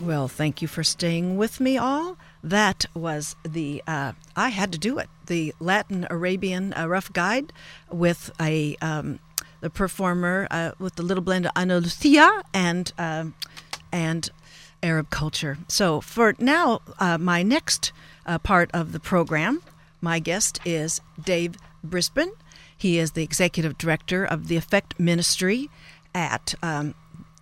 Well, 0.00 0.28
thank 0.28 0.62
you 0.62 0.68
for 0.68 0.84
staying 0.84 1.38
with 1.38 1.58
me 1.58 1.76
all. 1.76 2.18
That 2.42 2.86
was 2.94 3.34
the, 3.42 3.82
uh, 3.84 4.12
I 4.36 4.50
had 4.50 4.70
to 4.72 4.78
do 4.78 4.98
it, 4.98 5.08
the 5.26 5.52
Latin 5.58 6.06
Arabian 6.08 6.72
uh, 6.74 6.86
Rough 6.86 7.12
Guide 7.12 7.52
with 7.90 8.30
a, 8.40 8.76
um, 8.76 9.18
the 9.60 9.70
performer 9.70 10.46
uh, 10.52 10.70
with 10.78 10.94
the 10.94 11.02
little 11.02 11.24
blend 11.24 11.46
of 11.46 11.52
Andalusia 11.56 12.44
and, 12.54 12.92
um, 12.96 13.34
and 13.90 14.30
Arab 14.84 15.10
culture. 15.10 15.58
So 15.66 16.00
for 16.00 16.34
now, 16.38 16.80
uh, 17.00 17.18
my 17.18 17.42
next 17.42 17.92
uh, 18.24 18.38
part 18.38 18.70
of 18.72 18.92
the 18.92 19.00
program, 19.00 19.62
my 20.00 20.20
guest 20.20 20.60
is 20.64 21.00
Dave 21.20 21.56
Brisbin. 21.84 22.30
He 22.76 22.98
is 22.98 23.12
the 23.12 23.24
executive 23.24 23.76
director 23.76 24.24
of 24.24 24.46
the 24.46 24.56
Effect 24.56 24.98
Ministry 25.00 25.68
at 26.14 26.54
um, 26.62 26.94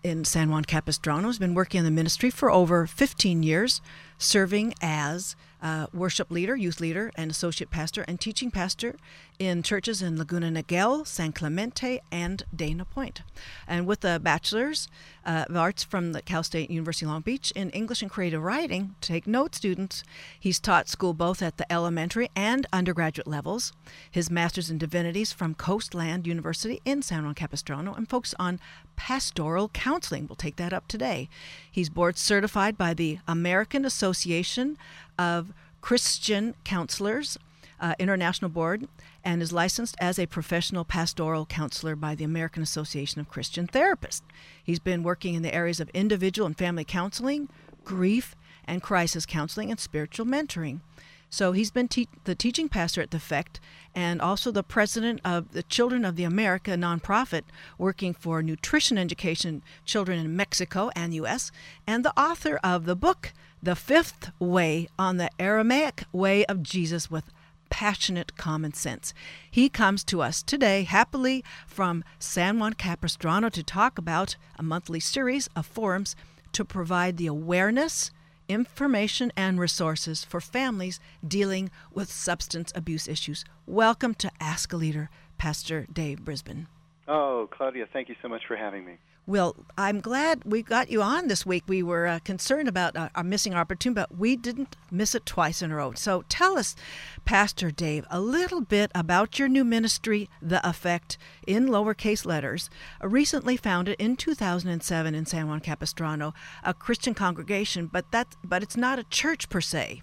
in 0.07 0.25
San 0.25 0.51
Juan 0.51 0.65
Capistrano. 0.65 1.27
Has 1.27 1.39
been 1.39 1.55
working 1.55 1.79
in 1.81 1.85
the 1.85 1.91
ministry 1.91 2.31
for 2.31 2.51
over 2.51 2.87
15 2.87 3.43
years, 3.43 3.81
serving 4.19 4.75
as 4.81 5.35
uh, 5.63 5.87
worship 5.93 6.31
leader, 6.31 6.57
youth 6.57 6.81
leader, 6.81 7.11
and 7.17 7.31
associate 7.31 7.71
pastor 7.71 8.05
and 8.07 8.21
teaching 8.21 8.51
pastor 8.51 8.97
in 9.39 9.63
churches 9.63 10.03
in 10.03 10.17
Laguna 10.17 10.51
Niguel, 10.51 11.07
San 11.07 11.33
Clemente, 11.33 12.01
and 12.11 12.43
Dana 12.55 12.85
Point. 12.85 13.23
And 13.67 13.87
with 13.87 14.05
a 14.05 14.19
bachelor's 14.19 14.89
uh, 15.25 15.45
of 15.49 15.57
arts 15.57 15.83
from 15.83 16.13
the 16.13 16.23
Cal 16.23 16.43
State 16.43 16.71
University 16.71 17.07
Long 17.07 17.21
Beach 17.21 17.51
in 17.53 17.71
English 17.71 18.03
and 18.03 18.11
creative 18.11 18.43
writing, 18.43 18.95
take 19.01 19.27
note, 19.27 19.55
students. 19.55 20.03
He's 20.39 20.61
taught 20.61 20.89
school 20.89 21.15
both 21.15 21.43
at 21.43 21.57
the 21.57 21.71
elementary 21.71 22.31
and 22.35 22.67
undergraduate 22.73 23.27
levels. 23.27 23.73
His 24.11 24.31
master's 24.31 24.71
in 24.71 24.79
divinities 24.79 25.33
from 25.33 25.55
Coastland 25.55 26.27
University 26.27 26.81
in 26.85 27.03
San 27.03 27.25
Juan 27.25 27.35
Capistrano 27.35 27.95
and 27.95 28.09
focus 28.09 28.35
on 28.39 28.61
pastoral 28.97 29.69
counseling. 29.69 30.27
We'll 30.27 30.37
take 30.37 30.57
that 30.57 30.73
up 30.73 30.89
today. 30.89 31.29
He's 31.71 31.91
board 31.91 32.17
certified 32.19 32.79
by 32.79 32.95
the 32.95 33.19
American 33.29 33.85
Association 33.85 34.79
of 35.19 35.53
Christian 35.81 36.55
Counselors 36.65 37.39
uh, 37.81 37.95
International 37.99 38.51
Board 38.51 38.89
and 39.25 39.43
is 39.43 39.53
licensed 39.53 39.97
as 40.01 40.19
a 40.19 40.27
professional 40.27 40.85
pastoral 40.85 41.47
counselor 41.47 41.97
by 41.97 42.15
the 42.15 42.25
American 42.25 42.63
Association 42.63 43.21
of 43.21 43.29
Christian 43.29 43.67
Therapists. 43.67 44.23
He's 44.63 44.79
been 44.79 45.03
working 45.03 45.35
in 45.35 45.43
the 45.43 45.55
areas 45.55 45.81
of 45.81 45.91
individual 45.91 46.47
and 46.47 46.57
family 46.57 46.85
counseling, 46.85 47.49
grief, 47.85 48.35
and 48.67 48.83
crisis 48.83 49.27
counseling, 49.27 49.71
and 49.71 49.81
spiritual 49.81 50.27
mentoring. 50.27 50.81
So 51.29 51.53
he's 51.53 51.71
been 51.71 51.89
te- 51.89 52.09
the 52.25 52.35
teaching 52.35 52.69
pastor 52.69 53.03
at 53.03 53.11
the 53.11 53.17
Effect 53.17 53.59
and 53.95 54.23
also 54.23 54.51
the 54.51 54.63
president 54.63 55.21
of 55.25 55.53
the 55.53 55.63
Children 55.65 56.05
of 56.05 56.17
the 56.17 56.25
America 56.25 56.73
nonprofit 56.73 57.43
working 57.79 58.15
for 58.15 58.43
nutrition 58.43 58.97
education 58.97 59.63
children 59.85 60.19
in 60.19 60.37
Mexico 60.37 60.91
and 60.95 61.15
U.S., 61.15 61.51
and 61.87 62.05
the 62.05 62.19
author 62.19 62.61
of 62.63 62.85
the 62.85 62.95
book, 62.95 63.33
The 63.67 63.75
Fifth 63.75 64.31
Way 64.39 64.87
on 64.97 65.17
the 65.17 65.29
Aramaic 65.41 66.05
Way 66.13 66.45
of 66.45 66.63
Jesus 66.63 67.11
with 67.11 67.33
passionate 67.69 68.37
common 68.37 68.73
sense. 68.75 69.13
He 69.51 69.69
comes 69.69 70.05
to 70.05 70.23
us 70.23 70.41
today 70.41 70.85
happily 70.85 71.43
from 71.67 72.05
San 72.21 72.61
Juan 72.61 72.75
Capistrano 72.75 73.49
to 73.49 73.65
talk 73.65 73.99
about 73.99 74.37
a 74.57 74.63
monthly 74.63 75.01
series 75.01 75.49
of 75.57 75.67
forums 75.67 76.15
to 76.53 76.65
provide 76.65 77.17
the 77.17 77.27
awareness, 77.27 78.13
information, 78.49 79.33
and 79.37 79.59
resources 79.59 80.23
for 80.23 80.41
families 80.41 81.01
dealing 81.27 81.73
with 81.93 82.09
substance 82.09 82.73
abuse 82.77 83.09
issues. 83.09 83.45
Welcome 83.67 84.15
to 84.15 84.31
Ask 84.39 84.73
a 84.73 84.77
Leader, 84.77 85.11
Pastor 85.39 85.89
Dave 85.93 86.21
Brisbin. 86.21 86.69
Oh, 87.09 87.49
Claudia, 87.51 87.89
thank 87.93 88.09
you 88.09 88.15
so 88.23 88.29
much 88.29 88.43
for 88.47 88.55
having 88.55 88.85
me. 88.85 88.99
Well, 89.29 89.57
I'm 89.77 90.01
glad 90.01 90.43
we 90.45 90.63
got 90.63 90.89
you 90.89 91.03
on 91.03 91.27
this 91.27 91.45
week. 91.45 91.65
We 91.67 91.83
were 91.83 92.07
uh, 92.07 92.21
concerned 92.21 92.69
about 92.69 92.97
uh, 92.97 93.09
our 93.17 93.25
missing 93.25 93.55
opportunity, 93.55 94.01
but 94.03 94.17
we 94.17 94.37
didn't 94.37 94.77
miss 94.89 95.17
it 95.17 95.27
twice 95.27 95.63
in 95.63 95.73
a 95.73 95.75
row. 95.75 95.95
So 95.95 96.23
tell 96.29 96.57
us, 96.57 96.77
Pastor 97.25 97.73
Dave, 97.73 98.07
a 98.09 98.21
little 98.21 98.61
bit 98.61 98.93
about 98.95 99.37
your 99.37 99.49
new 99.49 99.65
ministry, 99.65 100.31
The 100.41 100.67
Effect, 100.67 101.19
in 101.45 101.67
lowercase 101.67 102.25
letters, 102.25 102.71
uh, 103.03 103.09
recently 103.09 103.57
founded 103.57 103.97
in 103.99 104.15
2007 104.15 105.15
in 105.17 105.27
San 105.27 105.49
Juan 105.49 105.59
Capistrano, 105.59 106.33
a 106.63 106.73
Christian 106.73 107.13
congregation, 107.13 107.89
but 107.89 108.13
that 108.13 108.29
but 108.45 108.63
it's 108.63 108.77
not 108.77 109.01
a 109.01 109.05
church 109.05 109.49
per 109.49 109.61
se. 109.61 110.03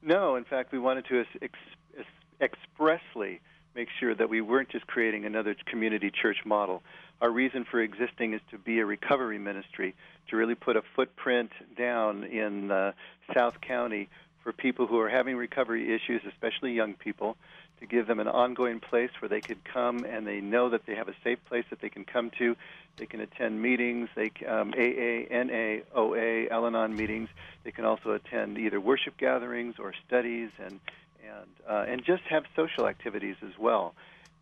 No, 0.00 0.36
in 0.36 0.44
fact, 0.44 0.72
we 0.72 0.78
wanted 0.78 1.04
to 1.10 1.20
ex- 1.20 1.52
ex- 1.98 2.06
expressly 2.40 3.42
make 3.74 3.88
sure 4.00 4.14
that 4.14 4.30
we 4.30 4.40
weren't 4.40 4.70
just 4.70 4.86
creating 4.86 5.26
another 5.26 5.54
community 5.66 6.10
church 6.10 6.38
model. 6.46 6.82
Our 7.20 7.30
reason 7.30 7.64
for 7.64 7.80
existing 7.80 8.34
is 8.34 8.40
to 8.50 8.58
be 8.58 8.78
a 8.78 8.86
recovery 8.86 9.38
ministry, 9.38 9.94
to 10.28 10.36
really 10.36 10.54
put 10.54 10.76
a 10.76 10.82
footprint 10.94 11.50
down 11.76 12.24
in 12.24 12.70
uh, 12.70 12.92
South 13.34 13.60
County 13.60 14.08
for 14.42 14.52
people 14.52 14.86
who 14.86 14.98
are 15.00 15.08
having 15.08 15.36
recovery 15.36 15.92
issues, 15.94 16.22
especially 16.28 16.72
young 16.72 16.94
people, 16.94 17.36
to 17.80 17.86
give 17.86 18.06
them 18.06 18.20
an 18.20 18.28
ongoing 18.28 18.80
place 18.80 19.10
where 19.20 19.28
they 19.28 19.40
could 19.40 19.64
come 19.64 20.04
and 20.04 20.26
they 20.26 20.40
know 20.40 20.70
that 20.70 20.86
they 20.86 20.94
have 20.94 21.08
a 21.08 21.14
safe 21.24 21.38
place 21.46 21.64
that 21.70 21.80
they 21.80 21.88
can 21.88 22.04
come 22.04 22.30
to. 22.38 22.56
They 22.96 23.06
can 23.06 23.20
attend 23.20 23.60
meetings, 23.60 24.08
they 24.14 24.30
um, 24.46 24.72
AA, 24.76 25.26
NA, 25.30 25.82
OA, 25.94 26.48
Al-Anon 26.50 26.96
meetings. 26.96 27.28
They 27.64 27.70
can 27.70 27.84
also 27.84 28.12
attend 28.12 28.58
either 28.58 28.80
worship 28.80 29.16
gatherings 29.16 29.76
or 29.78 29.92
studies 30.06 30.50
and 30.58 30.80
and 31.22 31.50
uh, 31.68 31.84
and 31.86 32.04
just 32.04 32.22
have 32.24 32.44
social 32.56 32.86
activities 32.86 33.36
as 33.42 33.58
well. 33.58 33.94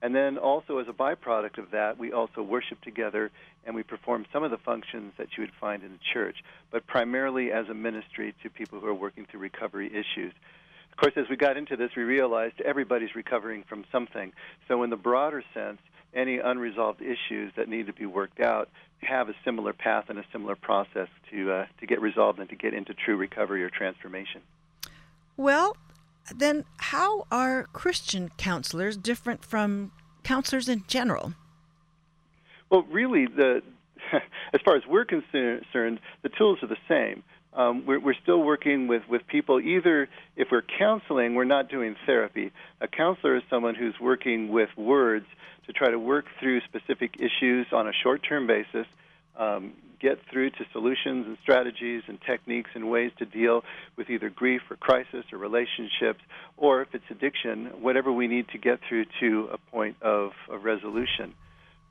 And 0.06 0.14
then 0.14 0.38
also 0.38 0.78
as 0.78 0.86
a 0.86 0.92
byproduct 0.92 1.58
of 1.58 1.72
that, 1.72 1.98
we 1.98 2.12
also 2.12 2.40
worship 2.40 2.80
together 2.80 3.32
and 3.64 3.74
we 3.74 3.82
perform 3.82 4.24
some 4.32 4.44
of 4.44 4.52
the 4.52 4.56
functions 4.56 5.12
that 5.18 5.30
you 5.36 5.42
would 5.42 5.50
find 5.60 5.82
in 5.82 5.90
the 5.90 5.98
church, 6.14 6.36
but 6.70 6.86
primarily 6.86 7.50
as 7.50 7.68
a 7.68 7.74
ministry 7.74 8.32
to 8.44 8.48
people 8.48 8.78
who 8.78 8.86
are 8.86 8.94
working 8.94 9.26
through 9.28 9.40
recovery 9.40 9.88
issues. 9.88 10.32
Of 10.92 10.96
course, 10.96 11.14
as 11.16 11.28
we 11.28 11.34
got 11.34 11.56
into 11.56 11.76
this, 11.76 11.90
we 11.96 12.04
realized 12.04 12.60
everybody's 12.60 13.16
recovering 13.16 13.64
from 13.64 13.84
something. 13.90 14.32
So, 14.68 14.84
in 14.84 14.90
the 14.90 14.96
broader 14.96 15.42
sense, 15.52 15.80
any 16.14 16.38
unresolved 16.38 17.02
issues 17.02 17.52
that 17.56 17.68
need 17.68 17.88
to 17.88 17.92
be 17.92 18.06
worked 18.06 18.38
out 18.38 18.68
have 19.02 19.28
a 19.28 19.34
similar 19.44 19.72
path 19.72 20.04
and 20.08 20.20
a 20.20 20.24
similar 20.30 20.54
process 20.54 21.08
to 21.32 21.50
uh, 21.50 21.66
to 21.80 21.86
get 21.86 22.00
resolved 22.00 22.38
and 22.38 22.48
to 22.50 22.54
get 22.54 22.74
into 22.74 22.94
true 22.94 23.16
recovery 23.16 23.64
or 23.64 23.70
transformation. 23.70 24.40
Well, 25.36 25.76
then 26.34 26.64
how 26.78 27.26
are 27.30 27.64
Christian 27.72 28.30
counselors 28.36 28.96
different 28.96 29.44
from 29.44 29.92
counselors 30.22 30.68
in 30.68 30.84
general? 30.88 31.34
Well, 32.70 32.82
really, 32.90 33.26
the 33.26 33.62
as 34.52 34.60
far 34.64 34.76
as 34.76 34.82
we're 34.86 35.04
concerned, 35.04 36.00
the 36.22 36.28
tools 36.28 36.58
are 36.62 36.68
the 36.68 36.76
same. 36.88 37.22
Um, 37.52 37.86
we're, 37.86 37.98
we're 37.98 38.14
still 38.22 38.42
working 38.42 38.86
with, 38.86 39.02
with 39.08 39.26
people. 39.26 39.60
Either 39.60 40.08
if 40.36 40.48
we're 40.52 40.64
counseling, 40.78 41.34
we're 41.34 41.44
not 41.44 41.70
doing 41.70 41.96
therapy. 42.04 42.52
A 42.80 42.88
counselor 42.88 43.36
is 43.36 43.42
someone 43.48 43.74
who's 43.74 43.94
working 44.00 44.48
with 44.48 44.68
words 44.76 45.26
to 45.66 45.72
try 45.72 45.90
to 45.90 45.98
work 45.98 46.26
through 46.38 46.60
specific 46.62 47.16
issues 47.18 47.66
on 47.72 47.88
a 47.88 47.92
short 47.92 48.22
term 48.28 48.46
basis, 48.46 48.86
um, 49.36 49.72
get 50.00 50.18
through 50.30 50.50
to 50.50 50.64
solutions 50.72 51.26
and 51.26 51.36
strategies 51.42 52.02
and 52.08 52.20
techniques 52.20 52.70
and 52.74 52.90
ways 52.90 53.12
to 53.18 53.24
deal 53.24 53.64
with 53.96 54.10
either 54.10 54.30
grief 54.30 54.62
or 54.70 54.76
crisis 54.76 55.24
or 55.32 55.38
relationships, 55.38 56.20
or 56.56 56.82
if 56.82 56.94
it's 56.94 57.04
addiction, 57.10 57.66
whatever 57.80 58.12
we 58.12 58.26
need 58.26 58.48
to 58.48 58.58
get 58.58 58.80
through 58.88 59.06
to 59.20 59.48
a 59.52 59.58
point 59.70 59.96
of, 60.02 60.32
of 60.48 60.64
resolution. 60.64 61.34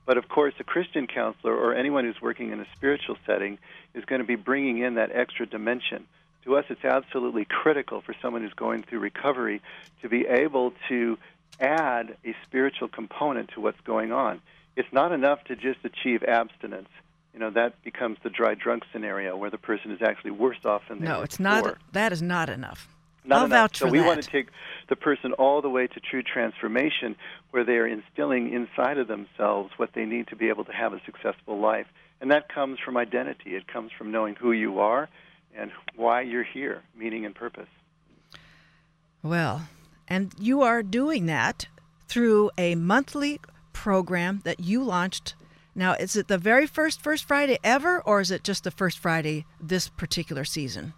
But 0.06 0.18
of 0.18 0.28
course, 0.28 0.54
a 0.60 0.64
Christian 0.64 1.06
counselor 1.06 1.54
or 1.54 1.74
anyone 1.74 2.04
who's 2.04 2.22
working 2.22 2.52
in 2.52 2.60
a 2.60 2.66
spiritual 2.76 3.16
setting 3.26 3.58
is 3.92 4.04
going 4.04 4.20
to 4.20 4.26
be 4.26 4.36
bringing 4.36 4.78
in 4.78 4.94
that 4.94 5.10
extra 5.12 5.46
dimension. 5.46 6.06
To 6.44 6.56
us, 6.56 6.64
it's 6.70 6.84
absolutely 6.84 7.44
critical 7.44 8.00
for 8.00 8.14
someone 8.22 8.42
who's 8.42 8.54
going 8.54 8.84
through 8.84 9.00
recovery 9.00 9.60
to 10.02 10.08
be 10.08 10.24
able 10.26 10.72
to 10.88 11.18
add 11.58 12.16
a 12.24 12.36
spiritual 12.44 12.86
component 12.86 13.50
to 13.54 13.60
what's 13.60 13.80
going 13.80 14.12
on. 14.12 14.40
It's 14.76 14.92
not 14.92 15.10
enough 15.10 15.42
to 15.44 15.56
just 15.56 15.78
achieve 15.84 16.22
abstinence. 16.22 16.88
You 17.36 17.40
know, 17.40 17.50
that 17.50 17.84
becomes 17.84 18.16
the 18.22 18.30
dry 18.30 18.54
drunk 18.54 18.84
scenario 18.90 19.36
where 19.36 19.50
the 19.50 19.58
person 19.58 19.90
is 19.90 20.00
actually 20.00 20.30
worse 20.30 20.56
off 20.64 20.80
than 20.88 21.00
they 21.00 21.04
no, 21.04 21.18
were 21.18 21.24
it's 21.24 21.36
before. 21.36 21.52
not. 21.52 21.78
That 21.92 22.10
is 22.10 22.22
not 22.22 22.48
enough. 22.48 22.88
Not 23.26 23.40
I'll 23.40 23.44
enough. 23.44 23.76
so 23.76 23.88
we 23.88 23.98
that. 23.98 24.06
want 24.06 24.22
to 24.22 24.30
take 24.30 24.48
the 24.88 24.96
person 24.96 25.34
all 25.34 25.60
the 25.60 25.68
way 25.68 25.86
to 25.86 26.00
true 26.00 26.22
transformation, 26.22 27.14
where 27.50 27.62
they 27.62 27.74
are 27.74 27.86
instilling 27.86 28.54
inside 28.54 28.96
of 28.96 29.06
themselves 29.06 29.70
what 29.76 29.90
they 29.92 30.06
need 30.06 30.28
to 30.28 30.36
be 30.36 30.48
able 30.48 30.64
to 30.64 30.72
have 30.72 30.94
a 30.94 31.00
successful 31.04 31.60
life, 31.60 31.86
and 32.22 32.30
that 32.30 32.48
comes 32.48 32.78
from 32.82 32.96
identity. 32.96 33.54
It 33.54 33.66
comes 33.68 33.92
from 33.92 34.10
knowing 34.10 34.36
who 34.36 34.52
you 34.52 34.78
are 34.78 35.10
and 35.54 35.70
why 35.94 36.22
you're 36.22 36.42
here, 36.42 36.84
meaning 36.96 37.26
and 37.26 37.34
purpose. 37.34 37.68
Well, 39.22 39.68
and 40.08 40.32
you 40.38 40.62
are 40.62 40.82
doing 40.82 41.26
that 41.26 41.66
through 42.08 42.50
a 42.56 42.76
monthly 42.76 43.40
program 43.74 44.40
that 44.44 44.60
you 44.60 44.82
launched. 44.82 45.34
Now, 45.76 45.92
is 45.92 46.16
it 46.16 46.26
the 46.28 46.38
very 46.38 46.66
first 46.66 47.02
First 47.02 47.24
Friday 47.28 47.58
ever, 47.62 48.00
or 48.00 48.20
is 48.20 48.30
it 48.30 48.42
just 48.42 48.64
the 48.64 48.70
first 48.70 48.98
Friday 48.98 49.44
this 49.60 49.88
particular 49.90 50.44
season? 50.44 50.94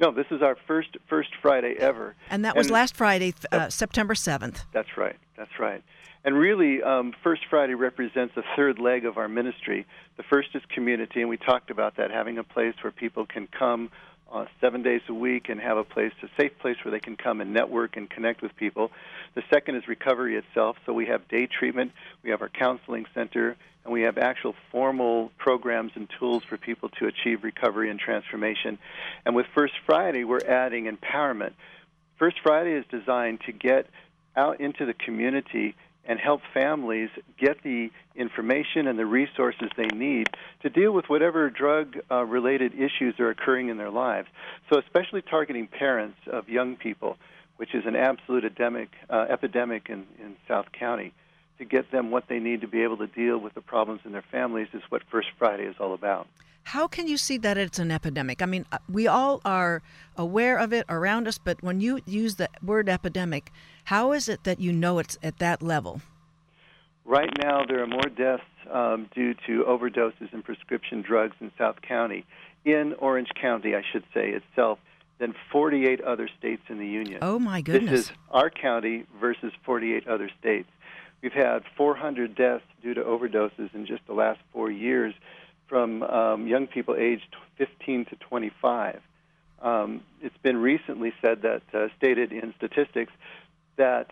No, 0.00 0.12
this 0.12 0.26
is 0.30 0.42
our 0.42 0.56
first 0.66 0.96
first 1.08 1.30
Friday 1.42 1.74
ever. 1.78 2.14
And 2.30 2.44
that 2.44 2.56
was 2.56 2.68
And- 2.68 2.74
last 2.74 2.96
Friday, 2.96 3.32
th- 3.32 3.46
uh, 3.52 3.68
September 3.68 4.14
7th. 4.14 4.64
That's 4.72 4.96
right. 4.96 5.16
That's 5.36 5.58
right. 5.58 5.82
And 6.24 6.38
really, 6.38 6.80
um, 6.84 7.12
First 7.24 7.42
Friday 7.50 7.74
represents 7.74 8.36
a 8.36 8.44
third 8.54 8.78
leg 8.78 9.04
of 9.04 9.18
our 9.18 9.28
ministry. 9.28 9.84
The 10.16 10.22
first 10.22 10.50
is 10.54 10.62
community, 10.72 11.20
and 11.20 11.28
we 11.28 11.36
talked 11.36 11.68
about 11.70 11.96
that, 11.96 12.12
having 12.12 12.38
a 12.38 12.44
place 12.44 12.74
where 12.82 12.92
people 12.92 13.26
can 13.26 13.48
come 13.48 13.90
uh, 14.32 14.46
seven 14.60 14.82
days 14.82 15.02
a 15.08 15.14
week 15.14 15.48
and 15.48 15.60
have 15.60 15.76
a 15.76 15.84
place, 15.84 16.12
a 16.22 16.28
safe 16.40 16.58
place 16.58 16.76
where 16.84 16.90
they 16.90 17.00
can 17.00 17.16
come 17.16 17.40
and 17.40 17.52
network 17.52 17.96
and 17.96 18.08
connect 18.08 18.42
with 18.42 18.56
people. 18.56 18.90
The 19.34 19.42
second 19.52 19.76
is 19.76 19.86
recovery 19.86 20.36
itself. 20.36 20.76
So 20.86 20.92
we 20.92 21.06
have 21.06 21.28
day 21.28 21.46
treatment, 21.46 21.92
we 22.22 22.30
have 22.30 22.40
our 22.42 22.48
counseling 22.48 23.06
center, 23.14 23.56
and 23.84 23.92
we 23.92 24.02
have 24.02 24.16
actual 24.18 24.54
formal 24.70 25.30
programs 25.38 25.92
and 25.94 26.08
tools 26.18 26.44
for 26.44 26.56
people 26.56 26.88
to 27.00 27.06
achieve 27.06 27.44
recovery 27.44 27.90
and 27.90 27.98
transformation. 27.98 28.78
And 29.26 29.34
with 29.34 29.46
First 29.54 29.74
Friday, 29.84 30.24
we're 30.24 30.44
adding 30.46 30.84
empowerment. 30.86 31.52
First 32.18 32.36
Friday 32.42 32.72
is 32.72 32.84
designed 32.90 33.40
to 33.46 33.52
get 33.52 33.86
out 34.36 34.60
into 34.60 34.86
the 34.86 34.94
community 34.94 35.74
and 36.04 36.18
help 36.18 36.40
families 36.52 37.10
get 37.38 37.62
the 37.62 37.90
information 38.16 38.86
and 38.86 38.98
the 38.98 39.06
resources 39.06 39.68
they 39.76 39.86
need 39.86 40.28
to 40.62 40.68
deal 40.68 40.92
with 40.92 41.08
whatever 41.08 41.48
drug 41.48 41.96
uh, 42.10 42.24
related 42.24 42.74
issues 42.74 43.18
are 43.20 43.30
occurring 43.30 43.68
in 43.68 43.76
their 43.76 43.90
lives. 43.90 44.28
So, 44.72 44.78
especially 44.80 45.22
targeting 45.22 45.68
parents 45.68 46.18
of 46.26 46.48
young 46.48 46.76
people, 46.76 47.16
which 47.56 47.74
is 47.74 47.84
an 47.86 47.94
absolute 47.94 48.44
epidemic, 48.44 48.88
uh, 49.08 49.26
epidemic 49.28 49.88
in, 49.88 50.06
in 50.18 50.36
South 50.48 50.66
County, 50.72 51.12
to 51.58 51.64
get 51.64 51.90
them 51.92 52.10
what 52.10 52.24
they 52.28 52.40
need 52.40 52.62
to 52.62 52.68
be 52.68 52.82
able 52.82 52.96
to 52.96 53.06
deal 53.06 53.38
with 53.38 53.54
the 53.54 53.60
problems 53.60 54.00
in 54.04 54.12
their 54.12 54.24
families 54.32 54.68
is 54.72 54.82
what 54.88 55.02
First 55.10 55.28
Friday 55.38 55.64
is 55.64 55.76
all 55.78 55.94
about. 55.94 56.26
How 56.64 56.86
can 56.86 57.08
you 57.08 57.16
see 57.16 57.38
that 57.38 57.58
it's 57.58 57.78
an 57.78 57.90
epidemic? 57.90 58.40
I 58.40 58.46
mean, 58.46 58.66
uh, 58.72 58.78
we 58.88 59.06
all 59.06 59.40
are 59.44 59.82
aware 60.16 60.58
of 60.58 60.72
it 60.72 60.86
around 60.88 61.26
us, 61.26 61.38
but 61.38 61.62
when 61.62 61.80
you 61.80 62.00
use 62.06 62.36
the 62.36 62.48
word 62.64 62.88
epidemic, 62.88 63.52
how 63.84 64.12
is 64.12 64.28
it 64.28 64.44
that 64.44 64.60
you 64.60 64.72
know 64.72 64.98
it's 64.98 65.18
at 65.22 65.38
that 65.38 65.62
level? 65.62 66.00
Right 67.04 67.30
now, 67.42 67.64
there 67.66 67.82
are 67.82 67.86
more 67.86 68.08
deaths 68.16 68.42
um, 68.70 69.08
due 69.14 69.34
to 69.46 69.64
overdoses 69.64 70.32
and 70.32 70.44
prescription 70.44 71.02
drugs 71.02 71.34
in 71.40 71.50
South 71.58 71.82
County, 71.82 72.24
in 72.64 72.94
Orange 72.98 73.30
County, 73.40 73.74
I 73.74 73.82
should 73.92 74.04
say 74.14 74.30
itself, 74.30 74.78
than 75.18 75.34
48 75.50 76.00
other 76.00 76.28
states 76.38 76.62
in 76.68 76.78
the 76.78 76.86
union. 76.86 77.18
Oh, 77.22 77.38
my 77.38 77.60
goodness! 77.60 77.90
This 77.90 78.00
is 78.06 78.12
our 78.30 78.50
county 78.50 79.04
versus 79.20 79.52
48 79.64 80.06
other 80.06 80.30
states. 80.38 80.68
We've 81.22 81.32
had 81.32 81.62
400 81.76 82.34
deaths 82.34 82.64
due 82.82 82.94
to 82.94 83.02
overdoses 83.02 83.74
in 83.74 83.86
just 83.86 84.06
the 84.06 84.14
last 84.14 84.40
four 84.52 84.70
years 84.70 85.14
from 85.68 86.02
um, 86.02 86.46
young 86.46 86.66
people 86.66 86.96
aged 86.96 87.36
15 87.58 88.06
to 88.06 88.16
25. 88.16 89.00
Um, 89.62 90.02
it's 90.20 90.36
been 90.42 90.56
recently 90.56 91.12
said 91.22 91.42
that, 91.42 91.62
uh, 91.72 91.86
stated 91.96 92.32
in 92.32 92.52
statistics, 92.56 93.12
that 93.76 94.08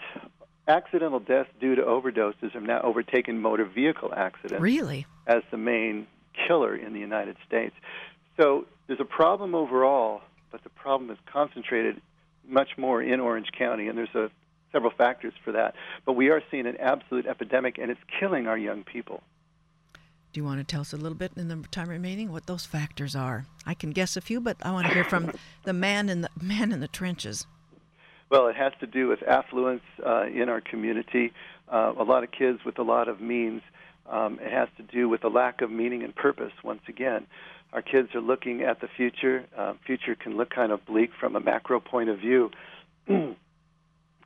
accidental 0.69 1.21
deaths 1.21 1.51
due 1.61 1.75
to 1.75 1.83
overdoses 1.83 2.53
have 2.53 2.63
now 2.63 2.81
overtaken 2.83 3.41
motor 3.41 3.65
vehicle 3.65 4.13
accidents 4.15 4.61
Really? 4.63 5.07
as 5.27 5.43
the 5.51 5.57
main 5.57 6.07
killer 6.47 6.75
in 6.77 6.93
the 6.93 7.01
United 7.01 7.37
States. 7.47 7.75
So 8.39 8.67
there's 8.87 9.01
a 9.01 9.05
problem 9.05 9.55
overall, 9.55 10.23
but 10.51 10.63
the 10.63 10.71
problem 10.71 11.11
is 11.11 11.19
concentrated 11.31 12.01
much 12.49 12.71
more 12.79 13.03
in 13.03 13.21
Orange 13.21 13.49
County, 13.57 13.89
and 13.89 13.99
there's 13.99 14.15
a, 14.15 14.31
several 14.73 14.93
factors 14.97 15.33
for 15.45 15.53
that. 15.53 15.75
But 16.07 16.13
we 16.13 16.31
are 16.31 16.43
seeing 16.51 16.67
an 16.67 16.77
absolute 16.79 17.27
epidemic, 17.27 17.79
and 17.79 17.91
it's 17.91 18.01
killing 18.19 18.47
our 18.47 18.59
young 18.59 18.83
people. 18.83 19.23
Do 20.33 20.41
you 20.41 20.45
want 20.45 20.59
to 20.61 20.65
tell 20.65 20.83
us 20.83 20.93
a 20.93 20.97
little 20.97 21.19
bit 21.19 21.33
in 21.37 21.49
the 21.49 21.65
time 21.73 21.89
remaining 21.89 22.31
what 22.31 22.47
those 22.47 22.65
factors 22.65 23.17
are? 23.17 23.47
I 23.67 23.75
can 23.75 23.91
guess 23.91 24.17
a 24.17 24.21
few, 24.21 24.41
but 24.41 24.57
I 24.63 24.71
want 24.71 24.87
to 24.87 24.95
hear 24.95 25.03
from 25.05 25.33
the 25.65 25.73
man 25.73 26.09
in 26.09 26.21
the 26.21 26.31
man 26.41 26.71
in 26.71 26.79
the 26.79 26.89
trenches. 26.89 27.47
Well, 28.31 28.47
it 28.47 28.55
has 28.55 28.73
to 28.79 28.87
do 28.87 29.09
with 29.09 29.25
affluence 29.25 29.83
uh, 30.07 30.27
in 30.27 30.49
our 30.49 30.61
community. 30.61 31.33
Uh, 31.71 31.93
a 31.99 32.05
lot 32.05 32.23
of 32.23 32.31
kids 32.31 32.61
with 32.65 32.79
a 32.79 32.83
lot 32.83 33.09
of 33.09 33.21
means. 33.21 33.63
Um, 34.09 34.39
it 34.41 34.53
has 34.53 34.69
to 34.77 34.85
do 34.85 35.09
with 35.09 35.25
a 35.25 35.29
lack 35.29 35.63
of 35.63 35.71
meaning 35.71 36.05
and 36.05 36.15
purpose. 36.15 36.53
Once 36.63 36.83
again, 36.89 37.27
our 37.73 37.83
kids 37.83 38.15
are 38.15 38.21
looking 38.21 38.63
at 38.63 38.81
the 38.81 38.89
future. 38.97 39.47
Uh, 39.57 39.75
future 39.85 40.15
can 40.15 40.37
look 40.37 40.51
kind 40.51 40.71
of 40.71 40.85
bleak 40.87 41.11
from 41.19 41.35
a 41.35 41.41
macro 41.41 41.81
point 41.81 42.09
of 42.09 42.19
view, 42.19 42.51
and 43.09 43.37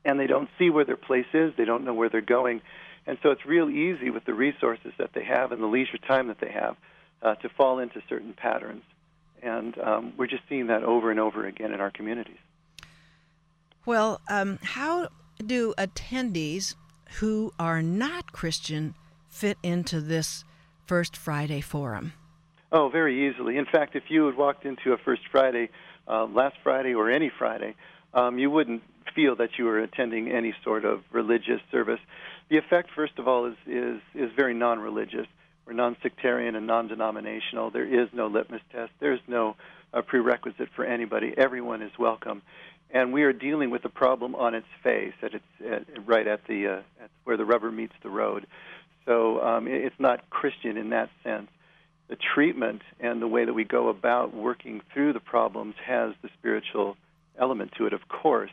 they 0.04 0.26
don't 0.26 0.48
see 0.58 0.68
where 0.68 0.84
their 0.84 0.96
place 0.98 1.26
is. 1.32 1.54
They 1.56 1.64
don't 1.64 1.84
know 1.84 1.94
where 1.94 2.10
they're 2.10 2.20
going, 2.20 2.60
and 3.06 3.16
so 3.22 3.30
it's 3.30 3.44
real 3.46 3.70
easy 3.70 4.10
with 4.10 4.24
the 4.26 4.34
resources 4.34 4.92
that 4.98 5.10
they 5.14 5.24
have 5.24 5.52
and 5.52 5.62
the 5.62 5.66
leisure 5.66 5.98
time 5.98 6.28
that 6.28 6.40
they 6.40 6.50
have 6.50 6.76
uh, 7.22 7.34
to 7.36 7.48
fall 7.50 7.78
into 7.78 8.02
certain 8.08 8.34
patterns. 8.34 8.82
And 9.42 9.78
um, 9.78 10.12
we're 10.16 10.26
just 10.26 10.42
seeing 10.48 10.68
that 10.68 10.84
over 10.84 11.10
and 11.10 11.20
over 11.20 11.46
again 11.46 11.72
in 11.72 11.80
our 11.80 11.90
communities. 11.90 12.36
Well, 13.86 14.20
um, 14.30 14.58
how 14.62 15.08
do 15.44 15.74
attendees 15.76 16.74
who 17.18 17.52
are 17.58 17.82
not 17.82 18.32
Christian 18.32 18.94
fit 19.28 19.58
into 19.62 20.00
this 20.00 20.44
First 20.86 21.16
Friday 21.16 21.60
forum? 21.60 22.14
Oh, 22.72 22.88
very 22.88 23.28
easily. 23.28 23.56
In 23.56 23.66
fact, 23.66 23.94
if 23.94 24.04
you 24.08 24.26
had 24.26 24.36
walked 24.36 24.64
into 24.64 24.92
a 24.92 24.98
First 24.98 25.22
Friday, 25.30 25.68
uh, 26.08 26.26
last 26.26 26.56
Friday, 26.62 26.94
or 26.94 27.10
any 27.10 27.30
Friday, 27.38 27.74
um, 28.14 28.38
you 28.38 28.50
wouldn't 28.50 28.82
feel 29.14 29.36
that 29.36 29.50
you 29.58 29.64
were 29.64 29.78
attending 29.78 30.30
any 30.30 30.54
sort 30.64 30.84
of 30.84 31.02
religious 31.12 31.60
service. 31.70 32.00
The 32.50 32.58
effect, 32.58 32.90
first 32.94 33.18
of 33.18 33.28
all, 33.28 33.46
is 33.46 33.56
is 33.66 34.00
is 34.14 34.30
very 34.36 34.54
non-religious. 34.54 35.26
We're 35.66 35.74
non-sectarian 35.74 36.56
and 36.56 36.66
non-denominational. 36.66 37.70
There 37.70 37.86
is 37.86 38.08
no 38.12 38.26
litmus 38.26 38.60
test. 38.72 38.92
There's 39.00 39.20
no 39.26 39.56
uh, 39.94 40.02
prerequisite 40.02 40.68
for 40.74 40.84
anybody. 40.84 41.32
Everyone 41.36 41.80
is 41.80 41.92
welcome, 41.98 42.42
and 42.94 43.12
we 43.12 43.24
are 43.24 43.32
dealing 43.34 43.68
with 43.70 43.82
the 43.82 43.88
problem 43.90 44.34
on 44.36 44.54
its 44.54 44.66
face, 44.82 45.12
at 45.22 45.34
its 45.34 45.44
at, 45.70 46.06
right 46.06 46.26
at 46.26 46.46
the 46.46 46.68
uh, 46.68 47.04
at 47.04 47.10
where 47.24 47.36
the 47.36 47.44
rubber 47.44 47.70
meets 47.70 47.92
the 48.02 48.08
road. 48.08 48.46
So 49.04 49.42
um, 49.42 49.68
it- 49.68 49.84
it's 49.84 50.00
not 50.00 50.30
Christian 50.30 50.78
in 50.78 50.90
that 50.90 51.10
sense 51.22 51.48
the 52.08 52.16
treatment 52.16 52.82
and 53.00 53.20
the 53.20 53.26
way 53.28 53.44
that 53.44 53.54
we 53.54 53.64
go 53.64 53.88
about 53.88 54.34
working 54.34 54.82
through 54.92 55.12
the 55.14 55.20
problems 55.20 55.74
has 55.84 56.12
the 56.22 56.28
spiritual 56.38 56.96
element 57.38 57.72
to 57.78 57.86
it, 57.86 57.92
of 57.92 58.08
course, 58.08 58.50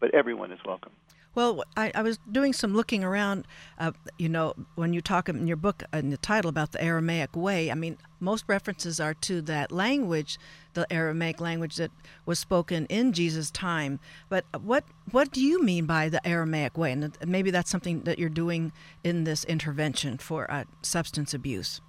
but 0.00 0.14
everyone 0.14 0.50
is 0.52 0.58
welcome. 0.64 0.92
Well, 1.34 1.64
I, 1.76 1.90
I 1.94 2.02
was 2.02 2.18
doing 2.30 2.52
some 2.52 2.74
looking 2.74 3.02
around. 3.02 3.46
Uh, 3.78 3.92
you 4.18 4.28
know, 4.28 4.54
when 4.76 4.92
you 4.92 5.00
talk 5.00 5.28
in 5.28 5.46
your 5.46 5.56
book 5.56 5.82
in 5.92 6.10
the 6.10 6.16
title 6.16 6.48
about 6.48 6.72
the 6.72 6.82
Aramaic 6.82 7.34
way, 7.34 7.70
I 7.70 7.74
mean, 7.74 7.98
most 8.20 8.44
references 8.46 9.00
are 9.00 9.14
to 9.14 9.42
that 9.42 9.72
language, 9.72 10.38
the 10.74 10.86
Aramaic 10.92 11.40
language 11.40 11.76
that 11.76 11.90
was 12.24 12.38
spoken 12.38 12.86
in 12.86 13.12
Jesus' 13.12 13.50
time. 13.50 13.98
But 14.28 14.44
what 14.62 14.84
what 15.10 15.32
do 15.32 15.40
you 15.40 15.62
mean 15.62 15.86
by 15.86 16.08
the 16.08 16.26
Aramaic 16.26 16.78
way? 16.78 16.92
And 16.92 17.16
maybe 17.26 17.50
that's 17.50 17.70
something 17.70 18.02
that 18.02 18.18
you're 18.18 18.28
doing 18.28 18.72
in 19.02 19.24
this 19.24 19.44
intervention 19.44 20.18
for 20.18 20.50
uh, 20.50 20.64
substance 20.82 21.34
abuse. 21.34 21.80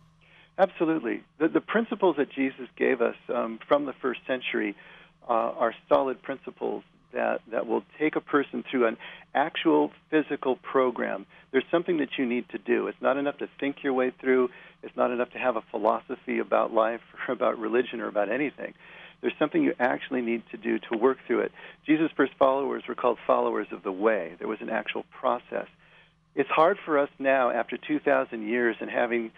Absolutely. 0.58 1.22
The, 1.38 1.50
the 1.50 1.62
principles 1.62 2.16
that 2.18 2.32
Jesus 2.32 2.68
gave 2.78 3.02
us 3.02 3.16
um, 3.34 3.60
from 3.68 3.86
the 3.86 3.94
first 3.94 4.22
century 4.26 4.76
uh, 5.28 5.34
are 5.34 5.76
solid 5.90 6.22
principles 6.22 6.84
that, 7.16 7.42
that 7.52 7.66
will 7.66 7.84
take 8.00 8.16
a 8.16 8.22
person 8.22 8.64
through 8.70 8.86
an 8.88 8.98
actual 9.34 9.92
physical 10.12 10.56
program. 10.58 11.26
There's 11.52 11.66
something 11.72 11.98
that 11.98 12.10
you 12.18 12.26
need 12.26 12.48
to 12.50 12.58
do. 12.58 12.88
It's 12.88 13.02
not 13.02 13.18
enough 13.18 13.40
to 13.40 13.50
think 13.60 13.78
your 13.84 13.94
way 13.94 14.12
through, 14.22 14.50
it's 14.84 14.96
not 14.96 15.12
enough 15.12 15.32
to 15.32 15.40
have 15.40 15.56
a 15.56 15.64
philosophy 15.72 16.40
about 16.40 16.74
life 16.74 17.02
or 17.28 17.34
about 17.34 17.58
religion 17.58 18.00
or 18.02 18.08
about 18.08 18.30
anything. 18.30 18.74
There's 19.22 19.34
something 19.40 19.64
you 19.64 19.74
actually 19.80 20.22
need 20.22 20.44
to 20.52 20.58
do 20.58 20.78
to 20.92 20.98
work 20.98 21.18
through 21.26 21.42
it. 21.42 21.52
Jesus' 21.86 22.12
first 22.16 22.34
followers 22.38 22.84
were 22.88 22.96
called 22.96 23.18
followers 23.26 23.68
of 23.72 23.82
the 23.82 23.92
way. 23.92 24.36
There 24.38 24.48
was 24.48 24.62
an 24.62 24.70
actual 24.70 25.04
process. 25.20 25.68
It's 26.36 26.50
hard 26.50 26.78
for 26.86 27.00
us 27.00 27.10
now, 27.18 27.50
after 27.50 27.78
2,000 27.78 28.48
years 28.48 28.76
and 28.80 28.90
having 28.90 29.32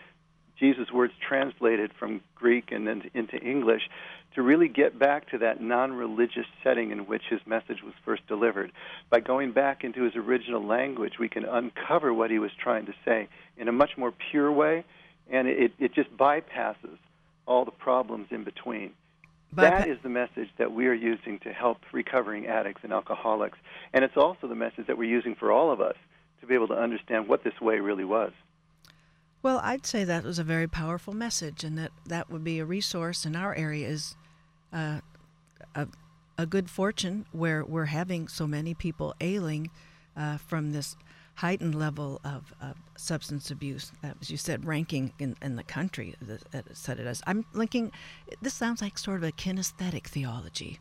Jesus' 0.59 0.91
words 0.91 1.13
translated 1.25 1.91
from 1.99 2.21
Greek 2.35 2.71
and 2.71 2.87
then 2.87 3.03
into 3.13 3.37
English, 3.37 3.83
to 4.37 4.43
really 4.43 4.67
get 4.67 4.99
back 4.99 5.27
to 5.31 5.39
that 5.39 5.59
non 5.59 5.91
religious 5.91 6.45
setting 6.63 6.91
in 6.91 7.07
which 7.07 7.23
his 7.27 7.39
message 7.47 7.81
was 7.83 7.95
first 8.05 8.25
delivered. 8.27 8.71
By 9.09 9.19
going 9.19 9.51
back 9.51 9.83
into 9.83 10.03
his 10.03 10.15
original 10.15 10.63
language, 10.63 11.13
we 11.19 11.27
can 11.27 11.43
uncover 11.43 12.13
what 12.13 12.29
he 12.29 12.37
was 12.37 12.51
trying 12.61 12.85
to 12.85 12.93
say 13.03 13.27
in 13.57 13.67
a 13.67 13.71
much 13.71 13.97
more 13.97 14.13
pure 14.29 14.51
way, 14.51 14.85
and 15.31 15.47
it, 15.47 15.73
it 15.79 15.95
just 15.95 16.15
bypasses 16.15 16.99
all 17.47 17.65
the 17.65 17.71
problems 17.71 18.27
in 18.29 18.43
between. 18.43 18.91
that 19.53 19.87
is 19.87 19.97
the 20.03 20.09
message 20.09 20.49
that 20.59 20.71
we 20.71 20.85
are 20.85 20.93
using 20.93 21.39
to 21.39 21.51
help 21.51 21.79
recovering 21.91 22.45
addicts 22.45 22.81
and 22.83 22.93
alcoholics. 22.93 23.57
And 23.91 24.05
it's 24.05 24.17
also 24.17 24.47
the 24.47 24.53
message 24.53 24.85
that 24.85 24.99
we're 24.99 25.09
using 25.09 25.33
for 25.33 25.51
all 25.51 25.71
of 25.71 25.81
us 25.81 25.95
to 26.41 26.45
be 26.45 26.53
able 26.53 26.67
to 26.67 26.77
understand 26.77 27.27
what 27.27 27.43
this 27.43 27.59
way 27.59 27.79
really 27.79 28.05
was. 28.05 28.33
Well, 29.41 29.59
I'd 29.63 29.87
say 29.87 30.03
that 30.03 30.23
was 30.23 30.37
a 30.37 30.43
very 30.43 30.67
powerful 30.67 31.13
message, 31.13 31.63
and 31.63 31.75
that 31.79 31.91
that 32.05 32.29
would 32.29 32.43
be 32.43 32.59
a 32.59 32.65
resource 32.65 33.25
in 33.25 33.35
our 33.35 33.55
area. 33.55 33.87
Is 33.87 34.15
a, 35.75 35.87
a 36.37 36.45
good 36.45 36.69
fortune 36.69 37.25
where 37.31 37.63
we're 37.65 37.85
having 37.85 38.27
so 38.27 38.47
many 38.47 38.73
people 38.73 39.15
ailing 39.21 39.69
uh, 40.15 40.37
from 40.37 40.71
this 40.71 40.95
heightened 41.35 41.75
level 41.75 42.19
of, 42.23 42.53
of 42.61 42.75
substance 42.95 43.51
abuse, 43.51 43.91
as 44.03 44.31
you 44.31 44.37
said, 44.37 44.65
ranking 44.65 45.13
in, 45.19 45.35
in 45.41 45.55
the 45.55 45.63
country. 45.63 46.15
That 46.21 46.65
said 46.75 46.99
it. 46.99 47.21
I'm 47.27 47.45
linking. 47.53 47.91
This 48.41 48.53
sounds 48.53 48.81
like 48.81 48.97
sort 48.97 49.17
of 49.17 49.23
a 49.23 49.31
kinesthetic 49.31 50.07
theology. 50.07 50.79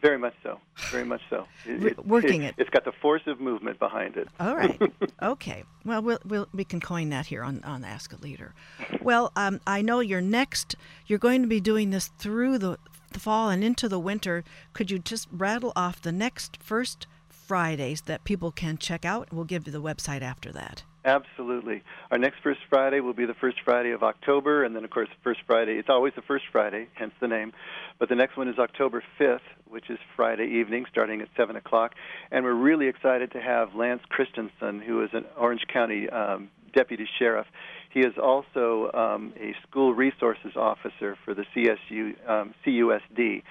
Very 0.00 0.18
much 0.18 0.34
so. 0.42 0.58
Very 0.90 1.04
much 1.04 1.20
so. 1.28 1.46
It, 1.66 2.06
Working 2.06 2.42
it, 2.42 2.54
it. 2.58 2.64
has 2.64 2.68
got 2.68 2.84
the 2.84 2.92
force 2.92 3.22
of 3.26 3.40
movement 3.40 3.78
behind 3.78 4.16
it. 4.16 4.28
All 4.38 4.56
right. 4.62 4.80
okay. 5.22 5.64
Well, 5.84 6.02
we'll, 6.02 6.18
we'll, 6.24 6.48
we 6.52 6.64
can 6.64 6.80
coin 6.80 7.10
that 7.10 7.26
here 7.26 7.42
on, 7.42 7.62
on 7.64 7.84
Ask 7.84 8.12
a 8.12 8.16
Leader. 8.16 8.54
Well, 9.02 9.32
um, 9.36 9.60
I 9.66 9.82
know 9.82 10.00
you're 10.00 10.20
next. 10.20 10.76
You're 11.06 11.18
going 11.18 11.42
to 11.42 11.48
be 11.48 11.60
doing 11.60 11.90
this 11.90 12.08
through 12.18 12.58
the, 12.58 12.78
the 13.12 13.20
fall 13.20 13.50
and 13.50 13.64
into 13.64 13.88
the 13.88 13.98
winter. 13.98 14.44
Could 14.72 14.90
you 14.90 14.98
just 14.98 15.28
rattle 15.32 15.72
off 15.74 16.00
the 16.02 16.12
next 16.12 16.58
first 16.62 17.06
Fridays 17.28 18.02
that 18.02 18.24
people 18.24 18.52
can 18.52 18.78
check 18.78 19.04
out? 19.04 19.32
We'll 19.32 19.44
give 19.44 19.66
you 19.66 19.72
the 19.72 19.82
website 19.82 20.22
after 20.22 20.52
that. 20.52 20.84
Absolutely. 21.04 21.82
Our 22.10 22.18
next 22.18 22.40
First 22.42 22.60
Friday 22.68 23.00
will 23.00 23.14
be 23.14 23.24
the 23.24 23.34
first 23.34 23.56
Friday 23.64 23.92
of 23.92 24.02
October, 24.02 24.64
and 24.64 24.76
then, 24.76 24.84
of 24.84 24.90
course, 24.90 25.08
first 25.24 25.40
Friday, 25.46 25.78
it's 25.78 25.88
always 25.88 26.12
the 26.14 26.22
first 26.22 26.44
Friday, 26.52 26.88
hence 26.92 27.12
the 27.20 27.28
name. 27.28 27.52
But 27.98 28.10
the 28.10 28.16
next 28.16 28.36
one 28.36 28.48
is 28.48 28.58
October 28.58 29.02
5th, 29.18 29.40
which 29.66 29.88
is 29.88 29.98
Friday 30.14 30.58
evening, 30.60 30.84
starting 30.90 31.22
at 31.22 31.28
7 31.38 31.56
o'clock. 31.56 31.94
And 32.30 32.44
we're 32.44 32.52
really 32.52 32.86
excited 32.86 33.32
to 33.32 33.40
have 33.40 33.74
Lance 33.74 34.02
Christensen, 34.10 34.80
who 34.80 35.02
is 35.02 35.10
an 35.14 35.24
Orange 35.38 35.62
County 35.72 36.08
um, 36.10 36.50
deputy 36.74 37.08
sheriff. 37.18 37.46
He 37.90 38.00
is 38.00 38.14
also 38.22 38.90
um, 38.92 39.32
a 39.40 39.54
school 39.66 39.94
resources 39.94 40.52
officer 40.54 41.16
for 41.24 41.34
the 41.34 41.44
CSU 41.56 42.28
um, 42.28 42.54
CUSD. 42.64 43.42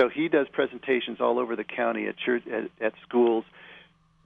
So 0.00 0.08
he 0.08 0.28
does 0.28 0.46
presentations 0.52 1.20
all 1.20 1.38
over 1.38 1.54
the 1.54 1.64
county 1.64 2.08
at 2.08 2.16
church 2.16 2.42
at, 2.48 2.70
at 2.84 2.94
schools 3.06 3.44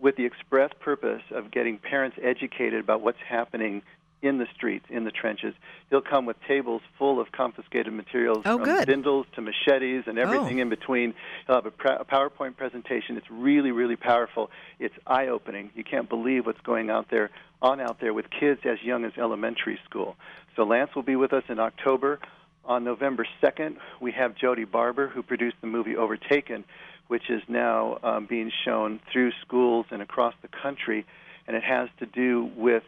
with 0.00 0.16
the 0.16 0.24
express 0.24 0.70
purpose 0.80 1.22
of 1.30 1.50
getting 1.50 1.78
parents 1.78 2.16
educated 2.22 2.80
about 2.80 3.00
what's 3.00 3.18
happening 3.26 3.82
in 4.20 4.38
the 4.38 4.46
streets, 4.54 4.84
in 4.90 5.04
the 5.04 5.10
trenches. 5.10 5.54
He'll 5.90 6.00
come 6.00 6.26
with 6.26 6.36
tables 6.46 6.82
full 6.98 7.20
of 7.20 7.30
confiscated 7.30 7.92
materials 7.92 8.38
oh, 8.44 8.56
from 8.56 8.64
good. 8.64 8.82
spindles 8.82 9.26
to 9.34 9.40
machetes 9.40 10.04
and 10.06 10.18
oh. 10.18 10.22
everything 10.22 10.58
oh. 10.58 10.62
in 10.62 10.68
between. 10.68 11.14
He'll 11.46 11.56
have 11.56 11.66
a, 11.66 11.88
a 12.00 12.04
PowerPoint 12.04 12.56
presentation. 12.56 13.16
It's 13.16 13.30
really, 13.30 13.70
really 13.70 13.96
powerful. 13.96 14.50
It's 14.78 14.94
eye-opening. 15.06 15.70
You 15.74 15.84
can't 15.84 16.08
believe 16.08 16.46
what's 16.46 16.60
going 16.62 16.90
out 16.90 17.10
there 17.10 17.30
on 17.62 17.80
out 17.80 18.00
there 18.00 18.12
with 18.12 18.26
kids 18.30 18.60
as 18.64 18.82
young 18.82 19.04
as 19.04 19.12
elementary 19.16 19.78
school. 19.84 20.16
So 20.56 20.64
Lance 20.64 20.94
will 20.94 21.02
be 21.02 21.16
with 21.16 21.32
us 21.32 21.44
in 21.48 21.58
October. 21.58 22.18
On 22.64 22.84
November 22.84 23.26
2nd, 23.42 23.76
we 23.98 24.12
have 24.12 24.34
Jody 24.34 24.64
Barber, 24.64 25.08
who 25.08 25.22
produced 25.22 25.56
the 25.62 25.66
movie 25.66 25.96
Overtaken, 25.96 26.64
which 27.08 27.30
is 27.30 27.42
now 27.48 27.98
um, 28.02 28.26
being 28.26 28.52
shown 28.64 29.00
through 29.12 29.32
schools 29.44 29.86
and 29.90 30.00
across 30.00 30.34
the 30.42 30.48
country, 30.48 31.04
and 31.46 31.56
it 31.56 31.62
has 31.62 31.88
to 31.98 32.06
do 32.06 32.50
with 32.56 32.84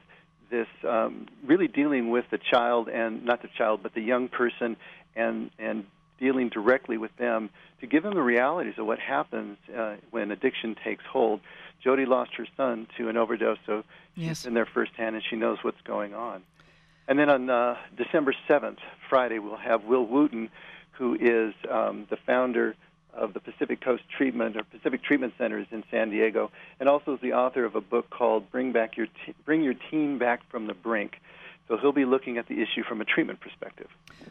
this 0.50 0.68
um, 0.88 1.26
really 1.44 1.68
dealing 1.68 2.10
with 2.10 2.24
the 2.30 2.38
child 2.38 2.88
and 2.88 3.24
not 3.24 3.42
the 3.42 3.48
child, 3.56 3.80
but 3.82 3.94
the 3.94 4.02
young 4.02 4.28
person, 4.28 4.76
and 5.16 5.50
and 5.58 5.86
dealing 6.18 6.50
directly 6.50 6.98
with 6.98 7.16
them 7.16 7.48
to 7.80 7.86
give 7.86 8.02
them 8.02 8.14
the 8.14 8.22
realities 8.22 8.74
of 8.76 8.86
what 8.86 8.98
happens 8.98 9.56
uh, 9.76 9.96
when 10.10 10.30
addiction 10.30 10.76
takes 10.84 11.02
hold. 11.10 11.40
Jody 11.82 12.04
lost 12.04 12.34
her 12.34 12.46
son 12.56 12.86
to 12.98 13.08
an 13.08 13.16
overdose, 13.16 13.56
so 13.64 13.82
she's 14.14 14.24
yes. 14.24 14.44
been 14.44 14.52
there 14.52 14.66
firsthand, 14.66 15.16
and 15.16 15.24
she 15.28 15.36
knows 15.36 15.58
what's 15.62 15.80
going 15.82 16.14
on. 16.14 16.42
And 17.08 17.18
then 17.18 17.30
on 17.30 17.48
uh, 17.48 17.76
December 17.96 18.34
7th, 18.48 18.76
Friday, 19.08 19.38
we'll 19.38 19.56
have 19.56 19.84
Will 19.84 20.06
Wooten, 20.06 20.50
who 20.92 21.14
is 21.14 21.54
um, 21.70 22.06
the 22.10 22.18
founder 22.26 22.76
of 23.14 23.34
the 23.34 23.40
Pacific 23.40 23.80
Coast 23.80 24.02
Treatment 24.16 24.56
or 24.56 24.64
Pacific 24.64 25.02
Treatment 25.02 25.34
Centers 25.38 25.66
in 25.70 25.84
San 25.90 26.10
Diego, 26.10 26.50
and 26.78 26.88
also 26.88 27.14
is 27.14 27.20
the 27.20 27.32
author 27.32 27.64
of 27.64 27.74
a 27.74 27.80
book 27.80 28.10
called 28.10 28.50
"Bring 28.50 28.72
Back 28.72 28.96
Your 28.96 29.06
Te- 29.06 29.34
Bring 29.44 29.62
Your 29.62 29.74
Team 29.90 30.18
Back 30.18 30.48
from 30.50 30.66
the 30.66 30.74
Brink." 30.74 31.16
So 31.68 31.76
he'll 31.76 31.92
be 31.92 32.04
looking 32.04 32.36
at 32.36 32.48
the 32.48 32.60
issue 32.60 32.82
from 32.82 33.00
a 33.00 33.04
treatment 33.04 33.38
perspective. 33.38 33.86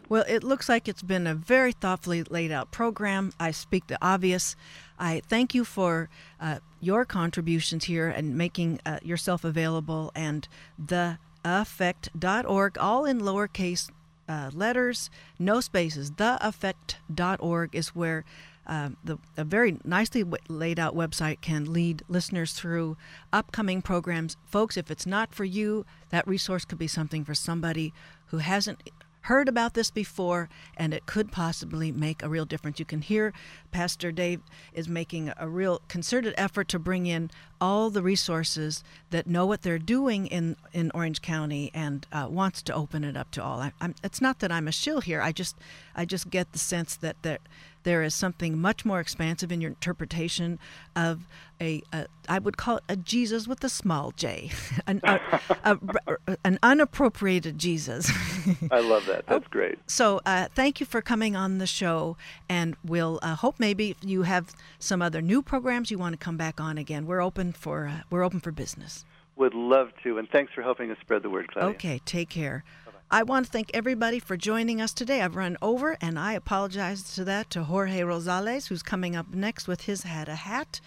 Well, 0.10 0.26
it 0.28 0.44
looks 0.44 0.68
like 0.68 0.90
it's 0.90 1.02
been 1.02 1.26
a 1.26 1.34
very 1.34 1.72
thoughtfully 1.72 2.24
laid 2.24 2.52
out 2.52 2.70
program. 2.72 3.32
I 3.40 3.52
speak 3.52 3.88
the 3.88 3.98
obvious. 4.02 4.58
I 5.00 5.22
thank 5.26 5.56
you 5.56 5.64
for 5.64 6.10
uh, 6.42 6.60
your 6.82 7.06
contributions 7.06 7.86
here 7.86 8.10
and 8.10 8.38
making 8.38 8.82
uh, 8.86 9.00
yourself 9.04 9.46
available 9.46 10.12
and 10.14 10.50
the 10.78 11.18
effect.org, 11.46 12.78
all 12.78 13.06
in 13.06 13.22
lowercase 13.22 13.90
uh, 14.28 14.52
letters, 14.54 15.10
no 15.40 15.62
spaces. 15.62 16.12
Theeffect.org 16.12 17.74
is 17.74 17.90
where 17.90 18.26
um, 18.70 18.98
the, 19.04 19.18
a 19.36 19.44
very 19.44 19.80
nicely 19.84 20.22
w- 20.22 20.42
laid 20.48 20.80
out 20.80 20.96
website 20.96 21.42
can 21.42 21.74
lead 21.74 22.04
listeners 22.08 22.54
through 22.54 22.96
upcoming 23.34 23.82
programs. 23.82 24.38
Folks, 24.46 24.78
if 24.78 24.92
it's 24.92 25.08
not 25.08 25.34
for 25.34 25.44
you, 25.44 25.86
that 26.12 26.28
resource 26.28 26.66
could 26.66 26.78
be 26.78 26.88
something 26.88 27.26
for 27.26 27.34
somebody 27.34 27.94
who 28.28 28.38
hasn't 28.38 28.80
heard 29.24 29.50
about 29.50 29.74
this 29.74 29.92
before 29.92 30.50
and 30.78 30.94
it 30.94 31.06
could 31.06 31.32
possibly 31.32 31.92
make 31.92 32.24
a 32.24 32.30
real 32.30 32.46
difference. 32.46 32.80
You 32.80 32.86
can 32.86 33.02
hear 33.02 33.34
Pastor 33.72 34.12
Dave 34.12 34.42
is 34.74 34.88
making 34.88 35.32
a 35.38 35.48
real 35.48 35.82
concerted 35.88 36.34
effort 36.38 36.68
to 36.70 36.80
bring 36.80 37.06
in 37.06 37.30
all 37.60 37.90
the 37.90 38.02
resources 38.02 38.84
that 39.10 39.28
know 39.28 39.46
what 39.46 39.62
they're 39.62 39.78
doing 39.78 40.28
in, 40.28 40.56
in 40.74 40.90
Orange 40.94 41.22
County 41.22 41.70
and 41.74 42.08
uh, 42.12 42.28
wants 42.30 42.62
to 42.64 42.74
open 42.74 43.04
it 43.04 43.18
up 43.18 43.32
to 43.32 43.44
all. 43.44 43.60
I, 43.60 43.72
it's 44.04 44.22
not 44.22 44.40
that 44.40 44.52
I'm 44.52 44.68
a 44.68 44.72
shill 44.72 45.02
here. 45.02 45.22
I 45.22 45.32
just 45.32 45.56
I 45.96 46.06
just 46.06 46.30
get 46.30 46.54
the 46.54 46.60
sense 46.60 46.96
that 46.96 47.18
there 47.22 47.40
there 47.84 48.04
is 48.04 48.14
something 48.14 48.58
much 48.58 48.86
more 48.86 49.00
expansive 49.00 49.52
in 49.52 49.62
your 49.62 49.70
interpretation 49.70 50.60
of 50.96 51.26
a, 51.62 51.82
a 51.92 52.08
I 52.28 52.40
would 52.40 52.58
call 52.58 52.78
it 52.78 52.84
a 52.88 52.96
Jesus 52.96 53.48
with 53.48 53.64
a 53.64 53.70
small 53.70 54.12
j, 54.12 54.52
an, 54.88 55.02
a, 55.04 55.20
a, 55.64 56.38
an 56.44 56.60
unappropriated 56.64 57.58
Jesus. 57.58 58.10
I 58.72 58.80
love 58.80 59.06
that. 59.08 59.26
That's 59.28 59.48
great. 59.48 59.80
So 59.88 60.22
uh, 60.26 60.48
thank 60.56 60.80
you 60.80 60.86
for 60.86 61.02
coming 61.02 61.36
on 61.36 61.58
the 61.58 61.68
show, 61.68 62.18
and 62.48 62.76
we'll 62.84 63.20
uh, 63.22 63.36
hope 63.36 63.56
maybe 63.60 63.96
you 64.02 64.24
have 64.24 64.54
some 64.80 65.02
other 65.02 65.22
new 65.22 65.42
programs 65.42 65.92
you 65.92 65.98
want 65.98 66.14
to 66.14 66.18
come 66.24 66.38
back 66.38 66.60
on 66.60 66.78
again. 66.78 67.06
We're 67.06 67.22
open 67.22 67.52
for 67.54 67.88
uh, 67.88 68.02
we're 68.10 68.24
open 68.24 68.40
for 68.40 68.52
business. 68.52 69.06
Would 69.36 69.54
love 69.54 69.92
to, 70.04 70.18
and 70.18 70.30
thanks 70.30 70.52
for 70.54 70.62
helping 70.62 70.92
us 70.92 70.98
spread 71.00 71.24
the 71.24 71.30
word, 71.30 71.50
Claudia. 71.52 71.70
Okay, 71.70 72.02
take 72.06 72.30
care. 72.30 72.64
I 73.12 73.24
want 73.24 73.48
to 73.48 73.52
thank 73.52 73.72
everybody 73.74 74.20
for 74.20 74.38
joining 74.38 74.80
us 74.80 74.94
today. 74.94 75.22
I've 75.22 75.36
run 75.36 75.58
over, 75.64 75.98
and 76.00 76.20
I 76.20 76.34
apologize 76.34 77.16
to 77.16 77.24
that 77.24 77.50
to 77.50 77.64
Jorge 77.64 78.02
Rosales, 78.02 78.68
who's 78.68 78.84
coming 78.84 79.16
up 79.16 79.34
next 79.34 79.68
with 79.68 79.82
his 79.82 80.04
Had 80.04 80.30
a 80.30 80.36
Hat. 80.36 80.80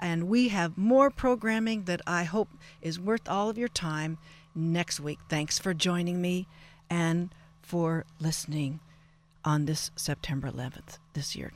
And 0.00 0.28
we 0.28 0.50
have 0.50 0.78
more 0.78 1.10
programming 1.10 1.84
that 1.84 2.00
I 2.06 2.24
hope 2.24 2.48
is 2.80 3.00
worth 3.00 3.28
all 3.28 3.50
of 3.50 3.58
your 3.58 3.66
time 3.68 4.18
next 4.54 5.00
week. 5.00 5.18
Thanks 5.28 5.58
for 5.58 5.74
joining 5.74 6.22
me 6.22 6.46
and 6.88 7.30
for 7.60 8.04
listening 8.20 8.78
on 9.44 9.64
this 9.64 9.90
September 9.96 10.48
11th 10.48 10.98
this 11.14 11.34
year. 11.34 11.52